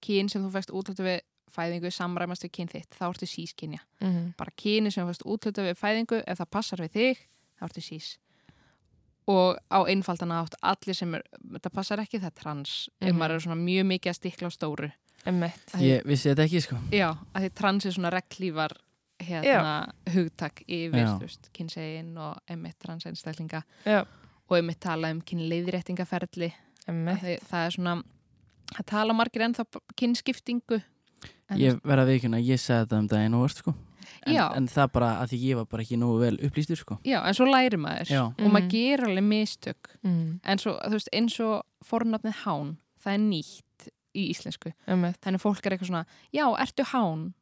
kyn 0.00 0.28
sem 0.28 0.42
þú 0.42 0.50
fæst 0.50 0.72
útlötu 0.74 1.06
við 1.06 1.20
fæðingu 1.56 1.90
samræmast 1.92 2.42
við 2.46 2.52
kyn 2.52 2.68
þitt, 2.72 2.90
þá 2.98 3.04
ertu 3.10 3.26
sískinja. 3.28 3.80
Bara 4.38 4.50
kyni 4.56 4.90
sem 4.90 5.04
þú 5.06 5.12
fæst 5.12 5.24
útlötu 5.26 5.62
við 5.66 5.76
fæðingu, 5.78 6.22
ef 6.26 6.38
það 6.40 6.50
passar 6.50 6.78
við 6.84 6.90
þig, 6.96 7.18
þá 7.60 7.64
ertu 7.68 7.80
sís. 7.84 8.10
Og 9.30 9.56
á 9.70 9.78
einfaldan 9.86 10.32
átt, 10.34 10.56
allir 10.66 10.96
sem 10.98 11.14
er, 11.14 11.22
þetta 11.54 11.70
passar 11.70 12.00
ekki, 12.02 12.18
það 12.18 12.26
er 12.32 12.38
trans, 12.42 12.88
ef 13.00 13.12
Mhm. 13.12 13.18
maður 13.20 13.34
er 13.36 13.40
svona 13.46 13.60
mjög 13.62 13.86
mikið 13.86 14.10
að 14.10 14.18
stikla 14.18 14.48
á 14.48 14.52
stóru. 14.56 14.92
Ég 15.78 16.02
vissi 16.04 16.28
þetta 16.34 16.42
ekki 16.48 16.60
sko 16.62 16.76
Já, 16.90 17.14
að 17.32 17.42
því 17.44 17.50
trans 17.54 17.84
er 17.86 17.90
svona 17.92 18.10
reglívar 18.10 18.72
hérna, 19.20 19.92
hugtak 20.10 20.62
yfir, 20.66 20.98
Já. 20.98 21.14
þú 21.14 21.20
veist, 21.20 21.50
kynsegin 21.54 22.18
og 22.18 22.38
emitt 22.48 22.78
trans 22.80 23.04
einstaklinga 23.06 23.62
Já, 23.86 24.00
og 24.50 24.58
emitt 24.58 24.80
tala 24.80 25.10
um 25.12 25.20
kynleiðréttingaferli 25.22 26.52
emmett. 26.88 27.20
það 27.46 27.66
er 27.66 27.70
svona 27.70 28.02
að 28.74 28.84
tala 28.86 29.12
margir 29.14 29.42
ennþá 29.46 29.64
kynskiptingu 29.96 30.82
Ég 31.58 31.80
verða 31.82 32.04
að 32.06 32.12
veikuna, 32.12 32.40
ég 32.42 32.60
sagði 32.60 32.86
þetta 32.86 32.98
um 32.98 33.08
daginn 33.08 33.34
og 33.34 33.40
vart 33.46 33.56
sko 33.62 33.74
en, 34.26 34.36
en 34.36 34.68
það 34.68 34.92
bara 34.92 35.10
að 35.22 35.32
því 35.32 35.38
ég 35.48 35.56
var 35.56 35.64
bara 35.66 35.82
ekki 35.82 35.98
nógu 35.98 36.18
vel 36.20 36.36
upplýstur 36.46 36.78
sko 36.78 36.98
Já, 37.04 37.18
en 37.26 37.34
svo 37.34 37.46
læri 37.50 37.76
maður 37.80 38.08
Já. 38.10 38.22
og 38.30 38.48
maður 38.48 38.62
Mhm. 38.62 38.70
gerir 38.70 39.04
alveg 39.08 39.24
mistök 39.24 39.92
Mm. 40.04 40.40
en 40.44 40.58
svo, 40.58 40.78
þú 40.82 40.90
veist, 40.98 41.08
eins 41.12 41.40
og 41.40 41.62
fornafnið 41.84 42.34
hán, 42.44 42.76
það 43.04 43.14
er 43.14 43.18
nýtt 43.18 43.88
í 44.14 44.30
íslensku, 44.30 44.72
Emmett. 44.86 45.20
þannig 45.20 45.40
fólk 45.40 45.64
er 45.66 45.72
eitthvað 45.78 45.88
svona 45.90 46.06
já, 46.32 46.46
ertu 46.60 46.84
hán? 46.84 47.32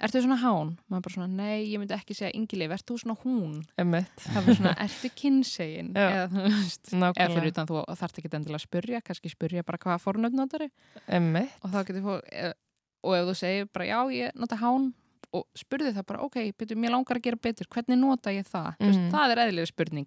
Ertu 0.00 0.22
svona 0.24 0.38
hán? 0.40 0.78
Maður 0.90 1.02
bara 1.04 1.12
svona, 1.14 1.28
nei, 1.28 1.66
ég 1.68 1.78
myndi 1.78 1.92
ekki 1.92 2.14
segja 2.16 2.32
yngileif, 2.32 2.70
ertu 2.72 2.96
svona 2.96 3.18
hún? 3.20 3.58
Það 3.76 3.94
er 3.94 4.44
bara 4.46 4.54
svona, 4.56 4.74
ertu 4.86 5.10
kynsegin? 5.14 5.92
Eða 5.92 6.22
þú 6.32 6.44
veist, 6.46 6.88
eða 6.96 7.12
fyrir 7.36 7.50
utan 7.52 7.66
þú 7.68 7.82
þarft 8.00 8.18
ekki 8.22 8.30
endilega 8.32 8.56
að 8.56 8.64
spurja, 8.64 9.02
kannski 9.04 9.28
spurja 9.34 9.62
bara 9.62 9.76
hvaða 9.76 10.00
fornöfn 10.00 10.40
notar 10.40 10.64
Emmett. 11.06 11.50
og 11.62 11.70
þá 11.74 11.84
getur 11.84 12.02
fólk, 12.06 12.24
eða- 12.32 12.54
og 13.02 13.14
ef 13.16 13.28
þú 13.30 13.34
segir 13.36 13.68
bara 13.72 13.84
já, 13.86 13.98
ég 14.12 14.34
nota 14.34 14.56
hán 14.56 14.92
og 15.32 15.44
spurði 15.54 15.92
það 15.94 16.06
bara, 16.06 16.20
ok, 16.26 16.36
betur, 16.58 16.76
mér 16.76 16.90
langar 16.90 17.16
að 17.20 17.22
gera 17.22 17.36
betur, 17.36 17.66
hvernig 17.70 17.98
nota 17.98 18.30
ég 18.34 18.46
það? 18.50 18.74
Mm 18.80 18.88
Mhm. 18.90 19.10
það 19.12 19.30
er 19.30 19.38
eðlilega 19.44 19.66
spurning. 19.70 20.06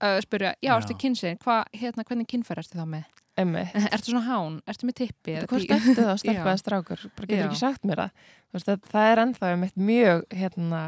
Uh, 0.00 0.20
spurja, 0.22 0.54
já, 0.62 0.70
Já. 0.70 0.78
ertu 0.78 0.94
kynsegin, 0.94 1.38
hérna, 1.74 2.04
hvernig 2.06 2.26
kynfæri 2.30 2.62
ertu 2.62 2.78
þá 2.78 2.86
með? 2.86 3.04
Ertu 3.94 4.10
svona 4.12 4.24
hán? 4.26 4.60
Ertu 4.66 4.86
með 4.86 4.94
tippi? 4.94 5.32
eða 5.34 5.46
Hvort 5.46 5.70
ertu 5.70 5.94
þá 5.94 6.10
Já. 6.14 6.16
stelpaði 6.22 6.58
strákur? 6.62 7.02
Bara 7.16 7.26
getur 7.26 7.44
Já. 7.44 7.48
ekki 7.50 7.58
sagt 7.58 7.82
mér 7.84 7.96
það. 7.96 8.10
Veist, 8.52 8.66
það, 8.66 8.80
það 8.92 9.10
er 9.12 9.18
ennþá 9.24 9.52
um 9.54 9.62
eitt 9.66 9.76
mjög, 9.76 10.24
hérna, 10.30 10.80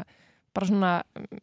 bara 0.55 0.67
svona 0.67 0.91
mm, 1.15 1.41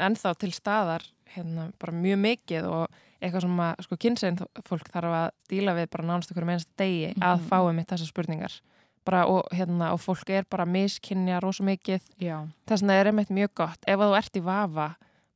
ennþá 0.00 0.34
til 0.40 0.52
staðar, 0.52 1.02
hérna, 1.36 1.70
bara 1.80 1.92
mjög 1.92 2.18
mikið 2.24 2.64
og 2.72 2.88
eitthvað 3.22 3.40
sem 3.46 3.60
að, 3.64 3.82
sko, 3.86 3.96
kynsegin 4.04 4.38
fólk 4.68 4.88
þarf 4.92 5.16
að 5.20 5.30
díla 5.48 5.74
við 5.76 5.90
bara 5.92 6.04
nánast 6.08 6.32
okkur 6.32 6.44
með 6.48 6.58
einst 6.58 6.72
degi 6.76 7.14
að 7.20 7.38
Mhm. 7.38 7.48
fá 7.48 7.58
um 7.68 7.78
eitt 7.78 7.88
þessar 7.88 8.10
spurningar. 8.12 8.60
Bara, 9.04 9.26
og, 9.28 9.42
hérna, 9.52 9.90
og 9.92 10.00
fólk 10.00 10.30
er 10.32 10.46
bara 10.48 10.64
miskynja 10.64 11.40
rosa 11.44 11.64
mikið. 11.66 12.06
Þess 12.64 12.80
vegna 12.80 12.94
er 12.96 13.10
einmitt 13.10 13.32
mjög 13.34 13.52
gott. 13.60 13.82
Ef 13.84 14.00
að 14.00 14.08
þú 14.08 14.16
ert 14.16 14.38
í 14.38 14.42
vafa, 14.46 14.86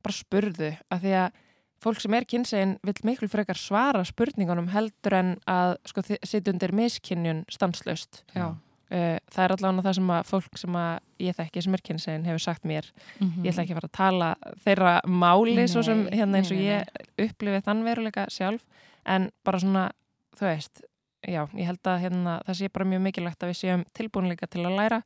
bara 0.01 0.15
spurðu. 0.15 0.71
Af 0.89 1.03
því 1.03 1.13
að 1.19 1.37
fólk 1.83 2.01
sem 2.03 2.15
er 2.17 2.25
kynsegin 2.27 2.73
vil 2.85 2.95
miklu 3.07 3.29
frekar 3.31 3.59
svara 3.59 4.01
spurningunum 4.07 4.71
heldur 4.73 5.15
en 5.19 5.35
að 5.49 5.75
sko, 5.87 6.03
sitja 6.03 6.53
undir 6.53 6.73
miskynjun 6.75 7.45
stanslöst. 7.51 8.23
Já. 8.33 8.51
Uh, 8.89 9.19
það 9.29 9.43
er 9.43 9.51
allavega 9.53 9.85
það 9.85 9.95
sem 9.99 10.11
að 10.15 10.29
fólk 10.31 10.55
sem 10.57 10.75
að 10.81 10.93
ég 11.21 11.35
þekki 11.37 11.61
sem 11.61 11.75
er 11.77 11.81
kynsegin 11.85 12.23
hefur 12.25 12.41
sagt 12.41 12.63
mér. 12.65 12.87
Mhm. 13.19 13.43
Ég 13.45 13.53
ætla 13.53 13.63
ekki 13.63 13.75
að 13.75 13.79
fara 13.79 13.89
að 13.91 13.99
tala 13.99 14.29
þeirra 14.65 14.93
máli 15.05 15.67
svo 15.69 15.83
sem 15.85 16.07
Nei, 16.07 16.17
hérna 16.17 16.39
eins 16.39 16.49
og 16.49 16.57
nei, 16.57 16.65
nei, 16.65 16.71
ég 16.73 17.29
upplifið 17.29 17.65
þann 17.67 17.83
veruleika 17.85 18.25
sjálf. 18.33 18.65
En 19.05 19.29
bara 19.45 19.59
svona, 19.61 19.91
þú 20.39 20.49
veist, 20.49 20.81
já, 21.27 21.41
ég 21.53 21.65
held 21.67 21.83
að 21.83 21.99
hérna, 22.05 22.37
það 22.47 22.57
sé 22.61 22.69
bara 22.73 22.85
mjög 22.85 23.01
mikilvægt 23.01 23.43
að 23.43 23.49
við 23.51 23.59
séum 23.63 23.83
tilbúinleika 23.97 24.47
til 24.47 24.63
að 24.65 24.75
læra 24.79 25.01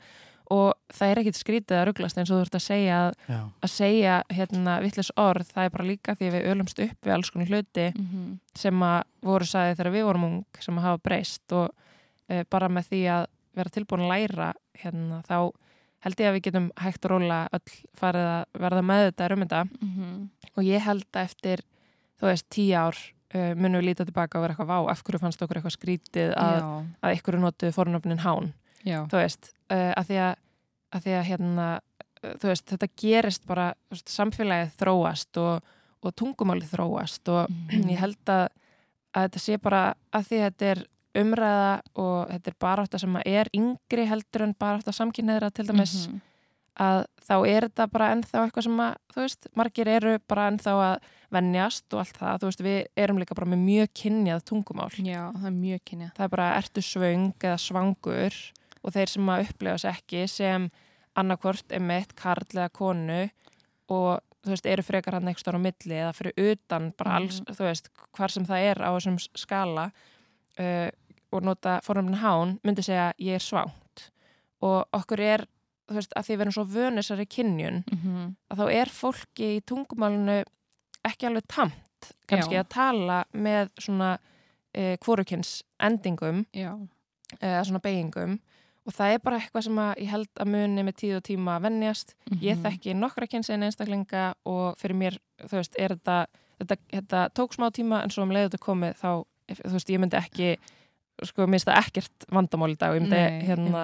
og 0.51 0.73
það 0.93 1.09
er 1.13 1.19
ekkit 1.21 1.37
skrítið 1.39 1.77
að 1.79 1.85
rugglast 1.87 2.17
eins 2.19 2.29
og 2.29 2.37
þú 2.37 2.45
ert 2.45 2.55
að 2.59 2.63
segja 2.67 2.97
að 3.07 3.13
Já, 3.31 3.39
að 3.63 3.71
segja 3.71 4.15
hérna 4.29 4.73
vittlis 4.83 5.11
orð, 5.17 5.47
það 5.53 5.63
er 5.65 5.69
bara 5.69 5.87
líka 5.87 6.15
því 6.19 6.27
að 6.29 6.35
við 6.35 6.49
ölumst 6.51 6.79
upp 6.83 7.07
við 7.07 7.13
alls 7.15 7.29
konar 7.31 7.47
hluti 7.47 7.85
Mhm. 7.95 8.39
sem 8.55 8.79
að 8.83 9.03
voru 9.23 9.45
sagði 9.45 9.75
þegar 9.79 9.91
við 9.95 10.03
vorum 10.05 10.23
ung 10.27 10.43
sem 10.59 10.75
að 10.77 10.83
hafa 10.83 11.01
breyst 11.03 11.51
og 11.53 11.71
e, 12.29 12.43
bara 12.49 12.67
með 12.69 12.87
því 12.91 13.01
að 13.15 13.25
vera 13.55 13.69
tilbúin 13.69 14.03
að 14.05 14.11
læra 14.13 14.53
hérna 14.83 15.23
þá 15.23 15.51
held 16.03 16.15
ég 16.19 16.27
að 16.27 16.33
við 16.35 16.43
getum 16.43 16.71
hægt 16.77 17.05
og 17.05 17.11
róla 17.11 17.47
öll 17.53 17.73
farið 17.95 18.27
að 18.35 18.45
verða 18.59 18.81
með 18.83 19.11
þetta 19.11 19.31
um 19.33 19.43
þetta 19.47 19.63
Mhm. 19.81 20.29
og 20.57 20.63
ég 20.63 20.81
held 20.81 21.05
að 21.13 21.23
eftir 21.23 21.59
þú 22.19 22.27
veist 22.27 22.49
tíu 22.49 22.75
ár 22.75 22.97
uh, 23.35 23.53
munum 23.55 23.79
við 23.81 23.87
líta 23.89 24.05
tilbaka 24.05 24.37
og 24.39 24.43
vera 24.45 24.53
eitthvað 24.55 24.71
vá, 24.71 24.91
af 24.91 25.03
hverju 25.03 25.19
fannst 25.23 25.41
okkur 25.41 25.57
eitthvað 25.59 25.77
skrítið 25.77 26.33
að, 26.37 26.59
að 27.01 27.15
ykkur 27.17 27.39
notuðu 27.41 27.73
fornöfnin 27.75 28.21
hán 28.23 28.51
Já. 28.85 29.03
þú 29.11 29.19
veist, 29.21 29.51
uh, 29.71 29.91
að 29.97 30.09
því 30.09 30.17
að, 30.27 30.33
að 30.93 31.05
því 31.07 31.13
að 31.19 31.27
hérna, 31.31 31.67
þú 32.23 32.47
veist, 32.51 32.65
þetta 32.73 32.89
gerist 33.03 33.45
bara, 33.47 33.67
veist, 33.91 34.09
samfélagið 34.13 34.73
þróast 34.79 35.37
og, 35.43 35.71
og 36.03 36.15
tungumálið 36.19 36.71
þróast 36.75 37.29
og 37.31 37.49
Mhm. 37.49 37.89
ég 37.89 37.97
held 37.99 38.25
að, 38.29 38.47
að 39.15 39.27
þetta 39.29 39.39
sé 39.39 39.57
bara 39.61 39.93
að 40.13 40.27
því 40.29 40.37
að 40.41 40.45
þetta 40.51 40.65
er 40.73 40.83
umræða 41.13 41.73
og 42.01 42.29
þetta 42.31 42.47
er 42.49 42.55
bara 42.59 42.83
þetta 42.87 42.99
sem 42.99 43.15
að 43.19 43.27
er 43.29 43.49
yngri 43.53 44.05
heldur 44.09 44.41
en 44.47 44.53
bara 44.59 44.79
þetta 44.81 44.93
samkynneðra 44.97 45.51
til 45.53 45.65
dæmis 45.67 46.07
Mhm. 46.07 46.21
að 46.79 47.05
þá 47.21 47.35
er 47.47 47.61
þetta 47.69 47.85
bara 47.91 48.07
ennþá 48.15 48.39
eitthvað 48.47 48.63
sem 48.63 48.77
að, 48.81 48.95
þú 49.13 49.21
veist, 49.21 49.47
margir 49.55 49.87
eru 49.87 50.19
bara 50.27 50.47
ennþá 50.51 50.73
að 50.73 50.95
venjast 51.33 51.93
og 51.93 51.99
allt 52.03 52.17
það, 52.19 52.39
þú 52.41 52.49
veist, 52.49 52.63
við 52.63 52.79
erum 53.03 53.19
líka 53.21 53.35
bara 53.37 53.49
með 53.53 53.63
mjög 53.67 53.93
kynjað 54.01 54.43
tungumál 54.49 54.89
Já, 54.97 55.23
það 55.33 55.47
er 55.49 55.55
mjög 55.57 55.81
kynja. 55.89 56.09
það 56.17 56.25
er 56.27 56.33
bara 56.35 56.49
ertu 56.59 56.81
svöng 56.85 57.33
eða 57.43 57.57
svangur 57.59 58.37
og 58.83 58.91
þeir 58.93 59.09
sem 59.13 59.29
að 59.33 59.45
upplefa 59.47 59.77
sér 59.83 59.97
ekki 59.97 60.27
sem 60.27 60.69
annarkvort 61.15 61.71
er 61.71 61.79
meitt 61.79 62.13
karl 62.15 62.45
eða 62.53 62.69
konu 62.73 63.21
og 63.93 64.19
þú 64.43 64.49
veist, 64.51 64.65
eru 64.67 64.83
frekar 64.83 65.13
hann 65.15 65.29
eitthvað 65.31 65.55
á 65.55 65.65
milli 65.65 65.95
eða 66.01 66.13
fyrir 66.17 66.33
utan 66.51 66.91
bara 66.97 67.15
alls, 67.19 67.39
Mhm. 67.41 67.55
þú 67.55 67.63
veist, 67.69 67.89
hvar 68.17 68.29
sem 68.31 68.45
það 68.45 68.59
er 68.71 68.77
á 68.83 68.89
þessum 68.97 69.17
skala 69.37 69.91
uh, 70.59 70.89
og 71.31 71.41
nota 71.43 71.79
fornumni 71.83 72.17
hán, 72.19 72.59
myndi 72.63 72.83
segja 72.83 73.13
ég 73.19 73.35
er 73.35 73.39
svangt 73.39 74.09
og 74.61 74.85
okkur 74.93 75.19
er, 75.19 75.45
þú 75.89 75.95
veist, 75.97 76.13
að 76.15 76.23
því 76.27 76.35
við 76.35 76.41
erum 76.41 76.53
svo 76.57 76.65
vönisari 76.65 77.25
kynjun, 77.25 77.83
Mhm. 77.91 78.35
að 78.51 78.57
þá 78.57 78.65
er 78.73 78.85
fólki 78.91 79.47
í 79.57 79.61
tungumálinu 79.63 80.43
ekki 81.07 81.27
alveg 81.29 81.47
tamt 81.47 82.11
kannski 82.27 82.55
Já. 82.57 82.63
að 82.63 82.69
tala 82.73 83.19
með 83.33 83.69
svona 83.79 84.11
uh, 84.19 84.95
kvorukins 85.03 85.61
endingum 85.79 86.45
eða 86.53 87.63
svona 87.65 87.79
beigingum 87.83 88.39
og 88.83 88.91
það 88.97 89.13
er 89.15 89.21
bara 89.23 89.37
eitthvað 89.39 89.63
sem 89.63 89.77
að 89.79 89.91
ég 90.03 90.09
held 90.11 90.29
að 90.43 90.49
muni 90.51 90.83
með 90.83 90.95
tíð 90.99 91.15
og 91.17 91.23
tíma 91.23 91.53
að 91.57 91.61
venjast 91.69 92.15
ég 92.41 92.57
Mhm. 92.57 92.63
þekki 92.65 92.95
nokkra 92.99 93.27
kynsegin 93.31 93.63
einstaklinga 93.63 94.33
og 94.45 94.75
fyrir 94.77 94.95
mér, 94.99 95.17
þú 95.47 95.55
veist, 95.61 95.75
er 95.79 95.95
þetta 95.95 96.17
þetta, 96.59 96.75
þetta 96.91 97.21
tók 97.33 97.53
smá 97.55 97.69
tíma 97.71 98.03
en 98.03 98.09
svo 98.09 98.23
um 98.23 98.29
leiðu 98.31 98.49
þetta 98.49 98.65
komið 98.65 98.93
þá, 98.99 99.23
þú 99.63 99.71
veist, 99.71 99.89
ég 99.89 99.99
myndi 99.99 100.17
ekki 100.19 100.57
sko, 101.23 101.47
minnst 101.47 101.67
það 101.67 101.79
ekkert 101.85 102.25
vandamál 102.31 102.71
í 102.73 102.77
dag 102.77 102.91
og 102.91 102.95
ég 102.99 103.01
myndi 103.07 103.23
Nei, 103.23 103.41
hérna 103.47 103.83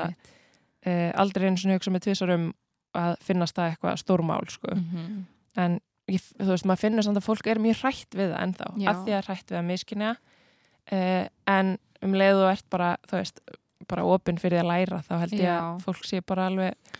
uh, 0.85 1.11
aldrei 1.15 1.47
einu 1.47 1.57
svona 1.57 1.75
hugsa 1.79 1.91
með 1.91 2.03
tvisar 2.07 2.29
um 2.35 2.53
að 2.95 3.15
finnast 3.23 3.55
það 3.55 3.71
eitthvað 3.71 3.97
stórmál 4.03 4.49
sko. 4.49 4.75
Mhm. 4.75 5.25
en 5.57 5.79
ég, 6.09 6.27
þú 6.39 6.49
veist, 6.53 6.67
maður 6.69 6.83
finnur 6.85 7.07
samt 7.07 7.21
að 7.21 7.27
fólk 7.27 7.49
er 7.51 7.61
mjög 7.63 7.83
hrætt 7.83 8.17
við 8.17 8.33
það 8.33 8.43
ennþá, 8.45 8.69
Já. 8.75 8.89
að 8.91 9.01
því 9.05 9.17
að 9.17 9.29
hrætt 9.29 9.53
við 9.53 9.59
að 9.59 9.67
miskynja 9.69 10.13
uh, 10.15 11.25
en 11.55 11.75
um 12.05 12.15
leiðu 12.15 12.45
og 12.45 12.53
ert 12.53 12.69
bara, 12.71 12.93
þú 13.09 13.19
veist 13.19 13.43
bara 13.89 14.07
opinn 14.07 14.39
fyrir 14.41 14.63
að 14.63 14.71
læra, 14.71 15.03
þá 15.07 15.13
held 15.23 15.37
ég 15.37 15.45
Já. 15.47 15.57
að 15.59 15.85
fólk 15.87 16.07
sé 16.07 16.23
bara 16.25 16.49
alveg 16.51 16.97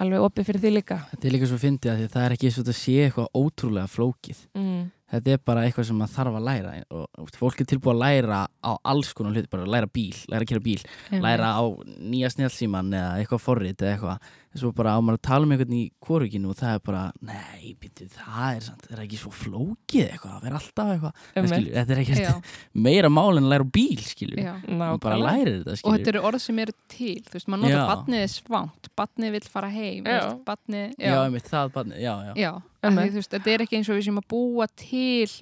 alveg 0.00 0.24
opið 0.24 0.48
fyrir 0.48 0.62
því 0.62 0.72
líka 0.78 0.98
þetta 1.10 1.28
er 1.28 1.34
líka 1.34 1.48
svo 1.50 1.60
fyndið 1.60 1.92
að 1.92 2.02
það 2.14 2.24
er 2.24 2.34
ekki 2.36 2.50
svo 2.54 2.64
að 2.64 2.76
sé 2.78 2.94
eitthvað 3.04 3.38
ótrúlega 3.38 3.90
flókið 3.92 4.40
mm. 4.56 4.78
þetta 5.12 5.34
er 5.34 5.42
bara 5.50 5.64
eitthvað 5.66 5.88
sem 5.88 5.98
maður 6.00 6.14
þarf 6.16 6.38
að 6.38 6.46
læra 6.48 6.72
og 6.96 7.32
fólk 7.36 7.60
er 7.60 7.68
tilbúið 7.72 7.92
að 7.92 8.02
læra 8.02 8.38
á 8.48 8.72
alls 8.92 9.12
konar 9.16 9.36
hluti, 9.36 9.50
bara 9.52 9.68
læra 9.68 9.90
bíl, 9.92 10.14
læra 10.32 10.46
að 10.46 10.52
kera 10.52 10.64
bíl 10.64 10.78
læra 11.12 11.52
á 11.52 11.64
nýja 12.00 12.32
snjálfsíman 12.32 12.92
eða 12.96 13.12
eitthvað 13.20 13.44
forrit 13.44 13.84
eða 13.84 13.92
eitthvað 13.92 14.32
svo 14.60 14.70
bara 14.76 14.92
á 14.92 14.98
maður 15.00 15.16
að 15.18 15.22
tala 15.28 15.46
um 15.46 15.52
einhvern 15.54 15.74
í 15.78 15.82
kvoruginu 16.04 16.50
og 16.52 16.56
það 16.58 16.74
er 16.76 16.80
bara, 16.84 17.02
nei, 17.24 17.70
býttu, 17.80 18.06
það 18.12 18.56
er 18.56 18.64
samt, 18.66 18.82
það 18.88 18.96
er 18.98 19.02
ekki 19.06 19.20
svo 19.22 19.30
flókið 19.32 20.02
eitthvað, 20.10 20.34
það 20.42 20.48
er 20.50 20.56
alltaf 20.58 20.90
eitthvað, 20.92 21.22
Einmitt. 21.36 21.52
skilur, 21.54 21.72
þetta 21.78 21.94
er 21.96 22.02
ekki 22.02 22.18
Já, 22.22 22.32
meira 22.86 23.10
mál 23.12 23.30
en 23.40 23.46
að 23.46 23.52
læra 23.54 23.68
bíl, 23.78 24.02
skilur, 24.04 24.42
og 24.90 25.00
bara 25.06 25.20
lærir 25.22 25.52
þetta, 25.62 25.70
Og 25.72 25.80
skilur. 25.80 25.96
þetta 26.02 26.12
eru 26.14 26.24
orð 26.30 26.42
sem 26.44 26.60
eru 26.66 26.76
til, 26.96 27.14
þú 27.30 27.38
veist, 27.38 27.48
maður 27.54 27.64
nota 27.64 27.78
Já. 27.78 27.86
badnið 27.92 28.26
er 28.26 28.32
svangt, 28.34 28.90
badnið 29.02 29.34
vill 29.38 29.48
fara 29.56 29.72
heim, 29.72 30.04
veist, 30.10 30.44
badnið, 30.50 30.92
já, 30.98 31.08
já, 31.08 31.16
einmitt, 31.24 31.48
það, 31.54 31.72
barnið, 31.78 32.02
já, 32.04 32.12
já, 32.28 32.34
já, 32.44 32.52
Einmitt. 32.82 33.02
því, 33.06 33.14
þú 33.16 33.22
veist, 33.22 33.32
þetta 33.38 33.54
er 33.56 33.64
ekki 33.66 33.80
eins 33.80 33.88
og 33.92 33.98
við 34.00 34.06
sem 34.10 34.20
að 34.22 34.28
búa 34.36 34.68
til 34.76 35.32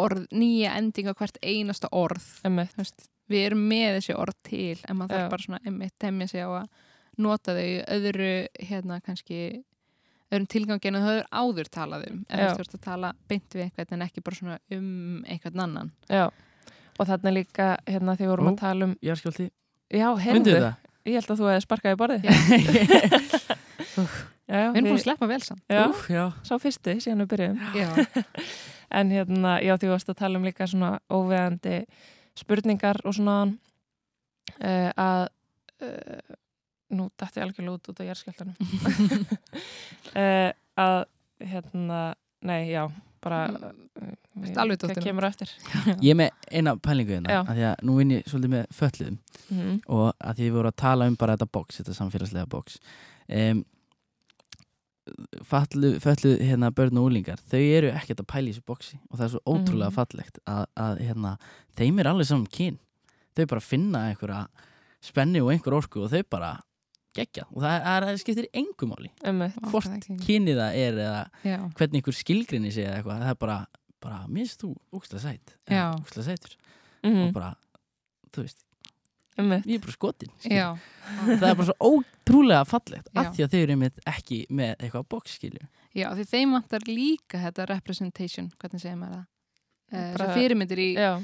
orð, 0.00 0.26
nýja 0.32 0.74
endinga 0.80 1.14
hvert 1.18 1.38
einasta 1.44 1.90
orð, 1.92 2.26
Einmitt. 2.46 2.70
þú 2.74 2.82
veist, 2.84 3.08
við 3.30 3.44
erum 3.46 3.64
með 3.70 3.98
þessi 4.00 4.14
orð 4.18 4.36
til, 4.48 4.78
en 4.90 4.96
maður 4.98 5.14
þarf 5.20 5.28
bara 5.36 5.44
svona 5.44 5.60
einmitt 5.68 5.94
temja 6.02 6.26
sig 6.32 6.42
á 6.42 6.50
að 6.64 6.86
nota 7.22 7.54
þau 7.56 7.68
öðru, 7.96 8.30
hérna, 8.68 9.00
kannski 9.04 9.40
öðrum 10.30 10.46
tilganginu 10.52 11.00
þau 11.02 11.14
er 11.18 11.26
áður 11.34 11.70
talað 11.74 12.04
um, 12.10 12.20
ef 12.30 12.40
Já. 12.44 12.50
þú 12.54 12.64
ert 12.64 12.76
að 12.78 12.84
tala 12.86 13.12
beint 13.30 13.56
við 13.56 13.64
einhvern 13.66 13.96
en 13.98 14.04
ekki 14.06 14.22
bara 14.26 14.38
svona 14.38 14.58
um 14.76 15.24
einhvern 15.26 15.64
annan. 15.66 15.90
Já, 16.10 16.26
og 17.00 17.08
þarna 17.08 17.32
líka 17.34 17.70
hérna 17.88 18.14
því 18.18 18.26
við 18.26 18.32
vorum 18.34 18.50
Ó. 18.50 18.52
að 18.52 18.60
tala 18.62 18.88
um 18.90 18.94
Já, 19.00 20.06
myndu 20.06 20.22
heyrðu, 20.22 20.52
þetta? 20.54 20.74
ég 21.10 21.16
held 21.18 21.30
að 21.34 21.40
þú 21.40 21.48
hefði 21.50 21.64
sparkað 21.66 21.96
í 21.96 22.00
borðið 22.00 22.26
Já. 22.30 24.04
Já, 24.50 24.60
Við 24.60 24.60
erum 24.60 24.74
búin 24.74 24.86
við- 24.86 24.96
að 24.98 25.02
sleppa 25.04 25.26
vel 25.30 25.40
saman. 25.46 25.62
já, 25.70 25.80
Úf, 25.88 26.06
já, 26.10 26.24
sá 26.46 26.54
fyrstu 26.58 26.94
síðan 27.00 27.20
við 27.24 27.28
byrjuðum 27.32 27.58
Já, 27.74 27.88
En 29.00 29.10
hérna, 29.14 29.52
já, 29.62 29.76
því 29.78 29.90
varst 29.92 30.08
að 30.10 30.16
tala 30.18 30.38
um 30.40 30.46
líka 30.46 30.66
svona 30.66 30.96
óveðandi 31.14 31.76
spurningar 32.40 32.98
og 33.06 33.14
svona 33.14 33.36
uh, 33.46 34.90
að 34.98 35.28
uh, 35.86 36.38
nú 36.90 37.10
dætti 37.20 37.40
ég 37.40 37.44
algjörlega 37.46 37.76
út 37.76 37.90
út 37.92 38.00
á 38.02 38.08
jærskjöldanum 38.08 38.56
uh, 40.16 40.50
að 40.86 40.98
hérna, 41.50 42.00
nei, 42.46 42.70
já 42.72 42.84
bara 43.20 43.42
hvað 44.40 44.70
dottin 44.80 44.96
út? 44.96 45.04
kemur 45.04 45.26
eftir. 45.28 45.50
Ég 46.00 46.14
er 46.14 46.16
með 46.16 46.30
eina 46.56 46.72
pælingu 46.80 47.12
hérna, 47.18 47.40
af 47.42 47.50
því 47.56 47.64
að 47.68 47.82
nú 47.84 47.96
vinn 47.98 48.14
ég 48.14 48.28
svolítið 48.30 48.52
með 48.54 48.70
fötluðum 48.78 49.18
mm 49.50 49.74
og 49.92 50.06
að 50.24 50.38
því 50.38 50.46
við 50.46 50.54
vorum 50.56 50.70
að 50.72 50.78
tala 50.80 51.08
um 51.10 51.16
bara 51.20 51.34
þetta 51.36 51.50
box, 51.52 51.80
þetta 51.80 51.96
samfélagslega 51.98 52.48
box. 52.54 52.78
Um, 53.28 53.60
fallu 55.50 56.32
hérna 56.40 56.70
börn 56.74 56.98
og 57.00 57.08
úlingar 57.10 57.40
þau 57.50 57.58
eru 57.60 57.90
ekkert 57.92 58.22
að 58.22 58.28
pæla 58.30 58.48
í 58.50 58.54
þessu 58.54 58.64
boxi 58.68 58.98
og 59.10 59.18
það 59.18 59.24
er 59.26 59.32
svo 59.34 59.40
ótrúlega 59.52 59.90
Mhm. 59.90 59.96
fallegt 59.96 60.38
að, 60.46 60.64
að 60.76 61.00
hérna, 61.06 61.32
þeim 61.76 61.98
er 62.00 62.10
alveg 62.12 62.26
saman 62.30 62.46
kyn. 62.46 62.78
Þau 63.36 63.46
bara 63.46 63.60
finna 63.60 63.98
einhverja 64.10 64.46
spenni 65.02 65.40
og 65.42 65.50
einhver 65.52 65.74
orku 65.76 66.04
og 66.04 66.10
þau 66.12 66.22
bara 66.30 66.52
gegja 67.16 67.44
og 67.50 67.60
það, 67.64 67.76
er, 67.92 68.06
það 68.08 68.18
skiptir 68.22 68.48
engum 68.62 68.92
máli. 68.94 69.10
Einmitt. 69.26 69.56
Vá, 69.58 69.68
hvort 69.72 69.88
það 69.88 69.96
er 69.96 70.02
er 70.76 71.00
eða 71.04 71.20
Já, 71.44 71.58
hvernig 71.78 72.00
einhver 72.00 72.16
skilgrinni 72.20 72.72
sé 72.74 72.84
eða 72.86 72.98
eitthvað 73.00 73.24
það 73.24 73.32
er 73.34 73.40
bara, 73.44 73.58
bara 74.00 74.18
minnst 74.28 74.62
þú 74.62 74.74
úkslega 74.96 75.22
sætt 75.24 75.54
úkslega 76.00 76.26
sætur. 76.30 76.56
Mhm, 77.02 77.22
og 77.26 77.32
bara, 77.34 77.54
þú 78.34 78.44
veist, 78.44 78.62
einmitt. 79.40 79.66
ég 79.66 79.78
er 79.80 79.84
bara 79.86 79.96
skotin 79.96 80.32
það 81.40 81.48
er 81.50 81.58
bara 81.58 81.68
svo 81.70 81.76
ótrúlega 81.90 82.64
fallegt 82.68 83.08
Já. 83.10 83.20
af 83.22 83.34
því 83.34 83.44
að 83.46 83.52
þau 83.54 83.60
eru 83.64 83.76
einmitt 83.76 84.00
ekki 84.06 84.40
með 84.50 84.72
eitthvað 84.78 85.08
box 85.08 85.36
skilju 85.38 85.66
Já, 85.96 86.06
því 86.14 86.24
þeim 86.30 86.52
vantar 86.54 86.84
líka 86.86 87.40
þetta 87.42 87.64
representation, 87.66 88.50
hvernig 88.60 88.80
segir 88.84 88.98
maður 89.00 89.16
það? 89.16 89.26
Uh, 89.90 90.12
Bara- 90.14 90.34
fyrirmyndir 90.36 90.78
í, 90.78 90.90
Já, 90.94 91.16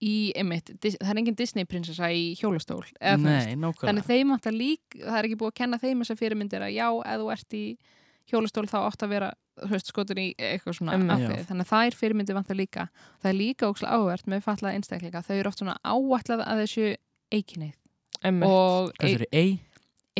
í 0.00 0.32
einmitt, 0.38 0.72
það 0.80 1.10
er 1.12 1.20
engin 1.20 1.36
Disney 1.36 1.68
prinsessa 1.68 2.08
í 2.12 2.30
hjólastól. 2.40 2.84
eða. 3.00 3.20
Nei, 3.20 3.54
nákvæmlega 3.54 3.88
Þannig 3.90 4.06
þeim 4.08 4.34
vantar 4.34 4.56
líka, 4.56 5.00
það 5.04 5.18
er 5.18 5.28
ekki 5.28 5.38
búið 5.40 5.52
að 5.52 5.58
kenna 5.60 5.80
þeim 5.82 6.04
þessar 6.04 6.20
fyrirmyndir 6.20 6.64
að 6.64 6.76
já, 6.76 6.86
ef 6.88 7.20
þú 7.20 7.32
ert 7.34 7.56
í 7.58 7.64
hjólastól 8.30 8.66
þá 8.70 8.78
átt 8.86 9.04
að 9.04 9.12
vera 9.14 9.30
veist, 9.68 9.90
skotur 9.90 10.20
í 10.20 10.30
eitthvað 10.38 10.78
svona 10.78 10.96
ákveðið. 10.96 11.44
Þannig 11.50 11.66
að 11.66 11.72
þær 11.74 11.98
fyrirmyndir 12.00 12.38
vantar 12.38 12.58
líka. 12.58 12.86
Það 13.20 13.30
er 13.32 13.36
líka 13.36 13.68
ókslega 13.68 13.98
áhvert 13.98 14.30
með 14.30 14.44
fallaða 14.46 14.74
einstakleika. 14.78 15.22
Þau 15.26 15.34
eru 15.36 15.50
oft 15.50 15.60
svona 15.60 15.76
áætlað 15.84 16.44
að 16.46 16.62
þessu 16.64 16.86
eikineið 17.34 17.76
og 18.46 18.92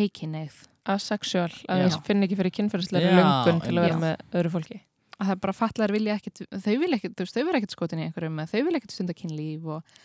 eikineið. 0.00 0.60
Asexual, 0.90 1.52
að 1.70 1.86
þau 1.86 2.04
finn 2.06 2.24
ekki 2.26 2.38
fyrir 2.38 2.54
kynferðislega 2.56 3.10
Já, 3.12 3.18
löngun 3.20 3.60
til 3.64 3.74
að 3.76 3.84
vera 3.84 3.98
með 4.00 4.22
öðru 4.40 4.52
fólki. 4.56 4.78
Að 5.20 5.28
það 5.28 5.34
er 5.36 5.40
bara 5.44 5.56
fallar 5.56 5.94
vilja 5.94 6.16
ekkit 6.16 6.42
þau 6.48 6.74
vilja 6.80 6.98
ekkit, 6.98 7.14
þú 7.16 7.26
veist, 7.26 7.36
þau 7.36 7.44
vilja 7.44 7.60
ekkit 7.60 7.76
skotin 7.76 8.00
í 8.00 8.06
einhverjum 8.08 8.42
þau 8.50 8.60
vilja 8.66 8.80
ekkit 8.80 8.94
stunda 8.96 9.16
kynlíf 9.16 9.66
og, 9.76 9.96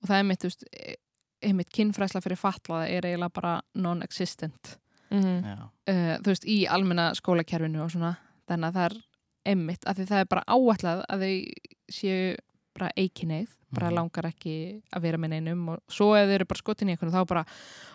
og 0.00 0.10
það 0.10 0.18
er 0.18 0.28
mitt, 0.28 0.42
þú 0.42 0.50
veist 0.50 0.68
e- 0.72 0.98
einmitt 1.42 1.72
kynfræsla 1.74 2.22
fyrir 2.22 2.38
fallaða 2.38 2.86
er 2.88 3.08
eiginlega 3.08 3.34
bara 3.34 3.54
non-existent. 3.74 4.76
Mm 5.12 5.42
Já, 5.44 5.56
uh, 5.92 6.14
þú 6.22 6.30
veist, 6.30 6.46
í 6.48 6.58
almenna 6.70 7.10
skólakerfinu 7.18 7.82
og 7.84 7.90
svona, 7.92 8.14
þannig 8.48 8.70
að 8.70 8.78
það 8.78 8.86
er 8.86 8.96
einmitt, 9.52 9.84
af 9.90 9.98
því 9.98 10.06
það 10.12 10.22
er 10.22 10.30
bara 10.30 10.44
áætlað 10.46 11.04
að 11.10 11.24
þau 11.26 11.34
séu 11.92 12.20
bara 12.74 12.90
eikineið 12.96 13.48
bara 13.72 13.88
Mhm. 13.88 13.94
langar 13.96 14.24
ekki 14.28 14.82
að 14.92 15.00
vera 15.02 15.16
með 15.18 15.30
neinum 15.32 15.68
og 15.72 15.78
svo 15.88 16.10
ef 16.16 16.26
þau 16.28 16.34
eru 16.34 16.44
bara 16.44 16.58
skotin 16.60 16.88
í 16.88 16.92
einhvern 16.92 17.12
þá 17.12 17.26
bara, 17.26 17.44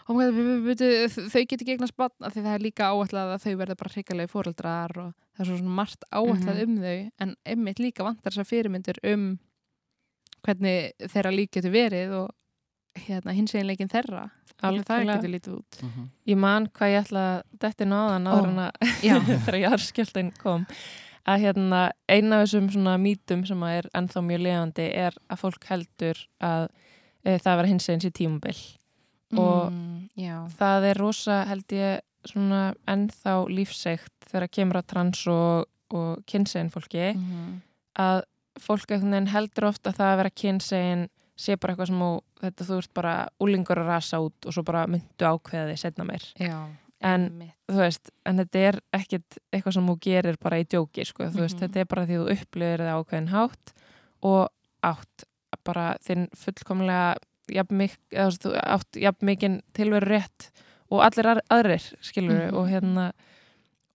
oh 0.10 0.16
þau 0.18 1.46
getur 1.46 1.66
gegnast 1.68 1.96
bann, 1.96 2.10
af 2.22 2.34
því 2.34 2.42
það 2.46 2.56
er 2.56 2.64
líka 2.66 2.90
áætlað 2.90 3.34
að 3.36 3.44
þau 3.46 3.56
verða 3.62 3.78
bara 3.78 3.94
hrikalegi 3.94 4.32
fóreldrar 4.32 4.98
og 4.98 5.14
það 5.38 5.40
er 5.40 5.46
svo 5.46 5.58
svona 5.60 5.76
margt 5.82 6.04
áætlað 6.12 6.58
Mhm. 6.58 6.64
um 6.64 6.78
þau 6.84 7.12
en 7.20 7.36
einmitt 7.46 7.80
líka 7.80 8.04
vantar 8.04 8.32
þessar 8.32 8.50
fyrirmyndir 8.50 8.98
um 9.14 9.40
hvernig 10.46 10.92
þeirra 11.12 11.32
lík 11.36 11.52
getur 11.52 11.72
verið 11.74 12.14
og 12.24 12.30
hérna 12.98 13.34
hins 13.38 13.54
eginleikin 13.54 13.90
þeirra 13.92 14.30
hvernig 14.58 14.86
það 14.88 15.06
getur 15.06 15.34
lítið 15.36 15.58
út 15.60 15.84
Mhm. 15.84 16.10
Ég 16.28 16.38
man 16.38 16.68
hvað 16.68 16.90
ég 16.94 17.04
ætla 17.06 17.24
að 17.38 17.44
detti 17.60 17.86
náðan 17.86 18.28
Ó. 18.28 18.32
áður 18.34 18.50
en 18.50 18.60
að 18.66 18.72
þegar 19.46 19.62
jarðskjöldin 19.62 20.32
kom 20.40 20.66
að 21.28 21.44
hérna 21.44 21.82
eina 22.10 22.40
af 22.40 22.46
þessum 22.48 22.70
svona 22.74 22.98
mítum 23.02 23.46
sem 23.48 23.64
er 23.68 23.88
ennþá 23.98 24.24
mjög 24.24 24.44
lefandi 24.46 24.88
er 25.06 25.18
að 25.28 25.42
fólk 25.44 25.68
heldur 25.70 26.22
að 26.44 26.68
e, 27.24 27.38
það 27.38 27.58
var 27.62 27.70
hins 27.72 27.90
eins 27.92 28.08
í 28.08 28.14
tímubil 28.16 28.58
Og- 29.36 29.72
mm, 29.74 30.10
já, 30.16 30.38
það 30.56 30.86
er 30.92 31.02
rosa 31.04 31.42
held 31.50 31.74
ég 31.76 32.00
svona 32.28 32.62
ennþá 32.88 33.34
lífsegt 33.52 34.14
þegar 34.32 34.48
kemur 34.56 34.80
að 34.80 34.88
trans 34.94 35.26
og, 35.32 35.68
og 35.92 36.24
kynsegin 36.28 36.72
fólki 36.74 37.14
mm 37.16 37.62
að 37.98 38.24
fólk 38.62 38.92
heldur 38.94 39.66
ofta 39.72 39.90
að 39.90 39.96
það 39.98 40.12
að 40.12 40.18
vera 40.18 40.30
kynsegin 40.42 41.08
sé 41.38 41.56
bara 41.58 41.74
eitthvað 41.74 41.88
sem 41.90 42.02
þú, 42.02 42.10
þetta 42.42 42.66
þú 42.68 42.78
ert 42.78 42.94
bara 42.94 43.14
úlingur 43.42 43.82
að 43.82 43.90
rasa 43.92 44.20
út 44.22 44.46
og 44.46 44.54
svo 44.54 44.64
bara 44.66 44.88
myndu 44.90 45.26
ákveða 45.26 45.72
þig 45.72 45.80
setna 45.82 46.06
meir. 46.06 46.26
Já 46.38 46.58
En- 47.02 47.30
einmitt. 47.30 47.54
þú 47.70 47.76
veist, 47.78 48.10
en 48.26 48.38
þetta 48.38 48.56
er 48.68 48.80
ekkit 48.94 49.38
eitthvað 49.54 49.74
sem 49.74 49.88
þú 49.88 50.00
gerir 50.02 50.38
bara 50.42 50.58
í 50.60 50.66
djóki 50.66 51.06
sko. 51.06 51.24
þú 51.30 51.40
veist, 51.46 51.56
Mhm. 51.60 51.68
þetta 51.68 51.80
er 51.80 51.86
bara 51.86 52.06
því 52.06 52.16
þú 52.18 52.32
upplifir 52.32 52.80
það 52.80 53.06
ákveðin 53.06 53.30
hátt 53.30 53.74
og 54.24 54.50
átt 54.84 55.24
bara 55.64 55.98
þinn 56.02 56.28
fullkomlega 56.36 57.16
jafn 57.50 59.26
mikinn 59.26 59.62
tilveru 59.74 60.08
rétt 60.10 60.50
og 60.92 61.02
allir 61.04 61.42
aðrir 61.52 61.94
skilur 62.02 62.48
Mhm. 62.50 62.56
og 62.56 62.68
hérna 62.70 63.12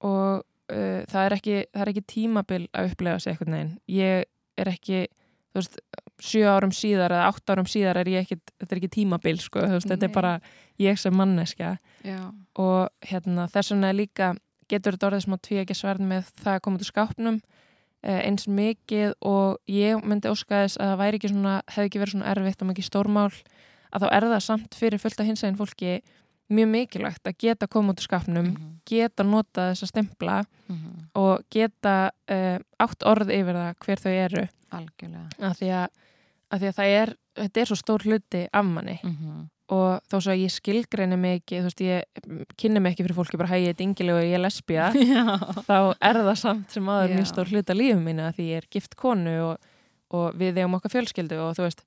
og 0.01 0.45
uh, 0.73 1.03
það 1.09 1.27
er 1.27 1.33
ekki 1.37 1.57
það 1.75 1.83
er 1.83 1.89
ekki 1.93 2.05
tímabil 2.07 2.69
að 2.73 2.91
upplega 2.93 3.21
sig 3.21 3.33
eitthvað 3.35 3.49
neginn 3.53 3.79
ég 3.89 4.25
er 4.59 4.65
ekki 4.73 5.07
þú 5.53 5.61
veist, 5.61 5.79
sjö 6.23 6.45
árum 6.53 6.71
síðar 6.75 7.11
eða 7.17 7.29
átt 7.33 7.51
árum 7.53 7.67
síðar 7.69 7.99
er 8.03 8.11
ég 8.13 8.23
ekki, 8.25 8.39
þetta 8.63 8.75
er 8.77 8.81
ekki 8.81 8.93
tímabil 8.97 9.39
sko, 9.43 9.65
veist, 9.73 9.89
þetta 9.91 10.07
er 10.09 10.13
bara 10.15 10.33
ég 10.79 10.99
sem 11.01 11.15
manneskja. 11.19 11.75
Já, 12.07 12.21
og 12.63 12.89
hérna, 13.11 13.49
þess 13.51 13.73
vegna 13.75 13.91
líka 13.97 14.33
getur 14.71 14.95
þetta 14.97 15.11
orðið 15.11 15.25
smá 15.27 15.37
tví 15.43 15.59
ekki 15.65 15.75
sverð 15.77 16.07
með 16.07 16.31
það 16.43 16.55
að 16.55 16.63
koma 16.65 16.79
til 16.81 16.89
skápnum 16.89 17.41
eh, 18.03 18.21
eins 18.29 18.47
mikið 18.49 19.13
og 19.29 19.59
ég 19.69 20.01
myndi 20.07 20.31
óska 20.31 20.63
þess 20.65 20.79
að 20.81 20.93
það 20.95 21.01
væri 21.03 21.19
ekki 21.21 21.33
svona, 21.35 21.57
hefði 21.69 21.91
ekki 21.91 22.01
verið 22.03 22.15
svona 22.17 22.31
erfitt 22.33 22.63
og 22.65 22.71
mikið 22.71 22.89
stórmál 22.89 23.31
að 23.93 24.01
þá 24.07 24.09
er 24.17 24.27
það 24.33 24.43
samt 24.47 24.75
fyrir 24.79 25.03
fullt 25.03 25.21
af 25.21 25.27
hinsegin 25.29 25.59
fólki 25.59 25.99
mjög 26.53 26.69
mikilvægt 26.73 27.29
að 27.29 27.37
geta 27.41 27.67
koma 27.71 27.93
út 27.93 28.01
úr 28.01 28.07
skápnum 28.09 28.49
Mhm. 28.53 28.71
geta 28.89 29.23
nota 29.25 29.71
þessa 29.73 29.87
stempla 29.91 30.39
Mhm. 30.69 31.09
og 31.15 31.45
geta 31.51 32.11
uh, 32.31 32.59
átt 32.81 33.05
orð 33.07 33.29
yfir 33.31 33.55
það 33.57 33.75
hver 33.85 34.01
þau 34.03 34.13
eru. 34.13 34.49
Algjörlega. 34.73 35.29
Af 35.41 35.59
því 35.61 35.69
að, 35.77 35.89
af 36.53 36.61
því 36.61 36.69
að 36.71 36.77
það 36.79 36.95
er 37.01 37.13
þetta 37.43 37.61
er 37.63 37.71
svo 37.71 37.79
stór 37.81 38.05
hluti 38.07 38.45
af 38.53 38.65
manni. 38.69 38.99
Mhm. 39.03 39.49
og 39.73 40.03
þó 40.11 40.17
svo 40.21 40.33
að 40.35 40.43
ég 40.43 40.51
skilgreini 40.53 41.17
mig 41.17 41.39
ekki, 41.41 41.61
þú 41.63 41.69
veist, 41.71 41.81
ég 41.81 42.57
kynni 42.61 42.81
mig 42.83 42.93
ekki 42.93 43.07
fyrir 43.07 43.17
fólki 43.17 43.39
bara 43.41 43.49
hægið 43.55 43.77
dingileg 43.79 44.15
og 44.19 44.27
ég 44.27 44.35
er 44.37 44.43
lesbía. 44.45 44.89
Já, 45.15 45.39
þá 45.65 45.79
er 45.97 46.19
það 46.19 46.37
samt 46.43 46.75
sem 46.75 46.91
aður 46.93 47.15
mjög 47.17 47.29
stór 47.31 47.49
hluta 47.55 47.73
lífum 47.79 48.03
mínu 48.05 48.27
að 48.27 48.35
því 48.37 48.49
ég 48.51 48.61
er 48.61 48.67
gift 48.69 48.97
konu 49.01 49.33
og, 49.47 49.71
og 50.13 50.35
við 50.37 50.59
eigum 50.61 50.77
okkar 50.77 50.93
fjölskyldu 50.93 51.39
og 51.41 51.55
þú 51.57 51.65
veist 51.65 51.87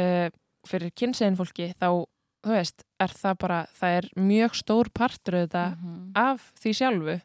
uh, 0.00 0.30
fyrir 0.70 0.94
kynsegin 0.96 1.36
fólki 1.36 1.68
þá 1.76 1.90
þú 2.46 2.54
veist, 2.54 2.86
er 3.02 3.12
það 3.20 3.36
bara, 3.44 3.60
það 3.76 3.98
er 3.98 4.08
mjög 4.16 4.56
stór 4.62 4.88
partur 4.94 5.34
auðvitað 5.42 5.76
Mhm. 5.76 6.10
af 6.16 6.48
því 6.62 6.72
sjálfu 6.80 7.18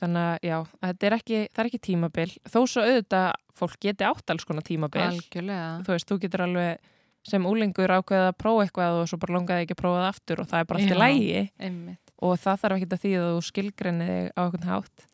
þannig 0.00 0.24
að 0.24 0.48
já, 0.48 0.56
þetta 0.86 1.08
er 1.08 1.16
ekki, 1.18 1.38
er 1.62 1.70
ekki 1.70 1.80
tímabil. 1.88 2.26
Þó 2.48 2.58
svo 2.70 2.84
auðvitað 2.84 3.28
fólk 3.54 3.78
geti 3.84 4.06
átt 4.08 4.34
alls 4.34 4.48
konar 4.48 4.66
tímabil. 4.66 5.04
Algjörlega. 5.04 5.68
Þú 5.86 5.94
veist, 5.94 6.10
þú 6.10 6.18
getur 6.24 6.44
alveg 6.46 6.90
sem 7.24 7.46
úlingur 7.48 7.94
ákveðið 7.94 8.28
að 8.28 8.38
prófa 8.40 8.64
eitthvað 8.66 8.98
og 9.00 9.06
svo 9.08 9.18
bara 9.22 9.36
longaði 9.38 9.64
ekki 9.64 9.76
að 9.76 9.80
prófa 9.80 10.00
það 10.02 10.10
aftur 10.10 10.42
og 10.42 10.48
það 10.50 10.60
er 10.60 10.68
bara 10.70 10.82
allt 10.82 10.92
í 10.92 10.98
lægi 11.00 11.44
einmitt. 11.68 12.12
Og 12.24 12.34
það 12.40 12.60
þarf 12.62 12.76
ekki 12.76 12.88
að 12.90 13.04
því 13.04 13.12
að 13.18 13.30
þú 13.30 13.44
skilgrinni 13.48 14.08
þig 14.10 14.26
á 14.28 14.40
einhvern 14.44 14.68
hátt. 14.68 15.06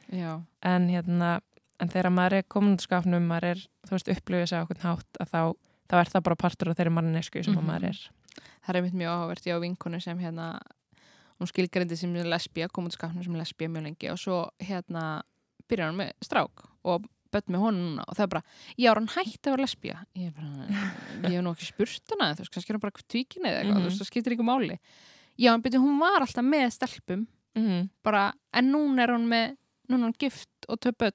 En 0.66 0.88
hérna 0.90 1.30
en 1.80 1.92
þegar 1.92 2.12
maður 2.14 2.38
er 2.40 2.80
skapnum 2.82 3.28
maður 3.30 3.55
er, 3.55 3.62
þú 3.86 3.95
veist, 3.97 4.11
upplifið 4.12 4.51
sig 4.51 4.59
á 4.59 4.62
einhvern 4.62 4.86
hátt 4.88 5.20
að 5.22 5.30
þá, 5.30 5.40
þá 5.90 5.97
er 6.01 6.11
það 6.12 6.26
bara 6.26 6.40
partur 6.42 6.70
af 6.72 6.80
þeirri 6.80 6.95
mannesku 6.97 7.45
sem 7.45 7.55
mm 7.55 7.70
maður 7.70 7.88
er. 7.92 8.03
Það 8.66 8.76
er 8.76 8.90
mjög 8.92 9.14
áhugavert 9.14 9.47
ég 9.47 9.57
á 9.57 9.64
vinkonu 9.64 10.01
sem 10.03 10.18
hérna 10.20 10.49
hún 11.41 11.49
skilgrindi 11.51 11.97
sem 11.97 12.12
lesbía, 12.14 12.68
kom 12.68 12.86
út 12.86 12.93
skapnum 12.97 13.24
sem 13.24 13.34
lesbía 13.38 13.68
mjög 13.72 13.86
lengi 13.88 14.11
og 14.12 14.18
svo 14.20 14.43
hérna 14.61 15.22
byrjar 15.70 15.91
hann 15.91 15.99
með 16.01 16.12
strák 16.26 16.64
og 16.84 17.07
bött 17.30 17.47
með 17.47 17.62
honum 17.62 17.84
núna 17.95 18.05
og 18.09 18.16
það 18.18 18.24
er 18.24 18.30
bara, 18.32 18.43
já, 18.76 18.91
hann 18.95 19.07
hætti 19.14 19.47
að 19.47 19.53
vera 19.55 19.62
lesbía? 19.64 19.99
Ég 20.18 20.32
bara, 20.34 20.80
ég 21.30 21.36
hef 21.36 21.45
nú 21.47 21.53
ekki 21.55 21.68
spurt 21.68 22.14
hana 22.14 22.32
þú 22.34 22.43
veist, 22.43 22.53
kannski 22.57 22.72
er 22.72 22.76
hann 22.78 22.84
bara 22.84 23.05
tvíkin 23.07 23.47
eða 23.47 23.61
eitthvað 23.61 23.76
Mhm. 23.76 23.84
þú 23.84 23.91
veist, 23.91 24.01
það 24.03 24.11
skiptir 24.11 24.34
ykkur 24.34 24.49
máli. 24.51 24.78
Já, 25.38 25.55
en 25.55 25.62
byrju, 25.62 25.80
hún 25.80 25.99
var 26.01 26.20
alltaf 26.20 26.45
með 26.45 26.70
stelpum. 26.74 27.26
Mm 27.55 27.66
-hmm. 27.66 27.88
bara, 28.03 28.32
en 28.53 28.72
núna 28.72 29.03
er 29.03 29.09
hún 29.14 29.26
með 29.28 29.57
núna 29.88 30.07
er 30.07 30.11
hún 30.11 30.18
gift 30.18 30.49
og 30.68 30.78
tvö 30.80 30.93
börn. 30.93 31.12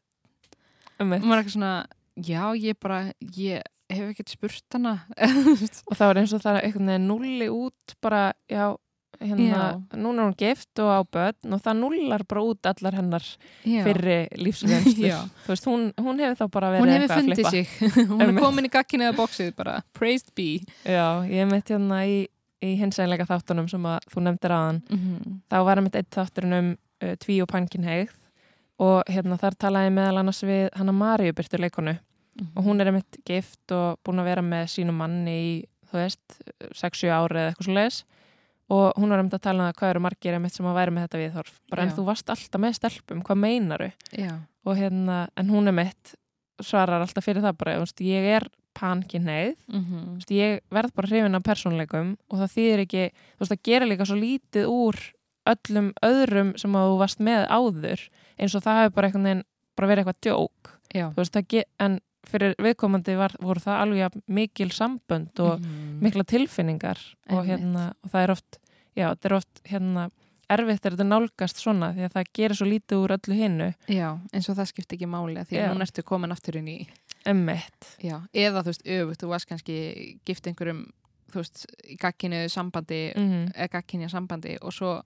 Um 1.00 1.12
og 1.14 1.22
maður 1.22 1.38
er 1.38 1.44
eitthvað 1.44 1.56
svona, 1.56 1.86
já, 2.18 2.56
ég 2.56 2.80
bara 2.80 3.14
ég 3.22 3.62
hef 3.90 4.10
ekkert 4.10 4.30
spurt 4.30 4.64
hana. 4.74 5.06
Og 5.92 5.96
það 5.98 6.08
var 6.08 6.16
eins 6.18 6.34
og 6.34 6.42
það 6.42 6.56
er 6.64 6.72
veginn 6.72 7.08
nulli 7.08 7.48
út 7.50 7.96
bara, 8.02 8.34
já, 8.50 8.76
hérna 9.22 9.62
núna 9.94 10.24
er 10.24 10.30
hún 10.30 10.36
gift 10.40 10.82
og 10.84 10.90
á 10.92 11.00
börn 11.18 11.56
og 11.56 11.64
það 11.66 11.80
nullar 11.82 12.26
bara 12.30 12.44
út 12.46 12.70
allar 12.72 12.98
hennar 13.00 13.26
já. 13.64 13.82
fyrri 13.86 14.18
veist, 15.48 15.68
hún, 15.70 15.90
hún 16.02 16.22
hefur 16.24 16.40
þá 16.40 16.52
bara 16.58 16.72
verið 16.74 16.86
hún 16.86 16.94
hefur 16.94 17.06
eitthvað 17.06 17.18
að 17.18 17.22
fundið 17.22 17.42
flippa. 17.42 17.52
sig. 17.52 17.68
Hún 18.12 18.26
er 18.26 18.40
komin 18.40 18.70
í 18.70 18.72
gakkinu 18.74 19.08
eða 19.08 19.18
bóksið 19.20 19.52
bara, 19.58 19.76
praised 19.98 20.32
be. 20.36 20.50
Já, 20.84 21.24
ég 21.30 21.50
mitt 21.52 21.70
hérna 21.72 22.02
í, 22.10 22.18
í 22.64 22.74
hinsænleika 22.80 23.28
þáttunum 23.30 23.70
sem 23.72 23.86
að 23.90 24.10
þú 24.14 24.26
nefndir 24.28 24.56
aðan 24.56 24.82
mm 24.90 25.38
þá 25.52 25.58
var 25.70 25.84
mitt 25.86 25.96
eitt 26.00 26.12
þátturinn 26.16 26.58
um 26.60 26.74
uh, 27.04 27.16
tví 27.22 27.42
og 27.44 27.52
pankinheigð 27.52 28.14
og 28.84 29.08
hérna 29.08 29.38
þar 29.40 29.56
talaði 29.56 29.94
meðal 29.96 30.20
annars 30.20 30.44
við 30.44 30.68
hana 30.76 30.96
Maríu 30.96 31.36
Byrtu 31.36 31.62
leikonu 31.62 31.96
og 32.56 32.66
hún 32.66 32.82
er 32.82 32.92
einmitt 32.92 33.22
gift 33.28 33.72
og 33.72 34.02
búin 34.04 34.20
að 34.20 34.30
vera 34.30 34.44
með 34.44 34.68
sínum 34.74 34.98
manni 35.00 35.36
í, 35.36 35.52
þú 35.88 36.00
veist, 36.02 36.40
6-7 36.76 37.12
ári 37.16 37.40
eða 37.40 37.54
eitthvað 37.54 37.70
svo 37.70 37.76
leis 37.78 38.02
og 38.74 38.98
hún 38.98 39.12
var 39.14 39.22
einmitt 39.22 39.38
að 39.38 39.46
tala 39.46 39.62
um 39.62 39.70
það 39.70 39.80
hvað 39.80 39.94
eru 39.94 40.04
margir 40.06 40.38
einmitt 40.38 40.56
sem 40.56 40.66
að 40.66 40.78
væri 40.80 40.94
með 40.96 41.08
þetta 41.08 41.22
viðhorf. 41.22 41.58
Bara 41.72 41.86
en 41.86 41.92
Já. 41.92 41.96
þú 41.98 42.06
varst 42.10 42.30
alltaf 42.34 42.62
með 42.62 42.78
stelpum, 42.80 43.24
hvað 43.26 43.42
meinaru? 43.44 43.90
Og 44.66 44.80
hérna, 44.80 45.18
en 45.38 45.52
hún 45.54 45.70
einmitt 45.70 46.16
svarar 46.64 47.04
alltaf 47.04 47.26
fyrir 47.26 47.44
það 47.44 47.58
bara, 47.60 47.80
veist, 47.84 48.02
ég 48.02 48.30
er 48.38 48.48
pankinheigð 48.76 49.58
mm 49.72 49.84
veist, 50.16 50.32
ég 50.32 50.62
verð 50.72 50.94
bara 50.96 51.08
hrifin 51.08 51.36
af 51.36 51.44
persónleikum 51.44 52.16
og 52.30 52.40
það 52.42 52.56
þýðir 52.56 52.84
ekki, 52.86 53.04
þú 53.36 53.44
veist, 53.44 53.54
það 53.54 53.64
gerir 53.70 53.92
líka 53.92 54.06
svo 54.06 54.18
lítið 54.20 54.72
úr 54.72 55.02
öllum 55.46 55.92
öðrum 56.04 56.54
sem 56.58 56.76
að 56.76 56.90
þú 56.90 56.98
varst 57.00 57.20
með 57.20 57.46
áður 57.48 58.02
eins 58.40 58.56
og 58.56 58.64
það 58.66 58.82
hefur 58.82 58.96
bara 58.96 59.44
bara 59.76 59.88
verið 59.92 60.06
eitthvað 60.06 60.22
djók, 60.24 60.72
veist, 61.16 61.36
en 61.80 62.00
fyrir 62.30 62.56
viðkomandi 62.62 63.16
var, 63.18 63.36
voru 63.42 63.60
það 63.60 63.82
alveg 63.82 64.20
mikil 64.28 64.70
sambönd 64.70 65.40
og 65.40 65.60
Mhm. 65.60 66.00
mikla 66.02 66.24
tilfinningar 66.24 67.00
og 67.30 67.46
hérna, 67.46 67.94
og 68.04 68.12
það 68.12 68.24
er 68.24 68.32
oft 68.32 68.58
já, 68.96 69.10
þetta 69.16 69.26
er 69.26 69.34
oft 69.34 69.62
hérna 69.66 70.10
erfitt 70.50 70.86
er 70.86 70.92
þetta 70.94 71.08
nálgast 71.10 71.58
svona 71.58 71.94
því 71.96 72.04
að 72.06 72.14
það 72.14 72.28
gerir 72.38 72.56
svo 72.56 72.66
lítið 72.70 73.02
úr 73.02 73.14
öllu 73.18 73.36
hinnu, 73.36 73.74
já, 73.90 74.20
eins 74.34 74.50
og 74.50 74.56
það 74.58 74.68
skipti 74.70 74.96
ekki 74.96 75.08
máli 75.10 75.42
því 75.42 75.56
Já. 75.58 75.64
að 75.66 75.74
núna 75.74 75.88
ertu 75.88 76.04
komin 76.04 76.32
aftur 76.32 76.56
inn 76.58 76.68
í 76.68 76.88
emmitt 77.26 77.98
já, 78.04 78.22
eða 78.34 78.62
þú 78.62 78.70
veist, 78.70 78.84
öfugt, 78.86 79.20
þú 79.24 79.28
varst 79.32 79.48
kannski 79.50 80.20
gift 80.26 80.46
einhverjum, 80.48 80.86
þú 81.32 81.36
veist, 81.42 81.66
í 81.90 81.98
gakkinu 81.98 82.48
sambandi, 82.50 83.12
mm 83.18 83.52
eða 83.56 83.70
gagkinja 83.72 84.10
sambandi 84.10 84.58
og 84.62 84.72
svo 84.72 85.02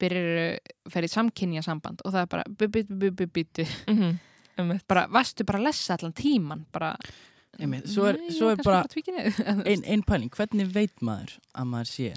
byrjar 0.00 0.58
ferið 0.90 1.12
samkynja 1.14 1.62
samband 1.62 2.00
og 2.04 2.12
það 2.12 2.20
er 2.22 2.26
bara 2.26 2.44
bu-bu-bu-bu-bu-bu 2.48 3.64
-hmm. 3.64 3.86
emmitt 3.86 4.20
bara, 4.88 5.06
varstu 5.08 5.44
bara 5.44 5.58
að 5.58 5.64
lesa 5.70 5.94
allan 5.98 6.12
tíman 6.12 6.66
bara 6.72 6.96
Einmitt, 7.58 7.86
svo 7.86 8.08
er- 8.10 8.18
Nei, 8.18 8.30
svo 8.34 8.48
er 8.50 8.56
kannski 8.56 8.64
bara- 8.66 8.88
tvíkynhneigð. 8.90 9.66
ein, 9.70 9.84
ein 9.86 10.02
pæling, 10.02 10.30
hvernig 10.34 10.72
veit 10.74 10.96
maður 11.06 11.36
að 11.54 11.68
maður 11.70 11.90
sé 11.92 12.08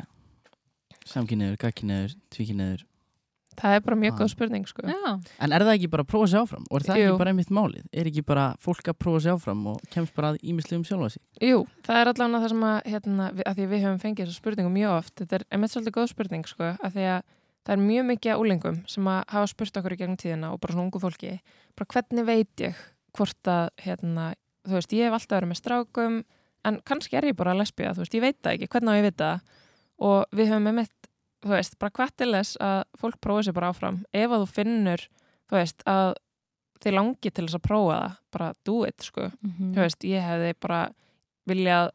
samkynniður, 1.08 1.58
gagkynniður, 1.62 2.16
tvíkynniður 2.34 2.84
það 3.58 3.74
er 3.74 3.80
bara 3.82 3.96
mjög 3.98 4.14
Ah. 4.14 4.18
góð 4.22 4.30
spurning 4.30 4.66
sko. 4.70 4.82
Já, 4.86 5.14
en 5.42 5.52
er 5.54 5.64
það 5.66 5.72
ekki 5.80 5.88
bara 5.90 6.04
að 6.04 6.10
prófa 6.12 6.28
sig 6.30 6.40
áfram? 6.40 6.66
Og 6.70 6.78
er 6.78 6.84
það 6.86 6.98
Jú. 7.00 7.06
ekki 7.08 7.18
bara 7.18 7.32
einmitt 7.32 7.50
málið? 7.58 7.86
Er 7.92 8.06
ekki 8.06 8.24
bara 8.26 8.44
fólk 8.62 8.84
að 8.92 8.98
prófa 9.02 9.22
sig 9.24 9.32
áfram 9.34 9.64
og 9.72 9.80
kemst 9.90 10.14
bara 10.14 10.34
að 10.34 10.38
ímislega 10.46 10.78
um 10.78 10.84
sjálfa 10.86 11.10
sig? 11.16 11.22
Jú, 11.42 11.64
það 11.82 12.02
er 12.02 12.12
allavega 12.12 12.42
það 12.44 12.50
sem 12.54 12.62
að, 12.68 12.78
hérna, 12.86 13.30
að 13.34 13.56
því 13.58 13.64
að 13.66 13.72
við 13.74 13.82
höfum 13.88 14.02
fengið 14.04 14.28
þessu 14.28 14.38
spurningu 14.42 14.70
mjög 14.76 14.92
oft. 15.00 15.16
Þetta 15.16 15.34
er 15.40 15.46
einmitt 15.52 15.72
svolítið 15.74 15.96
góð 15.98 16.10
spurning 16.14 16.46
sko, 16.46 16.64
að 16.78 16.94
því 16.94 17.08
að 17.18 17.24
það 17.68 17.74
er 17.76 17.84
mjög 17.84 18.08
mikið 18.12 18.34
að 18.34 18.42
úlingum 18.44 18.82
sem 18.88 19.12
að 19.12 19.20
hafa 19.36 19.52
spurt 19.52 19.80
okkur 19.82 19.96
í 19.96 20.00
gegnum 20.00 20.20
tíðina 20.22 20.54
og 20.54 20.62
bara 20.64 20.76
svona 20.76 20.88
ungu 20.88 21.02
fólki 21.04 21.34
bara 21.76 21.92
hvernig 21.94 22.28
veit 22.28 22.64
ég 22.64 22.82
hvort 23.18 23.50
að 23.52 23.70
hérna, 23.84 24.32
þú 24.68 24.78
veist, 24.78 24.94
ég 24.96 25.08
hef 25.08 25.18
alltaf 25.18 25.38
verið 25.38 25.52
með 25.52 25.60
strákum 25.62 26.18
en 26.68 26.82
kannski 26.88 27.18
er 27.18 27.30
ég 27.32 27.38
bara 27.40 27.56
lesbía 27.58 27.94
þú 27.96 28.04
veist, 28.06 28.18
ég 28.18 28.24
veit 28.24 28.40
það 28.42 28.58
ekki, 28.58 28.70
hvernig 28.74 28.94
á 28.94 29.00
ég 29.00 29.08
veit 29.08 29.22
það 29.22 29.42
og 30.08 30.38
við 30.38 30.52
höfum 30.52 30.70
einmitt, 30.72 31.10
þú 31.44 31.54
veist, 31.54 31.78
bara 31.82 31.96
hvað 31.98 32.14
til 32.22 32.30
þess 32.36 32.60
að 32.62 32.80
fólk 33.02 33.20
prófi 33.24 33.48
sér 33.48 33.56
bara 33.58 33.72
áfram. 33.74 34.00
Ef 34.14 34.34
að 34.34 34.44
þú 34.44 34.50
finnur, 34.54 35.04
þú 35.50 35.58
veist, 35.58 35.84
að 35.90 36.14
þið 36.84 36.94
langi 36.98 37.32
til 37.32 37.46
þess 37.48 37.58
að 37.58 37.66
prófa 37.66 37.98
það 37.98 38.18
bara 38.38 38.50
do 38.70 38.78
it, 38.86 39.06
sko. 39.08 39.30
Mhm. 39.42 39.72
þú 39.74 39.82
veist, 39.82 40.06
ég 40.06 40.28
hefði 40.28 40.54
bara 40.62 40.82
viljað 41.48 41.90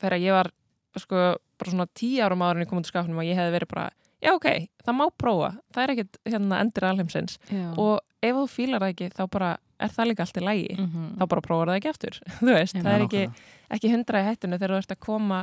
þegar 0.00 0.20
ég 0.20 0.36
var 0.38 0.50
sko, 0.96 1.24
bara 1.58 1.70
svona 1.70 1.88
tíu 1.94 2.22
árum 2.22 2.42
áður 2.42 2.56
en 2.56 2.64
ég 2.64 2.68
kom 2.70 2.78
út 2.78 2.86
úr 2.86 2.92
skapnum 2.92 3.18
og 3.18 3.26
ég 3.26 3.38
hefði 3.38 3.56
verið 3.58 3.68
bara, 3.74 3.90
já 4.22 4.34
ok, 4.36 4.46
það 4.84 4.96
má 4.98 5.06
prófa. 5.18 5.50
Það 5.72 5.82
er 5.82 5.92
ekkit 5.94 6.18
hérna 6.28 6.60
endur 6.60 6.84
alheimsins. 6.90 7.38
Og 7.76 8.00
ef 8.22 8.36
þú 8.36 8.44
fílar 8.52 8.80
það 8.84 8.92
ekki 8.94 9.08
þá 9.16 9.24
bara 9.30 9.50
er 9.80 9.88
það 9.88 10.08
líka 10.10 10.20
allt 10.26 10.36
í 10.36 10.44
lægi 10.44 10.76
Mhm. 10.78 11.04
þá 11.18 11.24
bara 11.28 11.40
prófar 11.40 11.66
það 11.72 11.76
ekki 11.80 11.88
aftur 11.88 12.20
veist, 12.44 12.74
það 12.76 12.92
er 12.92 13.04
ekki, 13.06 13.22
ekki 13.70 13.90
hundra 13.94 14.20
í 14.20 14.26
hættinu 14.28 14.58
þegar 14.60 14.74
þú 14.74 14.80
ert 14.82 14.92
að 14.92 15.00
koma 15.00 15.38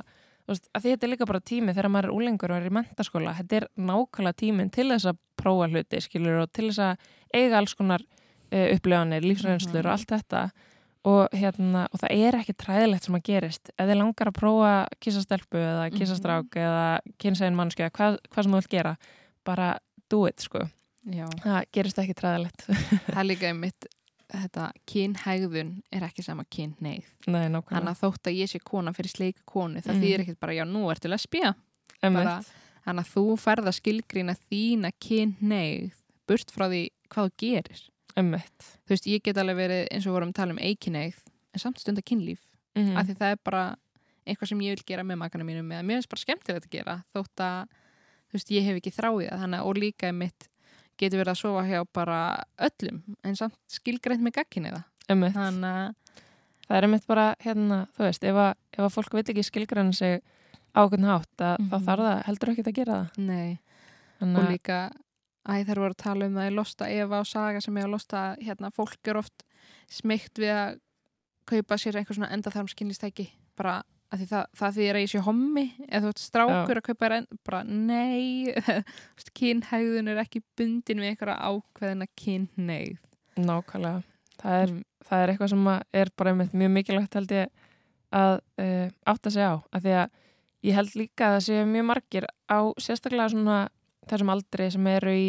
veist, 0.47 0.69
að 0.77 0.83
þetta 0.85 1.03
er 1.07 1.11
líka 1.15 1.25
bara 1.25 1.39
tími 1.41 1.73
þegar 1.73 1.89
maður 1.89 2.05
er 2.11 2.13
úlengur 2.19 2.51
og 2.53 2.57
er 2.61 2.67
í 2.69 2.73
mentaskóla, 2.77 3.33
þetta 3.39 3.57
er 3.57 3.65
nákvæmlega 3.81 4.37
tíminn 4.37 4.69
til 4.71 4.87
þess 4.93 5.09
að 5.09 5.17
prófa 5.41 5.67
hluti 5.73 6.01
skilur 6.05 6.43
og 6.43 6.51
til 6.53 6.69
þess 6.69 6.79
að 6.85 6.97
eiga 7.33 7.57
alls 7.57 7.73
konar 7.73 8.01
uh, 8.53 8.67
upplifanir, 8.77 9.25
lífsreynslur 9.25 9.81
Mhm. 9.81 9.85
og 9.89 9.91
allt 9.97 10.07
þetta 10.13 10.51
og, 11.05 11.27
hérna, 11.33 11.87
og 11.93 11.99
það 12.01 12.11
er 12.27 12.35
ekki 12.39 12.53
træðilegt 12.57 13.03
sem 13.03 13.15
að 13.15 13.23
gerist 13.23 13.69
ef 13.77 13.85
þið 13.87 13.97
langar 13.97 14.27
að 14.31 14.37
prófa 14.39 14.71
kissastelpu 14.99 15.57
eða 15.57 15.89
Mhm. 15.91 15.97
kissastrák 15.99 16.49
eða 16.55 16.99
kynsegin 17.19 17.55
mannski 17.55 17.83
eða 17.85 17.91
hvað, 17.97 18.17
hvað 18.31 18.43
sem 18.43 18.51
þú 18.51 18.55
vilt 18.61 18.69
gera 18.69 18.97
bara 19.45 19.77
do 20.09 20.25
it 20.27 20.39
sko 20.41 20.59
já. 21.05 21.27
það 21.43 21.63
gerist 21.71 21.97
ekki 21.99 22.13
træðilegt 22.17 22.65
það 23.13 23.17
er 23.21 23.23
líka 23.29 23.47
einmitt 23.51 23.85
þetta 24.27 24.71
kynhægðun 24.91 25.81
er 25.91 26.01
ekki 26.03 26.23
sama 26.23 26.43
kynneið 26.51 27.05
Nei, 27.27 27.47
þannig 27.47 27.91
að 27.93 28.01
þótt 28.01 28.27
að 28.27 28.35
ég 28.41 28.49
sé 28.51 28.59
kona 28.59 28.91
fyrir 28.91 29.13
sleika 29.13 29.41
konu 29.45 29.79
það 29.79 29.93
Mhm. 29.95 30.01
þýðir 30.03 30.19
ekkert 30.25 30.39
bara 30.39 30.53
já 30.53 30.65
nú 30.65 30.87
ertu 30.91 31.53
Einmitt. 32.03 32.23
bara, 32.25 32.41
þannig 32.85 33.05
að 33.05 33.13
þú 33.15 33.37
ferð 33.39 33.67
að 33.67 33.77
skilgrína 33.79 34.35
þína 34.51 34.91
kynneið 35.01 35.91
burt 36.27 36.51
frá 36.51 36.67
því 36.69 36.89
hvað 37.09 37.29
þú 37.29 37.31
gerir 37.37 37.81
Einmitt. 38.17 38.67
þú 38.87 38.93
veist 38.95 39.07
ég 39.07 39.23
get 39.23 39.37
alveg 39.37 39.55
verið 39.59 39.87
eins 39.93 40.07
og 40.09 40.13
vorum 40.17 40.31
að 40.33 40.39
tala 40.41 40.55
um 40.55 40.61
eikineið 40.63 41.19
en 41.53 41.59
samt 41.63 41.79
stunda 41.79 42.01
kynlíf 42.01 42.39
Mhm. 42.77 42.97
af 42.97 43.05
því 43.07 43.15
það 43.17 43.31
er 43.31 43.39
bara 43.43 43.75
eitthvað 44.27 44.47
sem 44.49 44.59
ég 44.59 44.75
vil 44.75 44.83
gera 44.85 45.03
með 45.03 45.17
makana 45.17 45.43
mínum 45.47 45.71
eða 45.71 45.85
mér 45.85 45.97
finnst 46.01 46.09
bara 46.09 46.25
skemmtilegt 46.25 46.65
að 46.67 46.69
gera 46.77 47.03
þótt 47.15 47.41
að 47.41 47.67
þú 48.27 48.33
veist, 48.33 48.51
ég 48.51 48.63
hef 48.67 48.75
ekki 48.81 48.91
þráið 48.97 49.29
það 49.31 49.39
þannig 49.41 49.59
að 49.61 49.65
og 49.65 49.75
líka 49.77 50.11
mitt 50.13 50.47
getur 50.99 51.19
verið 51.23 51.31
að 51.33 51.41
sofa 51.41 51.63
hjá 51.69 51.85
bara 51.93 52.43
öllum 52.59 53.03
en 53.23 53.35
samt 53.35 53.55
skilgreint 53.69 54.21
með 54.21 54.33
gagginni 54.41 54.71
það 54.73 54.83
Einmitt. 55.09 55.33
þannig 55.33 55.63
að 55.63 55.95
Það 56.67 56.77
er 56.77 56.83
einmitt 56.83 57.07
bara, 57.07 57.35
hérna, 57.39 57.87
þú 57.95 58.03
veist, 58.03 58.23
ef 58.27 58.35
að, 58.35 58.55
ef 58.73 58.79
að 58.83 58.91
fólk 58.91 59.13
veit 59.15 59.29
ekki 59.31 59.43
skilgræna 59.47 59.93
sig 59.95 60.21
á 60.75 60.83
okkur 60.83 60.99
hátt, 60.99 61.37
að, 61.39 61.57
þá 61.63 61.77
Mhm. 61.79 61.85
þarf 61.87 62.03
það 62.03 62.23
heldur 62.25 62.49
ekki 62.51 62.63
að 62.67 62.73
gera 62.75 62.93
það. 62.93 63.17
nei, 63.23 63.59
Þannig 64.19 64.37
og 64.37 64.43
að, 64.43 64.51
líka 64.51 64.91
æ 65.47 65.63
þær 65.67 65.81
voru 65.81 65.95
að 65.95 66.01
tala 66.03 66.27
um 66.27 66.37
það 66.37 66.49
í 66.49 66.55
Losta 66.55 66.89
Eva 66.91 67.21
og 67.23 67.29
Saga 67.29 67.61
sem 67.63 67.77
ég 67.79 67.87
að 67.87 67.93
losta 67.95 68.23
hérna 68.43 68.71
fólk 68.75 69.11
er 69.11 69.19
oft 69.21 69.45
smeykt 69.91 70.41
við 70.43 70.53
að 70.53 70.79
kaupa 71.47 71.77
sér 71.79 71.99
eitthvað 71.99 72.19
svona 72.19 72.33
endaþarmskynlistæki 72.35 73.29
bara 73.57 73.79
að 74.11 74.21
því 74.21 74.27
það, 74.29 74.45
það 74.59 74.75
því 74.75 74.85
er 74.87 74.97
að 74.97 75.03
ég 75.03 75.11
sé 75.11 75.21
hommi. 75.23 75.65
Eða 75.87 76.01
þú 76.03 76.11
ert 76.13 76.21
strákur 76.23 76.79
að 76.79 76.85
kaupa 76.85 77.07
þér 77.07 77.15
en, 77.17 77.25
bara 77.47 77.63
nei. 77.67 78.53
Kynhægðun 79.37 80.11
er 80.13 80.21
ekki 80.23 80.43
bundin 80.59 81.03
við 81.03 81.11
einhverja 81.11 81.39
ákveðina 81.43 82.07
kynneið 82.19 82.95
nákvæmlega, 83.37 84.01
það 84.41 84.61
er, 84.63 84.71
Mm, 84.71 84.83
það 85.05 85.23
er 85.23 85.31
eitthvað 85.31 85.51
sem 85.53 85.67
er 85.93 86.09
bara 86.17 86.33
mjög 86.35 86.71
mikilvægt 86.73 87.17
held 87.17 87.31
ég 87.31 87.49
að 88.11 88.39
uh, 88.63 88.87
átta 89.05 89.31
sig 89.31 89.45
á. 89.45 89.55
Af 89.71 89.83
því 89.83 89.93
að 90.01 90.09
ég 90.67 90.77
held 90.77 90.95
líka 90.95 91.27
að 91.27 91.35
það 91.35 91.45
séu 91.47 91.65
mjög 91.69 91.85
margir 91.91 92.27
á 92.49 92.59
sérstaklega 92.81 93.29
svona 93.29 93.59
þessum 94.13 94.33
aldri 94.33 94.69
sem 94.73 94.89
eru 94.93 95.13
í, 95.13 95.27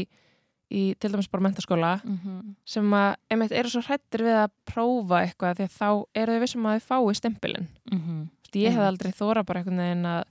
í 0.69 0.83
til 1.01 1.13
dæmis 1.13 1.31
bara 1.33 1.47
mentaskóla 1.49 1.93
mhm, 2.05 2.55
sem 2.69 2.97
að 2.99 3.11
einmitt 3.33 3.55
eru 3.57 3.73
svo 3.73 3.85
hrættir 3.87 4.27
við 4.27 4.41
að 4.45 4.51
prófa 4.69 5.23
eitthvað 5.25 5.61
því 5.61 5.69
að 5.69 5.77
þá 5.79 5.91
eru 6.23 6.35
þau 6.35 6.43
vissum 6.45 6.67
að 6.69 6.81
þau 6.81 6.89
fái 6.91 7.21
stempilinn. 7.23 7.71
mhm. 7.93 8.27
Þú 8.49 8.49
veist, 8.49 8.61
ég 8.65 8.77
hef 8.79 8.87
aldrei 8.89 9.11
þóra 9.13 9.45
bara 9.45 9.61
einhvern 9.61 9.83
veginn 9.83 10.07
að 10.09 10.23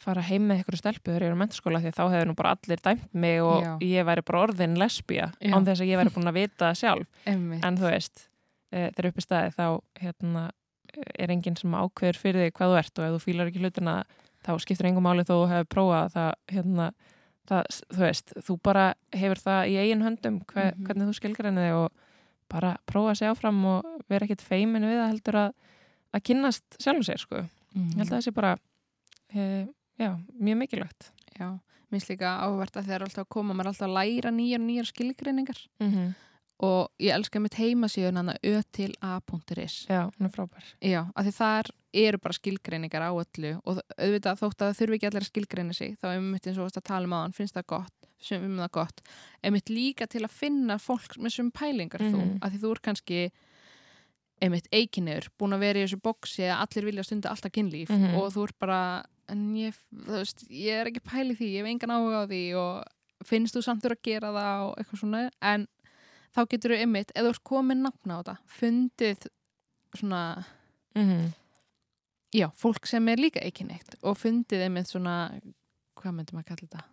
fara 0.00 0.22
heim 0.24 0.46
með 0.48 0.62
ykkur 0.62 0.78
stelpu 0.80 1.10
þegar 1.10 1.26
ég 1.26 1.30
er 1.30 1.36
á 1.36 1.42
mentaskóla 1.42 1.80
því 1.82 1.90
að 1.90 1.98
þá 1.98 2.04
hefur 2.14 2.28
nú 2.30 2.36
bara 2.38 2.54
allir 2.56 2.80
dæmt 2.80 3.10
mig 3.12 3.42
og 3.44 3.66
Já. 3.66 3.72
ég 3.84 4.06
væri 4.08 4.24
bara 4.24 4.40
orðin 4.46 4.78
lesbía 4.80 5.28
Já. 5.36 5.52
án 5.52 5.66
þess 5.68 5.84
að 5.84 5.90
ég 5.90 6.00
væri 6.00 6.14
búin 6.14 6.30
að 6.30 6.38
vita 6.38 6.70
það 6.70 6.78
sjálf 6.80 7.28
en 7.68 7.78
þú 7.80 7.86
veist, 7.86 8.24
e, 8.72 8.86
þegar 8.96 9.10
upp 9.10 9.20
í 9.20 9.24
staði 9.26 9.52
þá 9.58 9.66
hérna, 10.00 10.44
er 11.20 11.34
enginn 11.34 11.58
sem 11.60 11.76
ákveður 11.76 12.20
fyrir 12.22 12.46
þig 12.46 12.56
hvað 12.56 12.72
þú 12.72 12.80
ert 12.80 12.98
og 13.00 13.06
ef 13.06 13.14
þú 13.14 13.22
fílar 13.26 13.50
ekki 13.50 13.62
hlutina 13.64 13.96
þá 14.40 14.52
skiptir 14.64 14.88
engum 14.88 15.04
máli 15.04 15.26
þó 15.28 15.34
þú 15.34 15.48
hefur 15.52 15.70
prófað 15.76 16.14
það, 16.16 16.30
hérna, 16.54 16.88
það, 17.50 17.80
þú 17.94 18.00
veist 18.06 18.32
þú 18.46 18.56
bara 18.62 18.84
hefur 19.12 19.40
það 19.42 19.60
í 19.72 19.74
eigin 19.82 20.04
höndum 20.06 20.38
hver, 20.46 20.72
Mhm. 20.76 20.86
hvernig 20.86 21.08
þú 21.10 21.14
skilgræni 21.18 21.64
þig 21.66 21.74
og 21.80 21.90
bara 22.50 22.76
prófa 22.86 23.10
að 23.12 23.18
segja 23.20 23.32
áfram 23.34 23.64
og 23.70 23.84
vera 24.10 24.26
ekkit 24.26 24.42
feimin 24.42 24.82
við 24.86 24.98
það 25.00 25.10
heldur 25.12 25.38
að, 25.44 25.52
að 26.14 26.22
kynnast 26.30 26.64
sjálfum 26.82 27.06
sér 27.06 27.18
sko. 27.22 27.42
Mhm. 27.74 27.90
ég 27.90 27.96
held 27.98 28.10
að 28.10 28.16
það 28.18 28.24
sé 28.26 28.32
bara 28.34 28.56
e, 29.34 29.66
já, 29.98 30.10
mjög 30.40 30.56
mikilvægt 30.64 31.10
Já, 31.38 31.58
minnst 31.90 32.08
líka 32.10 32.32
áhvert 32.42 32.74
að 32.76 32.84
þeir 32.86 32.94
eru 32.98 33.04
alltaf 33.06 33.24
að 33.26 33.28
koma, 33.30 33.54
maður 33.54 33.70
alltaf 33.70 33.86
að 33.88 33.94
læra 33.98 34.30
nýjar 34.34 34.60
og 34.60 34.66
nýjar 34.66 34.86
skilgreiningar 34.90 35.60
mm 35.80 35.90
-hmm. 35.92 36.14
Og 36.62 36.90
ég 37.00 37.14
elska 37.14 37.40
mitt 37.40 37.54
heimasíðun 37.56 38.16
hann 38.20 38.28
að 38.34 38.40
ö 38.44 38.62
til 38.76 38.90
a.is 39.00 39.86
já, 39.88 40.10
hún 40.18 40.26
er 40.28 40.32
frábær 40.34 40.64
Já, 40.84 41.06
af 41.16 41.24
því 41.24 41.32
þar 41.38 41.70
eru 41.94 42.18
bara 42.22 42.36
skilgreiningar 42.36 43.02
á 43.02 43.10
öllu 43.16 43.54
og 43.64 43.80
auðvitað 43.98 44.40
þótt 44.42 44.60
að 44.60 44.66
það 44.68 44.78
þurfi 44.80 44.94
ekki 44.98 45.08
allir 45.10 45.24
að 45.24 45.30
skilgreina 45.30 45.74
sig 45.74 45.96
þá 45.98 46.06
er 46.14 46.20
mitt 46.20 46.46
eins 46.46 46.58
og 46.60 46.68
að 46.70 46.84
tala 46.84 47.08
um 47.08 47.12
aðan 47.16 47.32
finnst 47.34 47.54
það 47.56 47.66
gott, 47.72 47.96
sem 48.20 48.44
um 48.44 48.58
það 48.60 48.70
gott 48.76 49.00
einmitt 49.42 49.70
líka 49.72 50.06
til 50.06 50.20
að 50.26 50.30
finna 50.36 50.76
fólk 50.78 51.16
með 51.18 51.32
sem 51.38 51.50
pælingar 51.50 52.00
þú, 52.04 52.20
Mhm. 52.20 52.38
af 52.42 52.52
því 52.52 52.58
þú 52.60 52.70
er 52.76 52.80
kannski 52.84 53.30
einmitt 54.40 54.68
eikinniður, 54.72 55.28
búin 55.38 55.52
að 55.56 55.60
vera 55.66 55.80
í 55.80 55.84
þessu 55.84 56.00
boksi 56.00 56.46
að 56.48 56.60
allir 56.64 56.84
vilja 56.88 57.04
stunda 57.04 57.28
alltaf 57.32 57.52
kynlíf 57.52 57.90
Mhm. 57.90 58.14
og 58.16 58.32
þú 58.32 58.44
er 58.48 58.52
bara 58.60 59.04
en 59.28 59.54
ég, 59.54 59.74
veist, 59.92 60.44
ég 60.50 60.72
er 60.80 60.86
ekki 60.86 61.00
pæli 61.04 61.36
því 61.36 61.48
ég 61.54 61.60
hef 61.60 61.66
engan 61.66 61.92
áhuga 61.96 62.24
á 62.24 62.30
því 62.30 62.54
og 62.56 62.84
finnst 63.24 63.54
þú 63.54 63.62
samt 63.62 63.82
þurfa 63.82 63.96
að 63.98 64.02
gera 64.02 64.28
það 64.32 64.62
og 64.68 64.76
eitthvað 64.78 65.00
svona 65.00 65.30
en 65.42 65.66
þá 66.34 66.40
getur 66.46 66.74
þú 66.74 66.80
einmitt, 66.84 67.12
ef 67.14 67.26
þú 67.26 67.34
ert 67.34 67.44
komin 67.52 67.84
nafna 67.86 68.16
á 68.16 68.20
þetta, 68.20 68.36
fundið 68.58 69.28
svona 69.98 70.22
mm 70.94 71.04
-hmm. 71.04 71.28
Já, 72.30 72.46
fólk 72.54 72.86
sem 72.86 73.08
er 73.08 73.18
líka 73.18 73.40
eikinneitt 73.42 73.96
og 74.02 74.16
fundið 74.16 74.62
einmitt 74.62 74.86
svona, 74.86 75.40
hvað 75.96 76.12
myndum 76.12 76.38
að 76.38 76.44
kalla 76.44 76.68
þetta? 76.68 76.84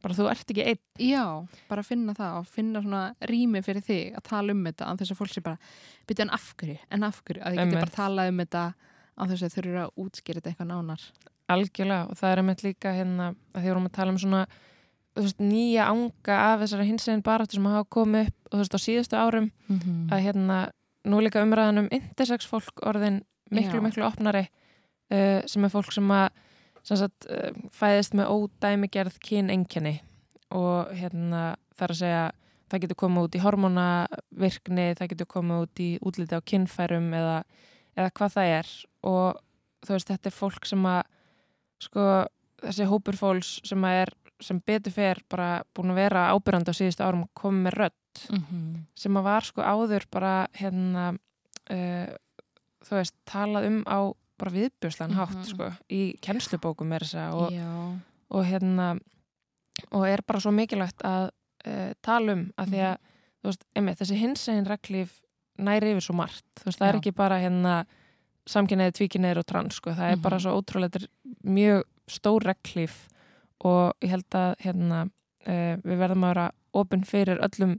bara 0.00 0.16
þú 0.16 0.28
ert 0.30 0.52
ekki 0.52 0.64
einn 0.64 0.80
Já, 1.02 1.24
bara 1.68 1.84
finna 1.86 2.14
það 2.16 2.38
og 2.40 2.48
finna 2.48 2.82
svona 2.84 3.02
rými 3.30 3.62
fyrir 3.64 3.84
þig 3.84 4.16
að 4.16 4.24
tala 4.30 4.54
um 4.54 4.62
þetta 4.64 4.88
án 4.88 5.00
þess 5.00 5.14
að 5.14 5.20
fólk 5.20 5.34
sé 5.34 5.42
bara, 5.44 5.58
byrja 6.08 6.26
en 6.26 6.32
af 6.36 6.46
hverju, 6.60 6.78
en 6.90 7.06
af 7.08 7.20
hverju, 7.24 7.42
að 7.42 7.52
þið 7.52 7.60
getur 7.60 7.84
bara 7.84 7.96
talað 7.96 8.32
um 8.32 8.42
þetta 8.44 8.64
án 9.16 9.32
þess 9.32 9.46
að 9.46 9.54
þau 9.54 9.60
eru 9.62 9.82
að 9.82 10.02
útskýra 10.04 10.40
þetta 10.40 10.52
eitthvað 10.52 10.70
nánar. 10.70 11.06
Algjörlega 11.50 12.08
og 12.08 12.20
það 12.20 12.32
er 12.32 12.42
einmitt 12.42 12.64
líka 12.64 12.94
hérna 12.94 13.30
að 13.52 13.60
því 13.60 13.72
vorum 13.72 13.88
að 13.90 13.96
tala 13.98 14.14
um 14.14 14.20
svona 14.22 14.42
veist, 15.18 15.40
nýja 15.42 15.88
anga 15.90 16.36
af 16.52 16.62
þessari 16.64 16.88
hinsegin 16.90 17.24
baráttu 17.26 17.58
sem 17.58 17.66
hafa 17.70 17.88
komið 17.90 18.30
upp 18.30 18.58
veist 18.60 18.76
á 18.76 18.80
síðustu 18.80 19.18
árum 19.18 19.50
Mm 19.68 20.10
að 20.10 20.22
hérna 20.26 20.58
nú 21.04 21.20
líka 21.20 21.42
umræðan 21.42 21.84
um 21.84 21.88
intersex 21.90 22.46
fólk 22.46 22.82
orðin 22.82 23.22
miklu 23.50 23.80
Já. 23.80 23.84
miklu 23.84 24.04
opnari 24.04 24.46
uh, 25.10 25.40
sem 25.46 25.64
er 25.64 25.72
fólk 25.72 25.92
sem 25.92 26.10
að 26.10 26.28
sem 26.82 26.96
sagt, 26.96 27.26
uh, 27.28 27.52
fæðist 27.72 28.14
með 28.16 28.30
ódæmigerð 28.32 29.18
kynengjani 29.20 30.00
og 30.50 30.90
hérna 30.96 31.56
þar 31.76 31.94
að 31.94 32.00
segja 32.00 32.24
það 32.70 32.82
getur 32.84 33.00
komið 33.02 33.26
út 33.26 33.36
í 33.36 33.42
hormonavirkni 33.44 34.86
það 34.98 35.12
getur 35.12 35.30
komið 35.30 35.64
út 35.64 35.82
í 35.82 35.88
útliti 36.06 36.38
á 36.38 36.40
kynfærum 36.52 37.08
eða, 37.14 37.38
eða 37.96 38.10
hvað 38.16 38.36
það 38.36 38.52
er 38.58 38.74
og 39.10 39.40
þú 39.86 39.96
veist 39.96 40.12
þetta 40.12 40.30
er 40.30 40.36
fólk 40.36 40.68
sem 40.68 40.86
að 40.86 41.02
sko 41.80 42.06
þessi 42.60 42.88
hópur 42.90 43.16
fólks 43.16 43.52
sem 43.66 43.84
að 43.88 44.02
er 44.04 44.14
sem 44.40 44.60
betur 44.66 44.92
fer 44.92 45.20
bara 45.28 45.62
búin 45.76 45.90
að 45.92 46.00
vera 46.00 46.22
ábyrjandi 46.34 46.72
á 46.72 46.78
síðustu 46.78 47.04
árum 47.04 47.26
komið 47.36 47.62
með 47.66 47.76
rödd 47.80 48.24
sem 48.98 49.16
að 49.20 49.22
var 49.28 49.46
sko 49.46 49.62
áður 49.62 50.06
bara 50.10 50.34
hérna 50.58 51.04
uh, 51.70 52.08
þú 52.84 52.96
veist, 52.96 53.14
talað 53.28 53.66
um 53.70 53.78
á 53.86 54.00
bara 54.40 54.50
viðbjörslan 54.56 55.12
hátt 55.14 55.36
Mhm. 55.36 55.44
sko 55.44 55.70
í 55.92 56.16
kennslubókum 56.24 56.92
er 56.96 57.04
þess 57.04 57.14
að 57.20 57.34
og, 57.34 57.52
Já, 57.52 58.00
og 58.30 58.44
hérna 58.48 58.86
og 59.92 60.04
er 60.08 60.22
bara 60.26 60.40
svo 60.40 60.50
mikilvægt 60.52 61.02
að 61.04 61.30
uh, 61.66 61.92
tala 62.02 62.32
um 62.32 62.46
að 62.58 62.72
því 62.72 62.80
að 62.88 62.96
þú 63.40 63.48
veist, 63.50 63.64
einmitt, 63.76 63.98
þessi 64.00 64.16
hinsegin 64.20 64.66
reglíf 64.68 65.20
næri 65.60 65.92
yfir 65.92 66.04
svo 66.08 66.14
margt, 66.16 66.44
þú 66.60 66.64
veist, 66.70 66.78
það 66.80 66.88
er 66.88 66.94
Já. 66.94 67.00
ekki 67.00 67.12
bara 67.16 67.38
hérna 67.40 67.74
samkynneið, 68.50 68.92
tvíkynneið 68.96 69.38
og 69.42 69.46
trans 69.46 69.76
sko, 69.76 69.90
það 69.92 70.10
er 70.12 70.16
Mhm. 70.16 70.22
bara 70.22 70.38
svo 70.40 70.56
ótrúlega 70.60 71.06
mjög 71.44 71.82
stór 72.08 72.40
reglíf 72.48 73.08
og 73.64 73.92
ég 74.02 74.10
held 74.10 74.36
að 74.38 74.54
hérna 74.64 75.02
uh, 75.46 75.76
við 75.84 75.98
verðum 76.00 76.24
að 76.24 76.34
vera 76.34 76.46
opinn 76.74 77.04
fyrir 77.04 77.40
öllum 77.44 77.78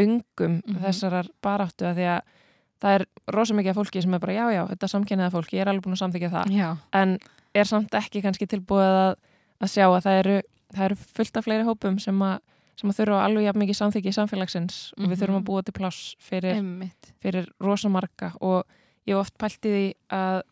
öngum 0.00 0.62
Mhm. 0.66 0.80
þessarar 0.84 1.28
baráttu 1.44 1.84
að 1.84 1.96
því 2.00 2.06
að 2.16 2.20
það 2.82 2.94
er 2.98 3.04
rosa 3.36 3.54
mikið 3.54 3.70
af 3.70 3.76
fólki 3.76 4.02
sem 4.02 4.14
er 4.14 4.18
bara 4.18 4.32
já, 4.32 4.46
já, 4.56 4.62
þetta 4.72 4.82
er 4.88 4.92
samkynniða 4.92 5.30
fólk, 5.30 5.52
ég 5.52 5.60
er 5.62 5.68
alveg 5.68 5.84
búin 5.84 5.94
að 5.94 6.02
samþykja 6.02 6.30
það 6.32 6.54
já, 6.56 6.70
en 6.92 7.18
er 7.54 7.64
samt 7.68 7.94
ekki 7.94 8.22
kannski 8.24 8.46
tilbúið 8.48 8.96
að, 9.02 9.12
að 9.62 9.68
sjá 9.70 9.84
að 9.86 10.00
það 10.02 10.18
eru, 10.22 10.38
það 10.74 10.84
eru 10.88 10.96
fullt 10.96 11.36
af 11.36 11.44
fleiri 11.44 11.66
hópum 11.68 11.98
sem 12.00 12.22
að, 12.26 12.38
sem 12.80 12.90
að 12.90 12.96
þurfa 12.98 13.20
alveg 13.26 13.44
jafn 13.44 13.60
mikið 13.62 13.78
samþykja 13.78 14.12
samfélagsins 14.16 14.78
og 14.96 15.04
við 15.04 15.12
Mhm. 15.12 15.20
þurfum 15.22 15.38
að 15.42 15.44
búa 15.44 15.62
til 15.62 15.72
pláss 15.76 16.16
fyrir, 16.18 16.56
fyrir 17.22 17.46
rosa 17.60 17.88
marga 17.88 18.32
og 18.40 18.64
ég 19.06 19.14
hef 19.14 19.20
oft 19.20 19.38
pælt 19.38 19.64
í 19.68 19.94
að 20.10 20.42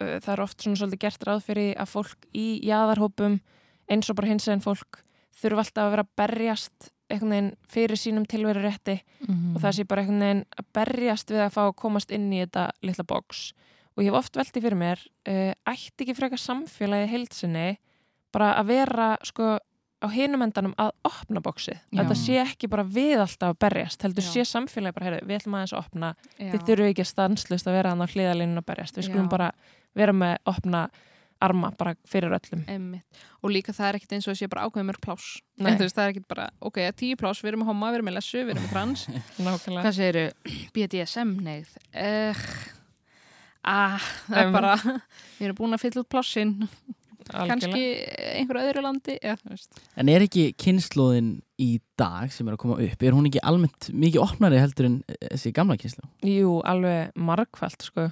uh, 0.00 0.18
það 0.20 0.32
er 0.36 0.40
oft 0.44 0.58
svona 0.62 0.76
svolítið 0.76 0.98
gert 1.00 1.24
ráð 1.26 1.42
fyrir 1.42 1.74
að 1.80 1.88
fólk 1.88 2.28
í 2.34 2.60
jaðarhópum 2.62 3.40
eins 3.90 4.10
og 4.10 4.16
bara 4.16 4.28
hins 4.32 4.48
en 4.48 4.60
fólk 4.64 5.02
þurfa 5.40 5.64
alltaf 5.64 5.84
að 5.86 5.90
vera 5.96 6.04
að 6.06 6.14
berjast 6.22 6.90
veginn 7.14 7.50
fyrir 7.70 7.98
sínum 8.00 8.24
tilveru 8.26 8.62
rétti 8.64 9.00
Mm. 9.24 9.54
og 9.56 9.62
það 9.62 9.72
sé 9.76 9.84
bara 9.88 10.02
einhvern 10.02 10.20
veginn 10.20 10.44
að 10.58 10.64
berjast 10.76 11.30
við 11.30 11.40
að 11.40 11.52
fá 11.54 11.60
að 11.64 11.76
komast 11.80 12.10
inn 12.12 12.26
í 12.32 12.40
þetta 12.42 12.64
litla 12.82 13.04
box 13.08 13.52
og 13.96 14.02
ég 14.04 14.10
hef 14.10 14.18
oft 14.18 14.34
veltið 14.36 14.62
fyrir 14.66 14.76
mér 14.76 15.00
uh, 15.28 15.52
ætti 15.70 16.04
ekki 16.04 16.14
frekar 16.18 16.40
samfélagi 16.42 17.06
heilsinni 17.08 17.78
bara 18.34 18.50
að 18.60 18.66
vera 18.72 19.06
sko 19.24 19.54
á 20.04 20.06
hinum 20.12 20.42
endanum 20.44 20.74
að 20.76 20.90
opna 21.08 21.40
boxið 21.40 21.78
Já. 21.78 22.02
þetta 22.02 22.16
sé 22.20 22.36
ekki 22.42 22.68
bara 22.68 22.84
við 22.84 23.22
alltaf 23.24 23.54
að 23.54 23.60
berjast 23.64 24.02
heldur 24.04 24.26
Já. 24.26 24.32
sé 24.34 24.44
samfélagi 24.44 24.92
bara, 24.98 25.06
heyrðu, 25.08 25.26
við 25.30 25.38
ætlum 25.38 25.54
aðeins 25.56 25.72
að 25.72 25.84
opna 25.86 26.10
Já. 26.36 26.50
þið 26.52 26.66
þurfum 26.68 26.90
ekki 26.90 27.04
að 27.06 27.12
stanslust 27.14 27.66
að 27.70 27.76
vera 27.78 27.94
hann 27.94 28.04
á 28.04 28.12
hliðalínun 28.12 28.60
að 28.60 28.66
berjast 28.68 28.96
við 28.98 29.08
skulum 29.08 29.28
Já. 29.30 29.34
bara 29.38 29.48
vera 29.94 30.12
með 30.12 30.36
opna 30.52 30.82
arma 31.44 31.70
bara 31.78 31.94
fyrir 32.08 32.34
öllum 32.34 32.64
Einmitt. 32.70 33.22
Og 33.44 33.52
líka 33.52 33.74
það 33.76 33.90
er 33.90 33.98
ekkit 33.98 34.16
eins 34.16 34.28
og 34.28 34.34
að 34.34 34.40
sé 34.40 34.48
bara 34.50 34.64
ákveðum 34.66 34.90
mörg 34.90 35.02
pláss. 35.04 35.28
Nei. 35.58 35.70
En 35.70 35.78
þú 35.78 35.86
veist, 35.86 35.96
það 35.98 36.06
er 36.06 36.14
ekkit 36.14 36.26
bara, 36.30 36.48
ok, 36.64 36.80
tíu 36.98 37.20
pláss, 37.20 37.44
við 37.44 37.52
erum 37.52 37.64
með 37.64 37.70
homma, 37.72 37.92
við 37.92 38.00
erum 38.00 38.10
með 38.10 38.16
lessu, 38.18 38.40
við 38.40 38.54
erum 38.54 38.66
með 38.66 38.74
trans. 38.74 39.06
nákvæmlega 39.46 39.84
Hvað 39.86 39.96
segiru? 39.98 40.26
BDSM 40.76 41.32
neyð. 41.44 41.78
Uh, 41.92 42.44
ah, 43.74 44.10
það 44.26 44.40
er 44.40 44.44
Einmitt. 44.44 44.58
bara, 44.58 44.98
við 45.38 45.48
erum 45.48 45.60
búin 45.60 45.78
að 45.78 45.84
fylla 45.84 46.04
út 46.04 46.12
plássin. 46.16 46.54
Algjörlega. 47.24 47.54
Kannski 47.54 47.84
einhverju 48.36 48.68
öðru 48.68 48.82
landi. 48.84 49.14
Veist. 49.48 49.78
En 49.96 50.10
er 50.12 50.24
ekki 50.26 50.50
kynnslóðin 50.60 51.30
í 51.62 51.70
dag 51.96 52.32
sem 52.34 52.48
er 52.48 52.56
að 52.56 52.60
koma 52.66 52.76
upp, 52.84 53.04
er 53.06 53.16
hún 53.16 53.30
ekki 53.30 53.40
almennt 53.46 53.88
mikið 53.94 54.24
opnari 54.26 54.60
heldur 54.60 54.90
en 54.90 54.98
þessi 55.22 55.54
gamla 55.56 55.78
kynnslóð? 55.80 56.10
Jú, 56.28 56.58
alveg 56.68 57.14
margfælt 57.16 57.88
sko 57.88 58.10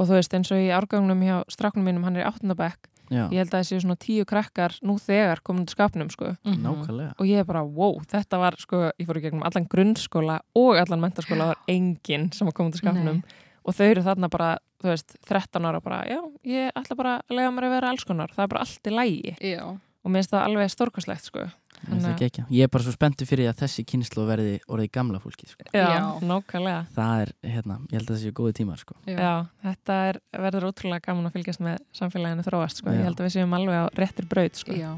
og 0.00 0.08
þú 0.08 0.16
veist 0.16 0.34
eins 0.36 0.50
og 0.54 0.62
í 0.62 0.70
árgangunum 0.72 1.20
hjá 1.26 1.36
stráknum 1.52 1.84
mínum, 1.84 2.06
hann 2.08 2.16
er 2.16 2.24
í 2.24 2.30
áttundabæk 2.30 2.88
Já, 3.10 3.24
ég 3.26 3.40
held 3.42 3.50
að 3.50 3.56
það 3.56 3.66
séu 3.66 3.80
svona 3.82 3.98
tíu 3.98 4.24
krakkar 4.28 4.76
nú 4.86 4.94
þegar 5.02 5.40
komin 5.42 5.64
til 5.66 5.74
skapnum 5.74 6.10
sko. 6.14 6.28
Mhm. 6.46 6.60
nákvæmlega. 6.62 7.12
og 7.18 7.26
ég 7.26 7.40
er 7.42 7.44
bara, 7.44 7.64
wow, 7.66 7.98
þetta 8.06 8.38
var 8.38 8.54
sko 8.58 8.92
ég 9.00 9.06
fór 9.08 9.18
í 9.18 9.22
gegnum 9.24 9.42
allan 9.42 9.66
grunnskóla 9.66 10.40
og 10.54 10.78
allan 10.78 11.02
mentaskóla, 11.02 11.42
það 11.42 11.52
var 11.54 11.62
enginn 11.74 12.32
sem 12.32 12.46
var 12.46 12.54
komin 12.54 12.72
til 12.72 12.84
skapnum. 12.84 13.22
Nei. 13.22 13.38
og 13.66 13.74
þau 13.74 13.84
eru 13.90 14.02
þarna 14.02 14.30
bara, 14.30 14.58
þú 14.80 14.88
veist, 14.88 15.16
13 15.26 15.66
ára 15.66 15.80
bara, 15.82 16.04
já, 16.06 16.20
ég 16.46 16.70
ætla 16.78 16.96
bara 16.96 17.16
að 17.28 17.36
lega 17.36 17.50
mér 17.50 17.66
að 17.66 17.74
vera 17.74 17.90
alls 17.90 18.04
konar, 18.04 18.30
það 18.30 18.44
er 18.46 18.48
bara 18.54 18.60
allt 18.60 18.86
í 18.86 18.94
lægi 18.94 19.34
Já. 19.42 19.64
og 19.66 20.06
mér 20.10 20.22
finnst 20.22 20.30
það 20.30 20.46
alveg 20.46 20.70
stórkostlegt 20.70 21.24
sko 21.26 21.50
Það 21.80 22.16
geggjað. 22.20 22.50
Ég 22.52 22.66
er 22.66 22.70
bara 22.72 22.84
svo 22.84 22.92
spenntu 22.94 23.26
fyrir 23.28 23.50
að 23.50 23.60
þessi 23.62 23.84
kynnslóð 23.88 24.26
verði 24.28 24.56
orðið 24.70 24.90
gamla 24.94 25.20
fólki. 25.22 25.48
Sko. 25.48 25.64
Já. 25.72 25.86
nákvæmlega 26.20 26.80
Það 26.96 27.22
er, 27.24 27.32
hérna, 27.54 27.76
ég 27.88 27.96
held 27.96 28.10
að 28.10 28.12
það 28.14 28.24
séu 28.24 28.34
góði 28.36 28.56
tímar. 28.60 28.82
Sko. 28.82 28.96
Já. 29.08 29.16
Já, 29.16 29.32
þetta 29.64 29.96
er, 30.10 30.20
verður 30.46 30.68
ótrúlega 30.70 31.06
gaman 31.06 31.30
að 31.30 31.38
fylgjast 31.38 31.64
með 31.64 31.78
samfélaginu 31.96 32.46
þróast 32.46 32.82
sko. 32.82 32.92
Já. 32.92 33.00
ég 33.00 33.08
held 33.08 33.22
að 33.22 33.28
við 33.28 33.36
séum 33.38 33.56
alveg 33.58 33.80
á 33.80 33.84
réttir 34.02 34.28
braut 34.30 34.60
sko. 34.60 34.76
Já. 34.76 34.90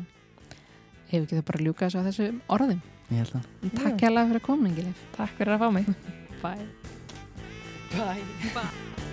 Ef 1.13 1.21
ekki 1.21 1.37
það 1.37 1.47
bara 1.53 1.63
að 1.63 1.67
ljúka 1.69 1.87
þessu 1.87 2.03
á 2.03 2.07
þessu 2.09 2.29
orðum. 2.57 2.83
Ég 3.13 3.23
held 3.23 3.39
að. 3.39 3.49
Takk 3.79 4.07
hérlega 4.07 4.33
fyrir 4.33 4.47
komningilif. 4.49 5.07
Takk 5.17 5.39
fyrir 5.39 5.57
að 5.57 5.65
fá 5.65 5.71
mig 5.79 5.95
Bye. 6.43 6.67
Bye. 7.95 8.27
Bye. 8.57 9.11